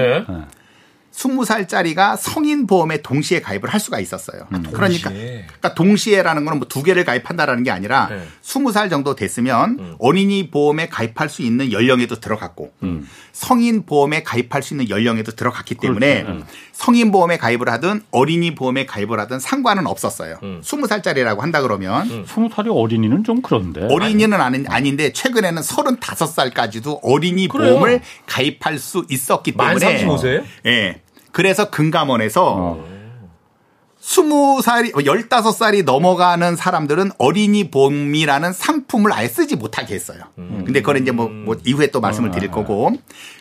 네. 1.18 1.24
네. 1.24 1.28
스무 1.28 1.45
살짜리가 1.45 2.15
성인 2.15 2.68
보험에 2.68 3.01
동시에 3.01 3.41
가입을 3.41 3.70
할 3.70 3.80
수가 3.80 3.99
있었어요. 3.99 4.47
음. 4.53 4.63
그러니까, 4.72 5.09
그러니까 5.09 5.74
동시에라는 5.74 6.45
거는 6.45 6.59
뭐 6.59 6.68
두 6.68 6.84
개를 6.84 7.05
가입한다라는 7.05 7.63
게 7.63 7.72
아니라 7.72 8.07
네. 8.09 8.22
스무 8.41 8.70
네. 8.70 8.74
살 8.74 8.89
정도 8.89 9.15
됐으면 9.15 9.78
음. 9.80 9.95
어린이 9.99 10.51
보험에 10.51 10.89
가입할 10.89 11.28
수 11.30 11.41
있는 11.41 11.72
연령에도 11.72 12.20
들어갔고 12.20 12.72
음. 12.84 13.07
성인 13.32 13.86
보험에 13.86 14.22
가입할 14.22 14.61
수 14.61 14.74
있는 14.74 14.89
연령에도 14.89 15.32
들어갔기 15.32 15.76
때문에 15.76 16.24
그렇죠. 16.24 16.39
음. 16.39 16.45
성인 16.72 17.11
보험에 17.11 17.38
가입을 17.38 17.70
하든 17.70 18.03
어린이 18.11 18.53
보험에 18.53 18.86
가입을 18.86 19.20
하든 19.22 19.39
상관은 19.39 19.88
없었어요. 19.88 20.38
음. 20.43 20.61
스무 20.63 20.88
살짜리라고 20.88 21.41
한다 21.41 21.61
그러면 21.61 22.09
음. 22.11 22.26
스무 22.28 22.49
살이 22.53 22.70
어린이는 22.70 23.24
좀 23.24 23.41
그런데 23.41 23.88
어린이는 23.89 24.39
아니, 24.39 24.65
아닌데 24.68 25.11
최근에는 25.13 25.63
서른다섯 25.63 26.30
살까지도 26.30 26.99
어린이 27.01 27.47
그래요. 27.47 27.72
보험을 27.72 28.01
가입할 28.28 28.78
수 28.78 29.05
있었기 29.09 29.53
때문에 29.53 29.86
만 29.86 30.18
35세? 30.18 30.43
예. 30.68 31.01
그래서 31.38 31.69
금감원에서 31.69 32.55
어. 32.57 32.83
20살이, 34.01 34.91
15살이 34.91 35.85
넘어가는 35.85 36.55
사람들은 36.55 37.11
어린이 37.19 37.69
보험이라는 37.69 38.53
상품을 38.53 39.13
아예 39.13 39.27
쓰지 39.27 39.55
못하게 39.55 39.93
했어요. 39.93 40.21
음. 40.39 40.63
근데 40.65 40.79
그걸 40.79 40.97
이제 40.97 41.11
뭐, 41.11 41.29
뭐 41.29 41.55
이후에 41.63 41.91
또 41.91 42.01
말씀을 42.01 42.31
드릴 42.31 42.49
거고. 42.49 42.91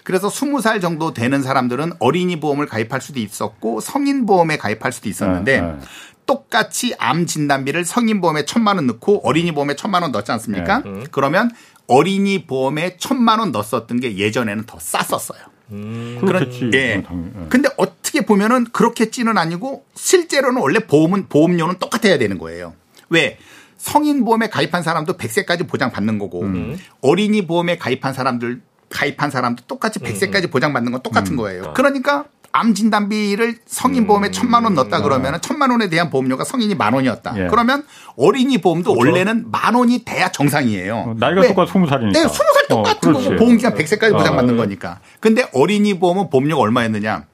그래서 0.05 0.28
20살 0.28 0.82
정도 0.82 1.14
되는 1.14 1.42
사람들은 1.42 1.94
어린이 1.99 2.38
보험을 2.38 2.66
가입할 2.66 3.01
수도 3.01 3.18
있었고 3.18 3.80
성인 3.80 4.26
보험에 4.26 4.59
가입할 4.59 4.92
수도 4.92 5.09
있었는데 5.09 5.61
네, 5.62 5.66
네. 5.66 5.78
똑같이 6.26 6.94
암 6.99 7.24
진단비를 7.24 7.86
성인 7.86 8.20
보험에 8.20 8.44
천만 8.44 8.76
원 8.76 8.86
넣고 8.88 9.26
어린이 9.26 9.53
보험에 9.53 9.74
천만 9.74 10.03
원 10.03 10.12
넣지 10.12 10.30
않습니까? 10.32 10.82
네. 10.84 11.05
그러면 11.11 11.51
어린이 11.86 12.44
보험에 12.47 12.99
천만 12.99 13.38
원 13.38 13.53
넣었었던 13.53 14.01
게 14.01 14.18
예전에는 14.18 14.64
더 14.66 14.78
쌌었어요. 14.78 15.55
음. 15.72 16.18
그런 16.20 16.50
예. 16.74 17.02
어, 17.08 17.46
근데 17.48 17.68
어떻게 17.76 18.20
보면은 18.20 18.64
그렇게찌는 18.72 19.36
아니고 19.36 19.84
실제로는 19.94 20.60
원래 20.60 20.80
보험은 20.80 21.28
보험료는 21.28 21.78
똑같아야 21.78 22.18
되는 22.18 22.38
거예요. 22.38 22.74
왜? 23.08 23.38
성인 23.76 24.24
보험에 24.24 24.48
가입한 24.48 24.82
사람도 24.82 25.16
100세까지 25.16 25.68
보장받는 25.68 26.18
거고 26.18 26.42
음. 26.42 26.78
어린이 27.02 27.46
보험에 27.46 27.76
가입한 27.78 28.14
사람들 28.14 28.60
가입한 28.88 29.30
사람도 29.30 29.64
똑같이 29.66 29.98
100세까지 29.98 30.44
음. 30.44 30.50
보장받는 30.50 30.92
건 30.92 31.02
똑같은 31.02 31.34
음. 31.34 31.36
거예요. 31.36 31.72
그러니까 31.74 32.24
암 32.57 32.72
진단비를 32.72 33.59
성인 33.66 34.07
보험에 34.07 34.28
음. 34.28 34.32
천만 34.32 34.64
원 34.64 34.74
넣었다 34.74 35.02
그러면 35.02 35.38
천만 35.42 35.70
원에 35.70 35.90
대한 35.90 36.09
보험료가 36.09 36.44
성인이 36.44 36.74
만 36.74 36.94
원이었다. 36.94 37.34
예. 37.36 37.46
그러면 37.48 37.84
어린이 38.16 38.59
보험도 38.59 38.94
그렇죠. 38.94 39.11
원래는 39.11 39.50
만 39.50 39.74
원이 39.74 40.04
돼야 40.07 40.30
정상이에요. 40.30 40.96
어, 40.96 41.14
나이가 41.18 41.42
왜? 41.42 41.48
똑같아 41.48 41.70
스무 41.70 41.86
살이니까. 41.86 42.18
네, 42.18 42.26
스무 42.26 42.48
살 42.54 42.64
어, 42.64 42.68
똑같은 42.68 43.14
어, 43.14 43.18
거고 43.18 43.36
보험기간 43.36 43.74
100세까지 43.74 44.12
보장받는 44.12 44.54
어, 44.54 44.57
거니까. 44.57 45.00
근데 45.20 45.46
어린이 45.52 45.98
보험은 45.98 46.30
보험료가 46.30 46.62
얼마였느냐? 46.62 47.24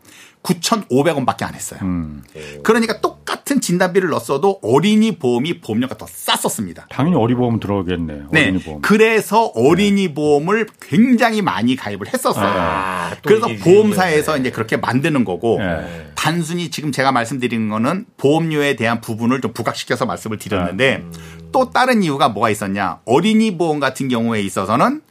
9,500원밖에 0.42 1.44
안 1.44 1.54
했어요. 1.54 1.80
음. 1.82 2.24
그러니까 2.64 3.00
똑같은 3.00 3.60
진단비를 3.60 4.08
넣었어도 4.10 4.58
어린이 4.62 5.16
보험이 5.16 5.60
보험료가 5.60 5.96
더 5.96 6.06
쌌었습니다. 6.08 6.86
당연히 6.90 7.16
어린이 7.16 7.38
보험 7.38 7.60
들어오겠네요. 7.60 8.28
네. 8.32 8.42
어린이 8.42 8.58
보험. 8.58 8.82
그래서 8.82 9.44
어린이 9.54 10.08
네. 10.08 10.14
보험을 10.14 10.66
굉장히 10.80 11.42
많이 11.42 11.76
가입을 11.76 12.12
했었어요. 12.12 12.44
아, 12.44 13.12
그래서 13.24 13.46
보험사에서 13.62 14.38
이제 14.38 14.50
그렇게 14.50 14.76
만드는 14.76 15.24
거고 15.24 15.58
네. 15.58 16.10
단순히 16.16 16.70
지금 16.70 16.90
제가 16.90 17.12
말씀드리는 17.12 17.68
거는 17.68 18.06
보험료에 18.16 18.74
대한 18.74 19.00
부분을 19.00 19.40
좀 19.40 19.52
부각시켜서 19.52 20.06
말씀을 20.06 20.38
드렸는데 20.38 21.04
음. 21.04 21.12
또 21.52 21.70
다른 21.70 22.02
이유가 22.02 22.28
뭐가 22.28 22.50
있었냐? 22.50 23.00
어린이 23.04 23.56
보험 23.56 23.78
같은 23.78 24.08
경우에 24.08 24.40
있어서는 24.42 25.02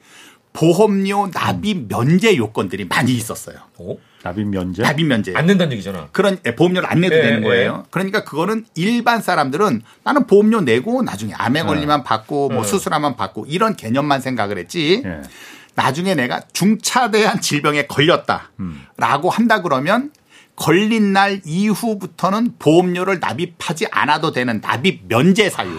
보험료 0.53 1.29
납입 1.33 1.87
면제 1.87 2.35
요건들이 2.35 2.85
많이 2.85 3.13
있었어요. 3.13 3.57
어? 3.79 3.95
납입 4.23 4.47
면제? 4.47 4.83
납입 4.83 5.07
면제. 5.07 5.33
안 5.35 5.45
낸다는 5.45 5.73
얘기잖아. 5.73 6.09
그런 6.11 6.37
예, 6.45 6.55
보험료를 6.55 6.89
안 6.89 7.01
내도 7.01 7.15
네, 7.15 7.21
되는 7.21 7.41
거예요. 7.43 7.77
네. 7.77 7.83
그러니까 7.89 8.23
그거는 8.23 8.65
일반 8.75 9.21
사람들은 9.21 9.81
나는 10.03 10.27
보험료 10.27 10.61
내고 10.61 11.01
나중에 11.01 11.33
암에 11.33 11.63
걸리면 11.63 11.99
네. 11.99 12.03
받고 12.03 12.49
뭐 12.49 12.63
네. 12.63 12.67
수술하면 12.67 13.15
받고 13.15 13.45
이런 13.47 13.75
개념만 13.75 14.21
생각을 14.21 14.57
했지. 14.57 15.01
네. 15.03 15.21
나중에 15.75 16.15
내가 16.15 16.41
중차대한 16.53 17.41
질병에 17.41 17.87
걸렸다라고 17.87 18.49
음. 18.59 19.29
한다 19.31 19.61
그러면 19.61 20.11
걸린 20.55 21.13
날 21.13 21.41
이후부터는 21.45 22.55
보험료를 22.59 23.19
납입하지 23.19 23.87
않아도 23.89 24.31
되는 24.31 24.61
납입 24.61 25.05
면제 25.07 25.49
사유. 25.49 25.71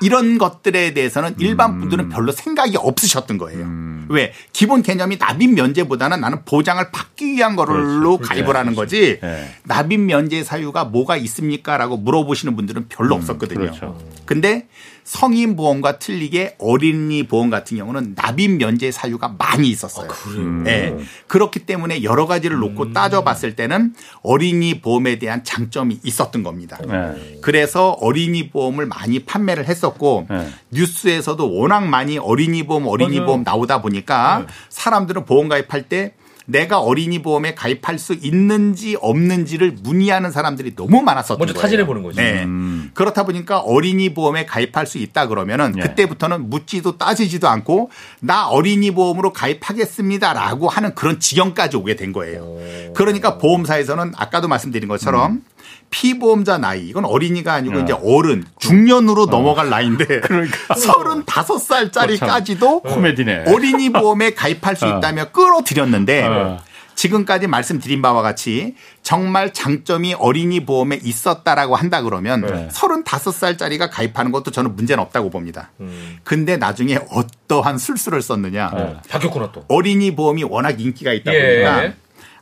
이런 0.00 0.38
것들에 0.38 0.94
대해서는 0.94 1.34
일반 1.38 1.72
음. 1.72 1.80
분들은 1.80 2.08
별로 2.08 2.32
생각이 2.32 2.76
없으셨던 2.76 3.38
거예요. 3.38 3.64
음. 3.64 4.06
왜? 4.10 4.32
기본 4.52 4.82
개념이 4.82 5.16
납입 5.18 5.52
면제보다는 5.52 6.20
나는 6.20 6.44
보장을 6.44 6.82
받기 6.90 7.26
위한 7.26 7.56
거로 7.56 7.74
그렇죠. 7.74 8.18
가입을 8.18 8.56
하는 8.56 8.74
거지 8.74 9.18
네. 9.20 9.54
납입 9.64 10.00
면제 10.00 10.44
사유가 10.44 10.84
뭐가 10.84 11.16
있습니까라고 11.16 11.98
물어보시는 11.98 12.56
분들은 12.56 12.86
별로 12.88 13.16
음. 13.16 13.20
없었거든요. 13.20 13.60
그렇죠. 13.60 13.98
근데 14.24 14.66
성인 15.08 15.56
보험과 15.56 15.98
틀리게 15.98 16.56
어린이 16.58 17.22
보험 17.22 17.48
같은 17.48 17.78
경우는 17.78 18.14
납입 18.14 18.58
면제 18.58 18.90
사유가 18.90 19.34
많이 19.38 19.70
있었어요. 19.70 20.04
아, 20.04 20.08
그래요? 20.08 20.62
네. 20.64 20.98
그렇기 21.28 21.60
때문에 21.60 22.02
여러 22.02 22.26
가지를 22.26 22.58
놓고 22.58 22.82
음. 22.82 22.92
따져봤을 22.92 23.56
때는 23.56 23.94
어린이 24.20 24.82
보험에 24.82 25.18
대한 25.18 25.44
장점이 25.44 26.00
있었던 26.02 26.42
겁니다. 26.42 26.78
네. 26.86 27.38
그래서 27.40 27.92
어린이 27.92 28.50
보험을 28.50 28.84
많이 28.84 29.20
판매를 29.20 29.66
했었고 29.66 30.26
네. 30.28 30.46
뉴스에서도 30.72 31.56
워낙 31.56 31.86
많이 31.86 32.18
어린이 32.18 32.66
보험 32.66 32.86
어린이 32.86 33.16
맞아요. 33.16 33.26
보험 33.28 33.42
나오다 33.44 33.80
보니까 33.80 34.40
네. 34.40 34.46
사람들은 34.68 35.24
보험 35.24 35.48
가입할 35.48 35.88
때 35.88 36.12
내가 36.50 36.80
어린이 36.80 37.20
보험에 37.20 37.54
가입할 37.54 37.98
수 37.98 38.14
있는지 38.14 38.96
없는지를 39.00 39.76
문의하는 39.82 40.30
사람들이 40.30 40.74
너무 40.74 41.02
많았었던 41.02 41.38
먼저 41.38 41.52
거예요. 41.52 41.62
타진해 41.62 41.84
보는 41.84 42.02
거죠. 42.02 42.22
네. 42.22 42.44
음. 42.44 42.90
그렇다 42.94 43.24
보니까 43.24 43.58
어린이 43.58 44.14
보험에 44.14 44.46
가입할 44.46 44.86
수 44.86 44.96
있다 44.96 45.26
그러면은 45.26 45.72
네. 45.72 45.82
그때부터는 45.82 46.48
묻지도 46.48 46.96
따지지도 46.96 47.48
않고 47.48 47.90
나 48.20 48.48
어린이 48.48 48.90
보험으로 48.92 49.34
가입하겠습니다라고 49.34 50.70
하는 50.70 50.94
그런 50.94 51.20
지경까지 51.20 51.76
오게 51.76 51.96
된 51.96 52.14
거예요. 52.14 52.40
오. 52.40 52.92
그러니까 52.94 53.36
보험사에서는 53.36 54.14
아까도 54.16 54.48
말씀드린 54.48 54.88
것처럼 54.88 55.32
음. 55.32 55.44
피보험자 55.90 56.58
나이 56.58 56.86
이건 56.86 57.04
어린이가 57.04 57.52
아니고 57.54 57.78
어. 57.78 57.80
이제 57.80 57.94
어른 58.04 58.44
중년으로 58.58 59.22
어. 59.22 59.26
넘어갈 59.26 59.70
나이인데 59.70 60.04
그러니까 60.20 60.74
35살짜리까지도 60.74 62.82
코미디네. 62.82 63.44
어린이 63.48 63.90
보험에 63.90 64.30
가입할 64.30 64.76
수 64.76 64.86
어. 64.86 64.98
있다며 64.98 65.30
끌어들였는데 65.30 66.24
어. 66.24 66.58
지금까지 66.94 67.46
말씀드린 67.46 68.02
바와 68.02 68.22
같이 68.22 68.74
정말 69.02 69.52
장점이 69.52 70.14
어린이 70.14 70.66
보험에 70.66 70.98
있었다라고 71.00 71.76
한다 71.76 72.02
그러면 72.02 72.40
네. 72.40 72.68
35살짜리가 72.72 73.88
가입하는 73.88 74.32
것도 74.32 74.50
저는 74.50 74.74
문제는 74.74 75.00
없다고 75.04 75.30
봅니다. 75.30 75.70
음. 75.78 76.18
근데 76.24 76.56
나중에 76.56 76.98
어떠한 77.08 77.78
술수를 77.78 78.20
썼느냐. 78.20 78.72
네. 78.74 78.96
바뀌었구나 79.08 79.52
또. 79.52 79.64
어린이 79.68 80.16
보험이 80.16 80.42
워낙 80.42 80.80
인기가 80.80 81.12
있다 81.12 81.32
예. 81.32 81.62
보니까 81.62 81.92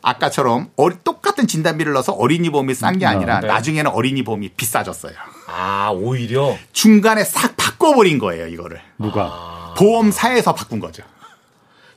아까처럼 0.00 0.70
똑 1.04 1.15
같은 1.36 1.46
진단비를 1.46 1.92
넣어서 1.92 2.12
어린이 2.12 2.50
보험이 2.50 2.74
싼 2.74 2.98
게 2.98 3.04
아니라 3.04 3.40
네. 3.40 3.46
나중에는 3.46 3.90
어린이 3.90 4.22
보험이 4.24 4.48
비싸졌어요. 4.48 5.12
아 5.46 5.90
오히려 5.94 6.56
중간에 6.72 7.22
싹 7.24 7.56
바꿔버린 7.56 8.18
거예요 8.18 8.46
이거를. 8.46 8.80
누가? 8.98 9.24
아. 9.30 9.74
보험사에서 9.76 10.54
바꾼 10.54 10.80
거죠. 10.80 11.02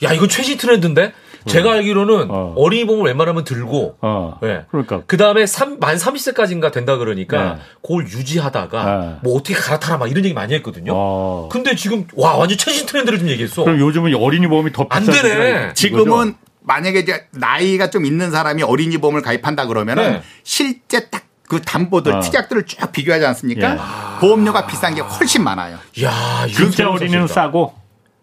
야 0.04 0.12
이거 0.14 0.28
최신 0.28 0.58
트렌드인데? 0.58 1.14
제가 1.46 1.72
알기로는 1.72 2.28
어. 2.30 2.70
린이 2.70 2.86
보험을 2.86 3.06
웬만하면 3.06 3.46
들고, 3.46 3.96
어. 4.02 4.38
네. 4.42 4.66
그러니까 4.70 5.04
그 5.08 5.16
다음에 5.16 5.46
만 5.80 5.96
30세까지인가 5.96 6.74
된다 6.74 6.98
그러니까 6.98 7.54
네. 7.54 7.60
그걸 7.82 8.04
유지하다가 8.04 8.84
네. 8.84 9.16
뭐 9.24 9.38
어떻게 9.38 9.54
갈아타라 9.54 9.98
막 9.98 10.12
이런 10.12 10.26
얘기 10.26 10.34
많이 10.34 10.54
했거든요. 10.56 10.92
어. 10.94 11.50
근데 11.50 11.76
지금 11.76 12.06
와 12.16 12.36
완전 12.36 12.58
최신 12.58 12.86
트렌드를 12.86 13.20
좀 13.20 13.30
얘기했어. 13.30 13.64
그럼 13.64 13.80
요즘은 13.80 14.14
어린이 14.16 14.48
보험이 14.48 14.74
더안 14.74 15.06
되네. 15.06 15.74
지금은 15.76 16.36
만약에 16.70 17.00
이제 17.00 17.28
나이가 17.32 17.90
좀 17.90 18.06
있는 18.06 18.32
사람이 18.32 18.64
어린이 18.64 18.98
보험을 19.00 19.22
가입한다 19.22 19.66
그러면은 19.66 20.12
네. 20.12 20.22
실제 20.44 21.10
딱 21.10 21.30
그 21.50 21.60
담보들 21.62 22.14
어. 22.14 22.20
특약들을 22.22 22.68
쭉 22.68 22.92
비교하지 22.92 23.26
않습니까? 23.26 23.74
예. 23.74 23.78
보험료가 24.22 24.68
비싼 24.68 24.94
게 24.94 25.02
훨씬 25.02 25.44
많아요. 25.44 25.80
야, 26.04 26.48
진짜 26.48 26.88
어린이는 26.88 27.28
싸고 27.28 27.74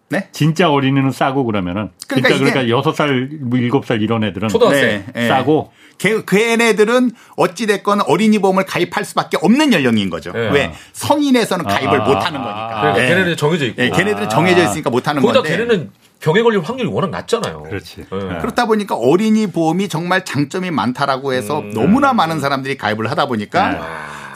네? 0.09 0.29
진짜 0.31 0.71
어린이는 0.71 1.11
싸고 1.11 1.43
그러면은 1.43 1.89
그러니까 2.07 2.29
진짜 2.29 2.51
그러니까 2.53 2.69
여섯 2.75 2.93
살, 2.93 3.29
뭐 3.41 3.59
일곱 3.59 3.85
살 3.85 4.01
이런 4.01 4.23
애들은 4.23 4.47
초등학생 4.47 5.03
네, 5.13 5.27
싸고 5.27 5.73
그, 5.99 6.23
그 6.23 6.39
애네들은 6.39 7.11
어찌 7.35 7.67
됐건 7.67 8.01
어린이 8.07 8.39
보험을 8.39 8.65
가입할 8.65 9.03
수밖에 9.03 9.37
없는 9.41 9.73
연령인 9.73 10.09
거죠. 10.09 10.31
네. 10.31 10.49
왜 10.49 10.73
성인에서는 10.93 11.65
가입을 11.65 12.01
아, 12.01 12.05
못 12.05 12.13
하는 12.13 12.41
거니까. 12.41 12.67
그러니까 12.79 12.93
네. 12.93 13.07
걔네들은 13.09 13.35
정해져 13.35 13.65
있고. 13.65 13.81
네, 13.81 13.89
걔네들은 13.89 14.29
정해져 14.29 14.63
있으니까 14.63 14.89
못 14.89 15.05
하는 15.05 15.21
건데. 15.21 15.49
걔네는 15.49 15.91
병에 16.19 16.41
걸릴 16.41 16.61
확률이 16.61 16.89
워낙 16.89 17.09
낮잖아요. 17.11 17.63
그렇지. 17.63 17.97
네. 17.97 18.37
그렇다 18.41 18.65
보니까 18.65 18.95
어린이 18.95 19.47
보험이 19.47 19.87
정말 19.87 20.25
장점이 20.25 20.71
많다라고 20.71 21.33
해서 21.33 21.59
음, 21.59 21.71
너무나 21.73 22.13
많은 22.13 22.39
사람들이 22.39 22.77
가입을 22.77 23.09
하다 23.11 23.27
보니까 23.27 23.69
네. 23.69 23.79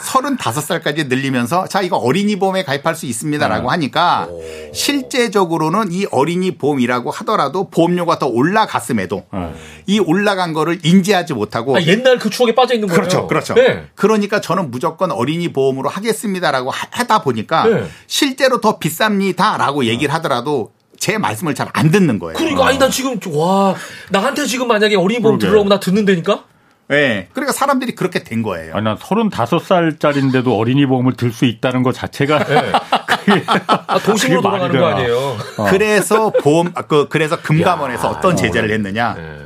35살까지 0.02 1.08
늘리면서 1.08 1.66
자 1.68 1.80
이거 1.80 1.96
어린이 1.96 2.36
보험에 2.36 2.64
가입할 2.64 2.94
수 2.94 3.06
있습니다라고 3.06 3.62
네. 3.62 3.68
하니까 3.68 4.28
실제적으로는 4.72 5.92
이 5.92 6.06
어린이 6.10 6.56
보험이라고 6.56 7.10
하더라도 7.10 7.68
보험료가 7.70 8.18
더 8.18 8.26
올라갔음에도 8.26 9.24
네. 9.32 9.54
이 9.86 10.00
올라간 10.00 10.52
거를 10.54 10.80
인지하지 10.82 11.34
못하고 11.34 11.76
아, 11.76 11.82
옛날 11.82 12.18
그 12.18 12.30
추억에 12.30 12.54
빠져 12.54 12.74
있는 12.74 12.88
거예요. 12.88 13.00
그렇죠, 13.00 13.26
그렇죠. 13.26 13.54
네. 13.54 13.86
그러니까 13.94 14.40
저는 14.40 14.70
무조건 14.70 15.12
어린이 15.12 15.52
보험으로 15.52 15.88
하겠습니다라고 15.88 16.70
하다 16.70 17.22
보니까 17.22 17.66
네. 17.66 17.86
실제로 18.06 18.60
더 18.60 18.78
비쌉니다라고 18.78 19.84
얘기를 19.84 20.12
하더라도 20.14 20.72
제 21.02 21.18
말씀을 21.18 21.56
잘 21.56 21.66
안 21.74 21.90
듣는 21.90 22.20
거예요. 22.20 22.34
그러니까 22.36 22.66
아니 22.68 22.78
나 22.78 22.88
지금 22.88 23.18
와 23.34 23.74
나한테 24.10 24.46
지금 24.46 24.68
만약에 24.68 24.94
어린이 24.94 25.20
보험 25.20 25.38
들으라고 25.38 25.68
나 25.68 25.80
듣는다니까 25.80 26.44
네. 26.88 27.28
그러니까 27.32 27.52
사람들이 27.52 27.94
그렇게 27.96 28.22
된 28.22 28.42
거예요. 28.42 28.74
아니, 28.74 28.84
난 28.84 28.96
35살짜리인데도 28.98 30.56
어린이 30.56 30.86
보험을 30.86 31.14
들 31.14 31.32
수 31.32 31.44
있다는 31.46 31.82
것 31.82 31.92
자체가. 31.94 32.44
네. 32.44 32.72
그게, 33.24 33.44
아, 33.66 33.98
동심으로 33.98 34.42
돌아가는 34.42 34.78
거 34.78 34.86
아니에요. 34.86 35.16
어. 35.56 35.64
그래서 35.70 36.30
보험, 36.30 36.72
그, 36.86 37.08
그래서 37.08 37.40
금감원에서 37.40 38.08
야, 38.08 38.10
어떤 38.10 38.36
제재를 38.36 38.70
했느냐. 38.72 39.14
네. 39.14 39.38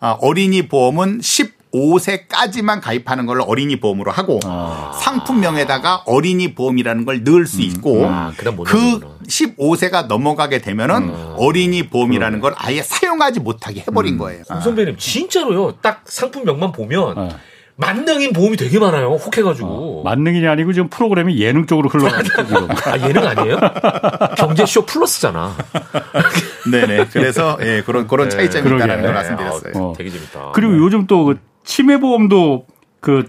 아, 0.00 0.16
어린이 0.20 0.68
보험은 0.68 1.20
10 1.20 1.57
5세까지만 1.72 2.80
가입하는 2.80 3.26
걸 3.26 3.40
어린이 3.40 3.78
보험으로 3.80 4.10
하고 4.10 4.40
아. 4.44 4.92
상품명에다가 5.00 6.02
어린이 6.06 6.54
보험이라는 6.54 7.04
걸 7.04 7.24
넣을 7.24 7.46
수 7.46 7.58
음. 7.58 7.62
있고 7.62 8.02
음. 8.02 8.08
아, 8.08 8.32
그 8.36 9.00
15세가 9.26 10.06
넘어가게 10.06 10.58
되면은 10.60 10.96
음. 11.08 11.34
어린이 11.36 11.88
보험이라는 11.88 12.40
걸 12.40 12.54
아예 12.56 12.82
사용하지 12.82 13.40
못하게 13.40 13.80
해버린 13.80 14.14
음. 14.14 14.18
거예요. 14.18 14.44
송 14.44 14.60
선배님 14.60 14.96
진짜로요. 14.96 15.76
딱 15.82 16.02
상품명만 16.06 16.72
보면 16.72 17.14
네. 17.14 17.36
만능인 17.80 18.32
보험이 18.32 18.56
되게 18.56 18.80
많아요. 18.80 19.12
혹해가지고. 19.12 19.68
어, 19.68 20.02
만능이 20.02 20.44
아니고 20.46 20.72
지금 20.72 20.88
프로그램이 20.88 21.38
예능 21.38 21.64
쪽으로 21.66 21.88
흘러가죠. 21.88 22.32
아 22.86 23.08
예능 23.08 23.24
아니에요? 23.24 23.56
경제쇼 24.36 24.84
플러스잖아. 24.84 25.56
네네. 26.72 27.06
그래서 27.12 27.56
예 27.62 27.82
그런 27.86 28.08
그런 28.08 28.28
네. 28.28 28.36
차이점이 28.36 28.76
있다는 28.76 29.02
걸 29.02 29.14
말씀드렸어요. 29.14 29.72
어. 29.76 29.92
되게 29.96 30.10
재밌다. 30.10 30.50
그리고 30.54 30.72
네. 30.72 30.78
요즘 30.78 31.06
또그 31.06 31.38
치매 31.68 31.98
보험도 32.00 32.64
그 33.00 33.28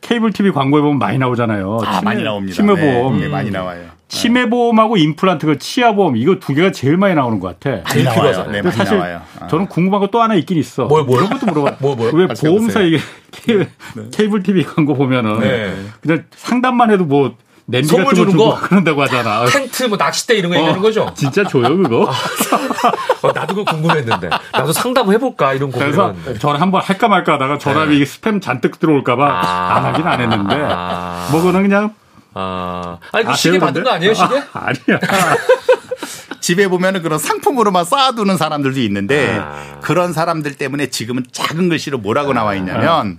케이블 0.00 0.32
TV 0.32 0.52
광고에 0.52 0.80
보면 0.80 1.00
많이 1.00 1.18
나오잖아요. 1.18 1.80
아, 1.84 1.98
치매, 1.98 2.04
많이 2.04 2.22
나옵니다. 2.22 2.54
치매 2.54 2.74
보험. 2.76 3.16
네, 3.18 3.24
네, 3.24 3.28
많이 3.28 3.50
나와요. 3.50 3.88
치매 4.06 4.48
보험하고 4.48 4.96
임플란트가 4.96 5.56
치아 5.56 5.92
보험 5.96 6.16
이거 6.16 6.36
두 6.36 6.54
개가 6.54 6.70
제일 6.70 6.96
많이 6.96 7.16
나오는 7.16 7.40
것 7.40 7.58
같아. 7.58 7.82
많이 7.82 8.04
나와요. 8.04 8.46
네, 8.52 8.62
많이 8.62 8.76
사실 8.76 8.96
나와요. 8.96 9.20
아. 9.40 9.48
저는 9.48 9.66
궁금한 9.66 10.00
거 10.00 10.06
또 10.06 10.22
하나 10.22 10.36
있긴 10.36 10.56
있어. 10.58 10.84
뭘, 10.86 11.02
뭘? 11.02 11.18
이런 11.24 11.30
것도 11.30 11.46
물어봐. 11.46 11.76
뭐, 11.80 11.96
뭐, 11.96 12.10
왜 12.12 12.28
보험사 12.28 12.80
이게 12.82 12.98
네. 13.48 13.66
케이블 14.12 14.44
TV 14.44 14.62
광고 14.64 14.94
보면은 14.94 15.40
네. 15.40 15.74
그냥 16.00 16.24
상담만 16.30 16.92
해도 16.92 17.04
뭐 17.04 17.34
냄비 17.70 17.86
선물 17.88 18.14
주는 18.14 18.36
거 18.36 18.58
그런다고 18.60 19.02
하잖아. 19.02 19.44
텐트 19.50 19.84
뭐 19.84 19.96
낚싯대 19.96 20.34
이런 20.34 20.50
거 20.50 20.56
어, 20.56 20.60
얘기하는 20.60 20.82
거죠? 20.82 21.12
진짜 21.14 21.44
줘요 21.44 21.76
그거? 21.76 22.10
아, 22.10 22.12
어, 23.26 23.32
나도 23.32 23.54
그거 23.54 23.72
궁금했는데 23.72 24.30
나도 24.52 24.72
상담을 24.72 25.14
해볼까 25.14 25.54
이런 25.54 25.70
거. 25.70 25.78
그래서 25.78 26.14
저는 26.40 26.60
한번 26.60 26.82
할까 26.82 27.08
말까 27.08 27.34
하다가 27.34 27.58
전화비 27.58 27.98
네. 27.98 28.04
스팸 28.04 28.42
잔뜩 28.42 28.78
들어올까봐 28.80 29.24
아, 29.24 29.76
안 29.76 29.84
하긴 29.86 30.06
안 30.06 30.20
했는데 30.20 30.56
아, 30.68 31.28
뭐 31.30 31.42
그는 31.42 31.62
그냥 31.62 31.94
아 32.34 32.98
아니 33.12 33.24
그 33.24 33.34
시계 33.34 33.58
받은 33.58 33.82
거 33.82 33.90
아니에요 33.90 34.14
시계? 34.14 34.38
아, 34.52 34.66
아니야. 34.66 35.00
집에 36.40 36.68
보면은 36.68 37.02
그런 37.02 37.18
상품으로만 37.18 37.84
쌓아두는 37.84 38.36
사람들도 38.36 38.80
있는데 38.80 39.38
아. 39.40 39.78
그런 39.82 40.12
사람들 40.12 40.54
때문에 40.56 40.88
지금은 40.88 41.24
작은 41.30 41.68
글씨로 41.68 41.98
뭐라고 41.98 42.32
나와 42.32 42.54
있냐면 42.54 43.18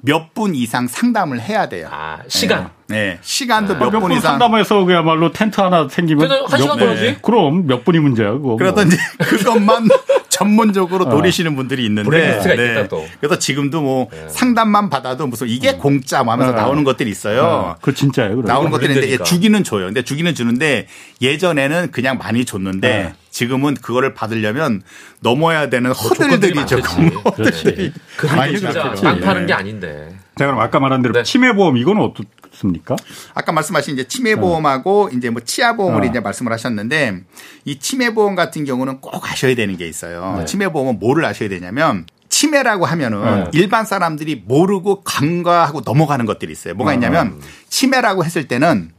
몇 0.00 0.34
분 0.34 0.54
이상 0.54 0.86
상담을 0.86 1.40
해야 1.40 1.68
돼요. 1.68 1.88
아, 1.90 2.18
시간. 2.28 2.70
네. 2.88 2.96
네. 2.96 3.18
시간도 3.20 3.74
아, 3.74 3.78
몇분 3.78 4.12
이상. 4.12 4.38
상담해서 4.38 4.84
그야말로 4.84 5.30
텐트 5.32 5.60
하나 5.60 5.88
생기면. 5.90 6.30
한 6.48 6.58
시간 6.60 6.78
걸지 6.78 7.02
네. 7.02 7.18
그럼 7.20 7.66
몇 7.66 7.84
분이 7.84 7.98
문제야, 7.98 8.30
그거. 8.32 8.56
그러던지 8.56 8.96
뭐. 9.18 9.26
그것만 9.28 9.88
전문적으로 10.30 11.04
어. 11.06 11.08
노리시는 11.08 11.54
분들이 11.56 11.84
있는데. 11.86 12.40
네. 12.42 12.88
그래서 13.20 13.38
지금도 13.38 13.82
뭐 13.82 14.08
네. 14.10 14.26
상담만 14.28 14.88
받아도 14.90 15.26
무슨 15.26 15.48
이게 15.48 15.72
음. 15.72 15.78
공짜 15.78 16.22
뭐 16.22 16.32
하면서 16.32 16.52
네. 16.52 16.60
나오는 16.60 16.84
것들이 16.84 17.10
있어요. 17.10 17.42
어. 17.42 17.76
그 17.82 17.92
진짜예요. 17.92 18.36
그럼. 18.36 18.46
나오는 18.46 18.70
것들이 18.70 18.94
있는데 18.94 19.22
주기는 19.24 19.64
줘요. 19.64 19.86
근데 19.86 20.02
주기는 20.02 20.34
주는데 20.34 20.86
예전에는 21.20 21.90
그냥 21.90 22.16
많이 22.18 22.44
줬는데 22.44 22.88
네. 22.88 23.12
지금은 23.38 23.74
그거를 23.74 24.14
받으려면 24.14 24.82
넘어야 25.20 25.70
되는 25.70 25.92
뭐 25.92 25.92
허들들이 25.92 26.66
조금 26.66 27.08
허들들이 27.24 27.92
많이 28.36 28.60
빵 28.60 29.20
파는 29.20 29.46
게 29.46 29.52
아닌데. 29.52 30.08
자 30.36 30.46
그럼 30.46 30.58
아까 30.58 30.80
말한 30.80 31.02
대로 31.02 31.14
네. 31.14 31.22
치매 31.22 31.52
보험 31.52 31.76
이거는 31.76 32.02
어떻습니까? 32.02 32.96
아까 33.34 33.52
말씀하신 33.52 33.94
이제 33.94 34.08
치매 34.08 34.34
보험하고 34.34 35.10
네. 35.12 35.18
이제 35.18 35.30
뭐 35.30 35.40
치아 35.44 35.76
보험을 35.76 36.02
어. 36.02 36.04
이제 36.06 36.18
말씀을 36.18 36.52
하셨는데 36.52 37.20
이 37.64 37.78
치매 37.78 38.12
보험 38.12 38.34
같은 38.34 38.64
경우는 38.64 39.00
꼭 39.00 39.24
아셔야 39.30 39.54
되는 39.54 39.76
게 39.76 39.86
있어요. 39.86 40.38
네. 40.38 40.44
치매 40.44 40.68
보험은 40.68 40.98
뭐를 40.98 41.24
아셔야 41.24 41.48
되냐면 41.48 42.06
치매라고 42.28 42.86
하면은 42.86 43.44
네. 43.44 43.50
일반 43.52 43.84
사람들이 43.84 44.42
모르고 44.46 45.02
간과하고 45.02 45.82
넘어가는 45.84 46.26
것들이 46.26 46.50
있어요. 46.50 46.74
뭐가 46.74 46.90
어. 46.90 46.94
있냐면 46.94 47.40
치매라고 47.68 48.24
했을 48.24 48.48
때는 48.48 48.97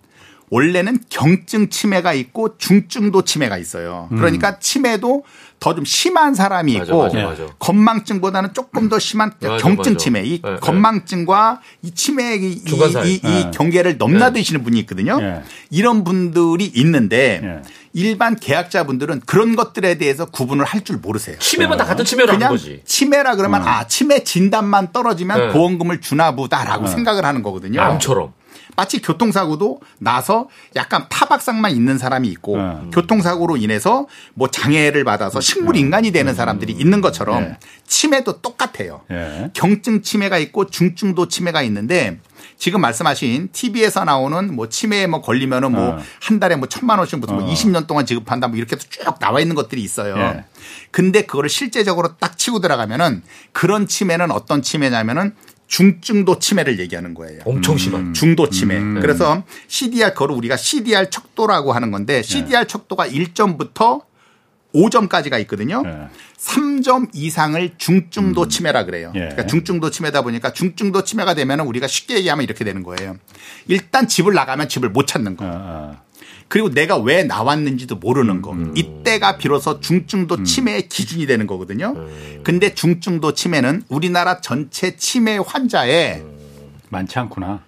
원래는 0.52 1.00
경증 1.10 1.70
치매가 1.70 2.14
있고 2.14 2.58
중증도 2.58 3.24
치매가 3.24 3.58
있어요. 3.58 4.08
음. 4.12 4.18
그러니까 4.18 4.60
치매도 4.60 5.24
더 5.60 5.74
좀 5.76 5.84
심한 5.84 6.34
사람이 6.36 6.72
있고 6.74 7.04
맞아, 7.04 7.18
맞아, 7.18 7.42
맞아. 7.44 7.54
건망증보다는 7.60 8.54
조금 8.54 8.88
더 8.88 8.98
심한 8.98 9.34
경증 9.60 9.98
치매, 9.98 10.24
이 10.24 10.42
네, 10.42 10.52
네. 10.52 10.58
건망증과 10.62 11.60
이 11.82 11.92
치매 11.92 12.36
이, 12.38 12.54
이, 12.54 12.62
이, 13.06 13.14
이 13.16 13.22
네. 13.22 13.52
경계를 13.54 13.98
넘나드시는 13.98 14.64
분이 14.64 14.80
있거든요. 14.82 15.20
네. 15.20 15.44
이런 15.70 16.04
분들이 16.06 16.66
있는데 16.76 17.42
네. 17.44 17.62
일반 17.94 18.36
계약자분들은 18.38 19.22
그런 19.26 19.56
것들에 19.58 19.98
대해서 19.98 20.26
구분을 20.26 20.64
할 20.66 20.80
줄 20.86 20.96
모르세요. 20.98 21.38
치매만 21.40 21.78
다 21.78 21.84
같은 21.84 22.06
치매라는 22.06 22.40
그냥 22.40 22.52
거지. 22.54 22.82
치매라 22.86 23.36
그러면 23.36 23.62
음. 23.62 23.68
아 23.68 23.86
치매 23.86 24.24
진단만 24.24 24.94
떨어지면 24.94 25.52
보험금을 25.52 26.00
주나 26.00 26.32
보다라고 26.36 26.88
생각을 26.88 27.26
하는 27.26 27.44
거거든요. 27.44 27.82
암처럼. 27.82 28.32
마치 28.76 29.02
교통사고도 29.02 29.82
나서 30.00 30.48
약간 30.76 31.06
타박상만 31.10 31.72
있는 31.72 31.98
사람이 31.98 32.28
있고 32.30 32.56
음. 32.56 32.92
교통사고로 32.94 33.58
인해서 33.58 34.08
뭐 34.34 34.50
장애를 34.50 35.04
받아서 35.04 35.42
식물 35.42 35.74
네. 35.74 35.80
인간이 35.80 36.12
되는 36.12 36.34
사람들이 36.34 36.74
음. 36.76 36.82
있는 36.82 37.02
것처럼 37.02 37.44
네. 37.44 37.58
치매도 37.86 38.42
똑같아요. 38.42 39.02
네. 39.10 39.50
경증 39.54 40.02
치매가 40.02 40.38
있고 40.38 40.68
중증도 40.68 41.28
치매가 41.28 41.62
있는데 41.64 42.20
지금 42.58 42.82
말씀하신 42.82 43.50
TV에서 43.52 44.04
나오는 44.04 44.54
뭐 44.54 44.70
치매에 44.70 45.08
뭐 45.08 45.22
걸리면은 45.22 45.72
뭐한 45.72 46.40
달에 46.40 46.56
뭐 46.56 46.68
천만 46.68 47.00
원씩 47.00 47.20
무슨 47.20 47.36
뭐 47.36 47.46
20년 47.48 47.88
동안 47.88 48.06
지급한다 48.06 48.48
뭐 48.48 48.58
이렇게 48.58 48.78
쭉 48.78 49.18
나와 49.20 49.40
있는 49.40 49.56
것들이 49.56 49.82
있어요. 49.82 50.18
예. 50.18 50.44
근데 50.92 51.22
그거를 51.22 51.50
실제적으로 51.50 52.18
딱 52.18 52.38
치고 52.38 52.60
들어가면은 52.60 53.24
그런 53.54 53.88
치매는 53.88 54.32
어떤 54.32 54.62
치매냐면은 54.62 55.36
중증도 55.70 56.40
치매를 56.40 56.80
얘기하는 56.80 57.14
거예요. 57.14 57.42
엄청 57.46 57.78
심한. 57.78 58.08
음. 58.08 58.14
중도 58.14 58.50
치매. 58.50 58.78
음. 58.78 59.00
그래서 59.00 59.44
CDR 59.68 60.14
그걸 60.14 60.32
우리가 60.32 60.58
CDR 60.58 61.10
척도라고 61.12 61.72
하는 61.72 61.92
건데 61.92 62.22
CDR 62.24 62.66
척도가 62.68 63.08
1점부터 63.08 64.02
5점까지가 64.74 65.40
있거든요. 65.42 65.84
네. 65.84 66.08
3점 66.38 67.10
이상을 67.14 67.76
중증도 67.78 68.44
음. 68.44 68.50
치매라 68.50 68.86
그래요. 68.86 69.12
예. 69.16 69.20
그러니까 69.20 69.46
중증도 69.46 69.92
치매다 69.92 70.24
보니까 70.24 70.54
중증도 70.54 71.04
치매가 71.04 71.36
되면 71.36 71.60
우리가 71.62 71.88
쉽게 71.88 72.16
얘기하면 72.18 72.44
이렇게 72.44 72.66
되는 72.66 72.84
거예요. 72.84 73.18
일단 73.68 74.08
집을 74.08 74.34
나가면 74.34 74.70
집을 74.70 74.90
못 74.90 75.06
찾는 75.06 75.38
거. 75.38 75.46
아, 75.46 75.50
아. 75.50 76.02
그리고 76.50 76.70
내가 76.72 76.98
왜 76.98 77.24
나왔는지도 77.24 77.98
모르는 77.98 78.42
거. 78.42 78.52
음. 78.52 78.74
이때가 78.76 79.38
비로소 79.38 79.80
중증도 79.80 80.36
음. 80.36 80.44
치매의 80.44 80.90
기준이 80.90 81.28
되는 81.28 81.48
거거든요. 81.48 81.94
음. 81.96 82.42
근데 82.44 82.74
중증도 82.74 83.34
치매는 83.34 83.84
우리나라 83.88 84.42
전체 84.42 84.96
치매 84.98 85.38
환자의 85.38 86.26
많지 86.90 87.20
않구나. 87.20 87.62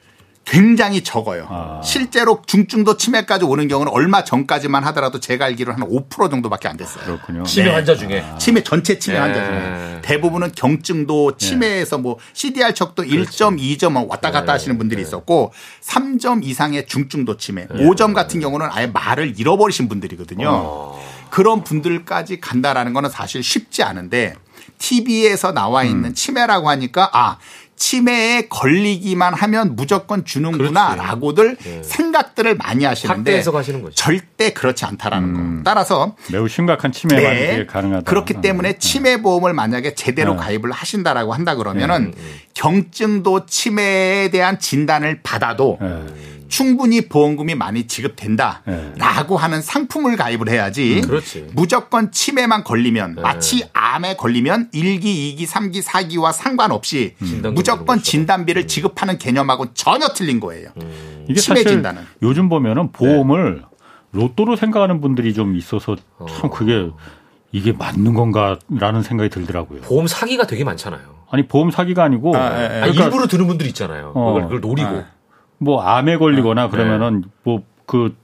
굉장히 0.43 1.01
적어요. 1.01 1.47
아. 1.49 1.81
실제로 1.83 2.41
중증도 2.45 2.97
치매까지 2.97 3.45
오는 3.45 3.67
경우는 3.67 3.91
얼마 3.91 4.23
전까지만 4.23 4.83
하더라도 4.85 5.19
제가 5.19 5.45
알기로 5.45 5.71
한 5.73 5.79
5% 5.81 6.29
정도밖에 6.29 6.67
안 6.67 6.77
됐어요. 6.77 7.05
그렇군요. 7.05 7.43
치매 7.43 7.67
네. 7.69 7.71
환자 7.75 7.95
중에. 7.95 8.21
아. 8.21 8.37
치매 8.37 8.61
전체 8.63 8.99
치매 8.99 9.15
네. 9.17 9.21
환자 9.21 9.45
중에. 9.45 10.01
대부분은 10.01 10.51
경증도 10.55 11.37
네. 11.37 11.47
치매에서 11.47 11.99
뭐 11.99 12.17
CDR 12.33 12.73
척도 12.73 13.03
그렇지. 13.03 13.37
1점, 13.37 13.59
2점 13.59 14.09
왔다 14.09 14.31
갔다 14.31 14.47
네. 14.47 14.51
하시는 14.53 14.77
분들이 14.77 15.01
네. 15.01 15.07
있었고 15.07 15.53
3점 15.83 16.43
이상의 16.43 16.87
중증도 16.87 17.37
치매. 17.37 17.67
5점 17.67 18.13
같은 18.13 18.39
경우는 18.41 18.67
아예 18.71 18.87
말을 18.87 19.39
잃어버리신 19.39 19.87
분들이거든요. 19.87 20.49
어. 20.49 21.11
그런 21.29 21.63
분들까지 21.63 22.41
간다라는 22.41 22.93
거는 22.93 23.09
사실 23.09 23.41
쉽지 23.41 23.83
않은데 23.83 24.35
TV에서 24.77 25.53
나와 25.53 25.83
있는 25.83 26.09
음. 26.09 26.13
치매라고 26.13 26.69
하니까 26.69 27.09
아 27.13 27.37
치매에 27.81 28.43
걸리기만 28.47 29.33
하면 29.33 29.75
무조건 29.75 30.23
주는구나라고들 30.23 31.55
네. 31.55 31.81
생각들을 31.83 32.55
많이 32.55 32.85
하시는데 32.85 33.41
절대 33.95 34.51
그렇지 34.53 34.85
않다라는 34.85 35.27
음. 35.29 35.57
거. 35.57 35.63
따라서 35.63 36.15
매우 36.31 36.47
심각한 36.47 36.91
치매만 36.91 37.23
네. 37.23 37.65
가능하다. 37.65 38.03
그렇기 38.03 38.35
음. 38.35 38.41
때문에 38.41 38.77
치매 38.77 39.19
보험을 39.19 39.53
만약에 39.53 39.95
제대로 39.95 40.33
네. 40.35 40.41
가입을 40.41 40.71
하신다라고 40.71 41.33
한다 41.33 41.55
그러면은 41.55 42.11
네. 42.11 42.21
경증도 42.53 43.47
치매에 43.47 44.29
대한 44.29 44.59
진단을 44.59 45.21
받아도 45.23 45.79
네. 45.81 46.03
충분히 46.51 47.07
보험금이 47.07 47.55
많이 47.55 47.87
지급된다라고 47.87 48.65
네. 48.65 49.35
하는 49.35 49.61
상품을 49.61 50.17
가입을 50.17 50.49
해야지 50.49 51.01
음, 51.09 51.49
무조건 51.53 52.11
치매만 52.11 52.65
걸리면 52.65 53.15
네. 53.15 53.21
마치 53.21 53.63
암에 53.71 54.17
걸리면 54.17 54.71
1기, 54.71 55.01
2기, 55.03 55.47
3기, 55.47 55.81
4기와 55.81 56.33
상관없이 56.33 57.15
음. 57.21 57.53
무조건 57.55 58.03
진단비를 58.03 58.67
지급하는 58.67 59.17
개념하고 59.17 59.73
전혀 59.73 60.09
틀린 60.09 60.41
거예요. 60.41 60.69
음. 60.81 61.25
이게 61.29 61.39
치매 61.39 61.63
진단은 61.63 62.03
요즘 62.21 62.49
보면은 62.49 62.91
보험을 62.91 63.61
네. 63.61 63.65
로또로 64.11 64.57
생각하는 64.57 64.99
분들이 64.99 65.33
좀 65.33 65.55
있어서 65.55 65.95
참 66.27 66.49
그게 66.49 66.89
이게 67.53 67.71
맞는 67.71 68.13
건가라는 68.13 69.03
생각이 69.03 69.29
들더라고요. 69.29 69.81
보험 69.81 70.07
사기가 70.07 70.45
되게 70.47 70.65
많잖아요. 70.65 71.01
아니 71.31 71.47
보험 71.47 71.71
사기가 71.71 72.03
아니고 72.03 72.35
아, 72.35 72.59
예, 72.59 72.63
예. 72.63 72.67
그러니까 72.81 73.05
일부러 73.05 73.27
드는 73.27 73.47
분들 73.47 73.65
있잖아요. 73.67 74.11
어. 74.13 74.33
그걸, 74.33 74.43
그걸 74.43 74.59
노리고. 74.59 74.89
아. 74.89 75.20
뭐 75.61 75.81
암에 75.81 76.17
걸리거나 76.17 76.63
아, 76.63 76.69
그러면은 76.69 77.21
네. 77.21 77.27
뭐그 77.43 78.15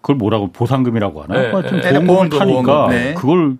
그걸 0.00 0.16
뭐라고 0.16 0.52
보상금이라고 0.52 1.22
하나? 1.22 1.40
네, 1.40 1.50
하여튼 1.50 1.80
네. 1.80 2.04
보험금을 2.04 2.38
타니까 2.38 2.88
네. 2.88 3.14
그걸 3.14 3.56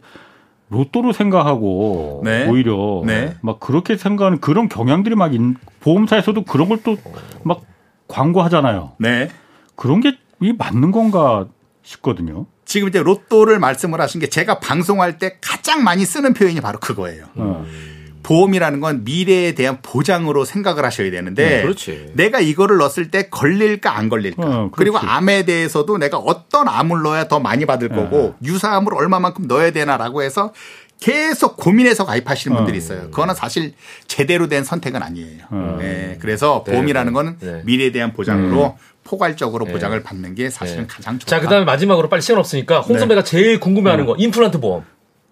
로또로 0.70 1.12
생각하고 1.12 2.20
네. 2.24 2.46
오히려 2.46 3.02
네. 3.06 3.34
막 3.40 3.58
그렇게 3.58 3.96
생각하는 3.96 4.40
그런 4.40 4.68
경향들이 4.68 5.14
막 5.16 5.34
있, 5.34 5.40
보험사에서도 5.80 6.44
그런 6.44 6.68
걸 6.68 6.78
또 6.82 6.96
막 7.42 7.62
광고하잖아요. 8.06 8.92
네. 8.98 9.28
그런 9.74 10.00
게 10.00 10.16
이 10.40 10.52
맞는 10.56 10.92
건가 10.92 11.46
싶거든요. 11.82 12.46
지금 12.64 12.88
이제 12.88 13.02
로또를 13.02 13.58
말씀을 13.58 14.00
하신 14.00 14.20
게 14.20 14.28
제가 14.28 14.60
방송할 14.60 15.18
때 15.18 15.38
가장 15.40 15.82
많이 15.82 16.04
쓰는 16.04 16.32
표현이 16.32 16.60
바로 16.60 16.78
그거예요. 16.78 17.24
음. 17.38 17.64
보험이라는 18.22 18.80
건 18.80 19.04
미래에 19.04 19.52
대한 19.52 19.78
보장으로 19.82 20.44
생각을 20.44 20.84
하셔야 20.84 21.10
되는데 21.10 21.64
네, 21.64 22.06
내가 22.14 22.40
이거를 22.40 22.76
넣었을 22.78 23.10
때 23.10 23.28
걸릴까 23.28 23.96
안 23.96 24.08
걸릴까 24.08 24.42
어, 24.42 24.70
그리고 24.72 24.98
암에 24.98 25.44
대해서도 25.44 25.98
내가 25.98 26.18
어떤 26.18 26.68
암을 26.68 27.02
넣어야 27.02 27.28
더 27.28 27.40
많이 27.40 27.66
받을 27.66 27.88
거고 27.88 28.34
네. 28.40 28.48
유사암을 28.48 28.94
얼마만큼 28.94 29.46
넣어야 29.46 29.70
되나라고 29.70 30.22
해서 30.22 30.52
계속 31.00 31.56
고민해서 31.56 32.04
가입하시는 32.04 32.56
분들이 32.56 32.76
어. 32.76 32.78
있어요. 32.78 33.02
그거는 33.10 33.34
사실 33.34 33.72
제대로 34.06 34.48
된 34.48 34.64
선택은 34.64 35.02
아니에요. 35.02 35.44
어. 35.50 35.76
네. 35.80 36.18
그래서 36.20 36.64
네, 36.66 36.72
보험이라는 36.72 37.12
건 37.12 37.36
네. 37.40 37.62
미래에 37.64 37.92
대한 37.92 38.12
보장으로 38.12 38.66
음. 38.66 38.72
포괄적으로 39.04 39.64
네. 39.64 39.72
보장을 39.72 40.02
받는 40.02 40.34
게 40.34 40.50
사실은 40.50 40.86
가장 40.86 41.18
좋다. 41.18 41.30
자, 41.30 41.40
그다음에 41.40 41.64
마지막으로 41.64 42.08
빨리 42.08 42.20
시간 42.20 42.38
없으니까 42.38 42.80
홍 42.80 42.98
선배가 42.98 43.24
제일 43.24 43.58
궁금해하는 43.58 44.04
거 44.04 44.16
임플란트 44.16 44.60
보험. 44.60 44.84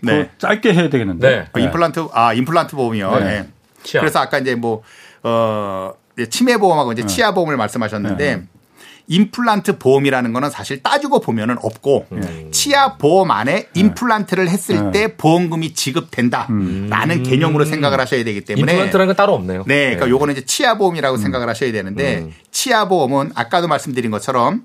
네. 0.03 0.31
짧게 0.39 0.75
해야 0.75 0.89
되겠는데. 0.89 1.29
네. 1.29 1.45
그 1.53 1.61
임플란트 1.61 2.09
아 2.13 2.33
임플란트 2.33 2.77
보험이요. 2.77 3.19
네. 3.19 3.25
네. 3.25 3.49
그래서 3.93 4.19
아까 4.21 4.39
이제 4.39 4.55
뭐어 4.55 5.95
치매 6.31 6.57
보험하고 6.57 6.93
이제 6.93 7.03
네. 7.03 7.09
치아 7.09 7.33
보험을 7.33 7.57
말씀하셨는데 7.57 8.37
네. 8.37 8.43
임플란트 9.09 9.79
보험이라는 9.79 10.33
거는 10.33 10.51
사실 10.51 10.83
따지고 10.83 11.21
보면은 11.21 11.57
없고 11.63 12.07
음. 12.11 12.49
치아 12.51 12.97
보험 12.97 13.31
안에 13.31 13.55
네. 13.55 13.69
임플란트를 13.75 14.49
했을 14.49 14.91
때 14.91 15.17
보험금이 15.17 15.75
지급된다라는 15.75 16.51
음. 17.19 17.23
개념으로 17.23 17.65
생각을 17.65 18.01
하셔야 18.01 18.25
되기 18.25 18.41
때문에 18.41 18.73
임플란트라는 18.73 19.07
건 19.07 19.17
따로 19.17 19.35
없네요. 19.35 19.65
네, 19.67 19.91
그러니까 19.91 20.09
요거는 20.09 20.35
이제 20.35 20.45
치아 20.45 20.77
보험이라고 20.77 21.17
음. 21.19 21.23
생각을 21.23 21.49
하셔야 21.49 21.71
되는데 21.71 22.19
음. 22.19 22.33
치아 22.51 22.89
보험은 22.89 23.31
아까도 23.35 23.69
말씀드린 23.69 24.11
것처럼 24.11 24.65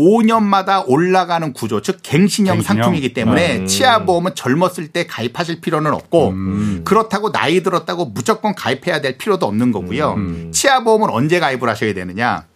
5년마다 0.00 0.84
올라가는 0.86 1.52
구조, 1.52 1.80
즉 1.82 1.98
갱신형, 2.02 2.56
갱신형? 2.56 2.62
상품이기 2.82 3.12
때문에 3.12 3.58
음. 3.58 3.66
치아보험은 3.66 4.34
젊었을 4.34 4.88
때 4.88 5.06
가입하실 5.06 5.60
필요는 5.60 5.92
없고 5.92 6.28
음. 6.30 6.82
그렇다고 6.84 7.32
나이 7.32 7.62
들었다고 7.62 8.06
무조건 8.06 8.54
가입해야 8.54 9.00
될 9.00 9.18
필요도 9.18 9.46
없는 9.46 9.72
거고요. 9.72 10.14
음. 10.14 10.50
치아보험은 10.52 11.10
언제 11.10 11.38
가입을 11.40 11.68
하셔야 11.68 11.92
되느냐? 11.94 12.46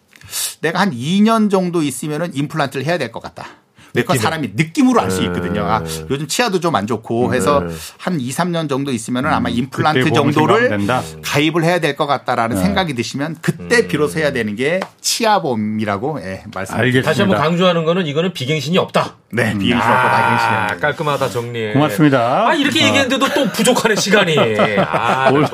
내가 0.63 0.81
한 0.81 0.91
2년 0.93 1.51
정도 1.51 1.83
있으면은 1.83 2.35
임플란트를 2.35 2.87
해야 2.87 2.99
될 2.99 3.13
것 3.13 3.23
같다. 3.23 3.47
내건 3.95 4.19
사람이 4.19 4.51
느낌으로 4.55 5.01
알 5.01 5.11
수 5.11 5.23
있거든요. 5.23 5.63
아, 5.65 5.83
네. 5.83 6.07
요즘 6.11 6.27
치아도 6.29 6.61
좀 6.61 6.75
안 6.75 6.87
좋고 6.89 7.33
해서 7.35 7.61
네. 7.61 7.73
한 7.99 8.19
2, 8.21 8.31
3년 8.31 8.69
정도 8.69 8.91
있으면은 8.91 9.33
아마 9.33 9.49
음, 9.49 9.55
임플란트 9.55 10.11
정도를 10.13 10.77
가입을 11.23 11.63
해야 11.65 11.79
될 11.79 11.95
것 11.95 12.07
같다라는 12.09 12.57
네. 12.57 12.63
생각이 12.63 12.95
드시면 12.95 13.37
그때 13.41 13.83
음. 13.83 13.89
비로소 13.89 14.19
해야 14.19 14.33
되는 14.33 14.57
게 14.57 14.81
치아보험이라고 15.01 16.19
예, 16.23 16.43
말씀드립니다. 16.53 17.09
다시 17.09 17.21
한번 17.23 17.39
강조하는 17.39 17.85
거는 17.85 18.07
이거는 18.09 18.33
비갱신이 18.33 18.77
없다. 18.79 19.15
네, 19.31 19.53
음. 19.53 19.59
비갱신 19.61 19.77
없고 19.89 20.09
다 20.09 20.29
갱신이 20.31 20.53
아, 20.53 20.77
깔끔하다 20.81 21.29
정리. 21.31 21.73
고맙습니다. 21.73 22.49
아 22.49 22.55
이렇게 22.55 22.83
어. 22.83 22.87
얘기했는데도 22.89 23.35
또 23.35 23.49
부족하네 23.53 23.95
시간이. 23.95 24.37
아, 24.81 25.31
오늘 25.31 25.49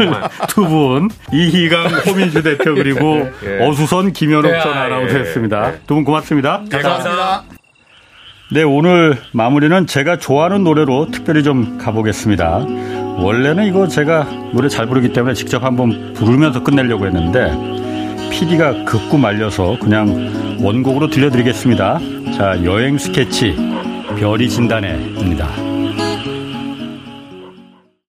두 0.49 0.67
분 0.71 1.11
이희강 1.33 1.87
호민주 2.07 2.43
대표 2.43 2.75
그리고 2.75 3.29
예. 3.45 3.59
어수선 3.67 4.13
김현욱 4.15 4.51
전 4.63 4.73
아나운서였습니다. 4.73 5.73
두 5.87 5.95
분 5.95 6.05
고맙습니다. 6.05 6.63
네, 6.71 6.79
감사합니다. 6.79 7.60
네, 8.53 8.65
오늘 8.65 9.17
마무리는 9.31 9.87
제가 9.87 10.17
좋아하는 10.17 10.65
노래로 10.65 11.13
특별히 11.13 11.45
좀 11.45 11.79
가보겠습니다. 11.79 12.67
원래는 13.19 13.65
이거 13.65 13.87
제가 13.87 14.25
노래 14.53 14.69
잘 14.69 14.87
부르기 14.87 15.13
때문에 15.13 15.35
직접 15.35 15.63
한번 15.63 16.15
부르면서 16.15 16.65
끝내려고 16.65 17.07
했는데 17.07 17.53
PD가 18.33 18.85
극구 18.87 19.19
말려서 19.19 19.79
그냥 19.81 20.59
원곡으로 20.61 21.11
들려드리겠습니다. 21.11 22.01
자, 22.37 22.65
여행 22.65 22.99
스케치 22.99 23.55
별이 24.19 24.49
진단해입니다. 24.49 25.70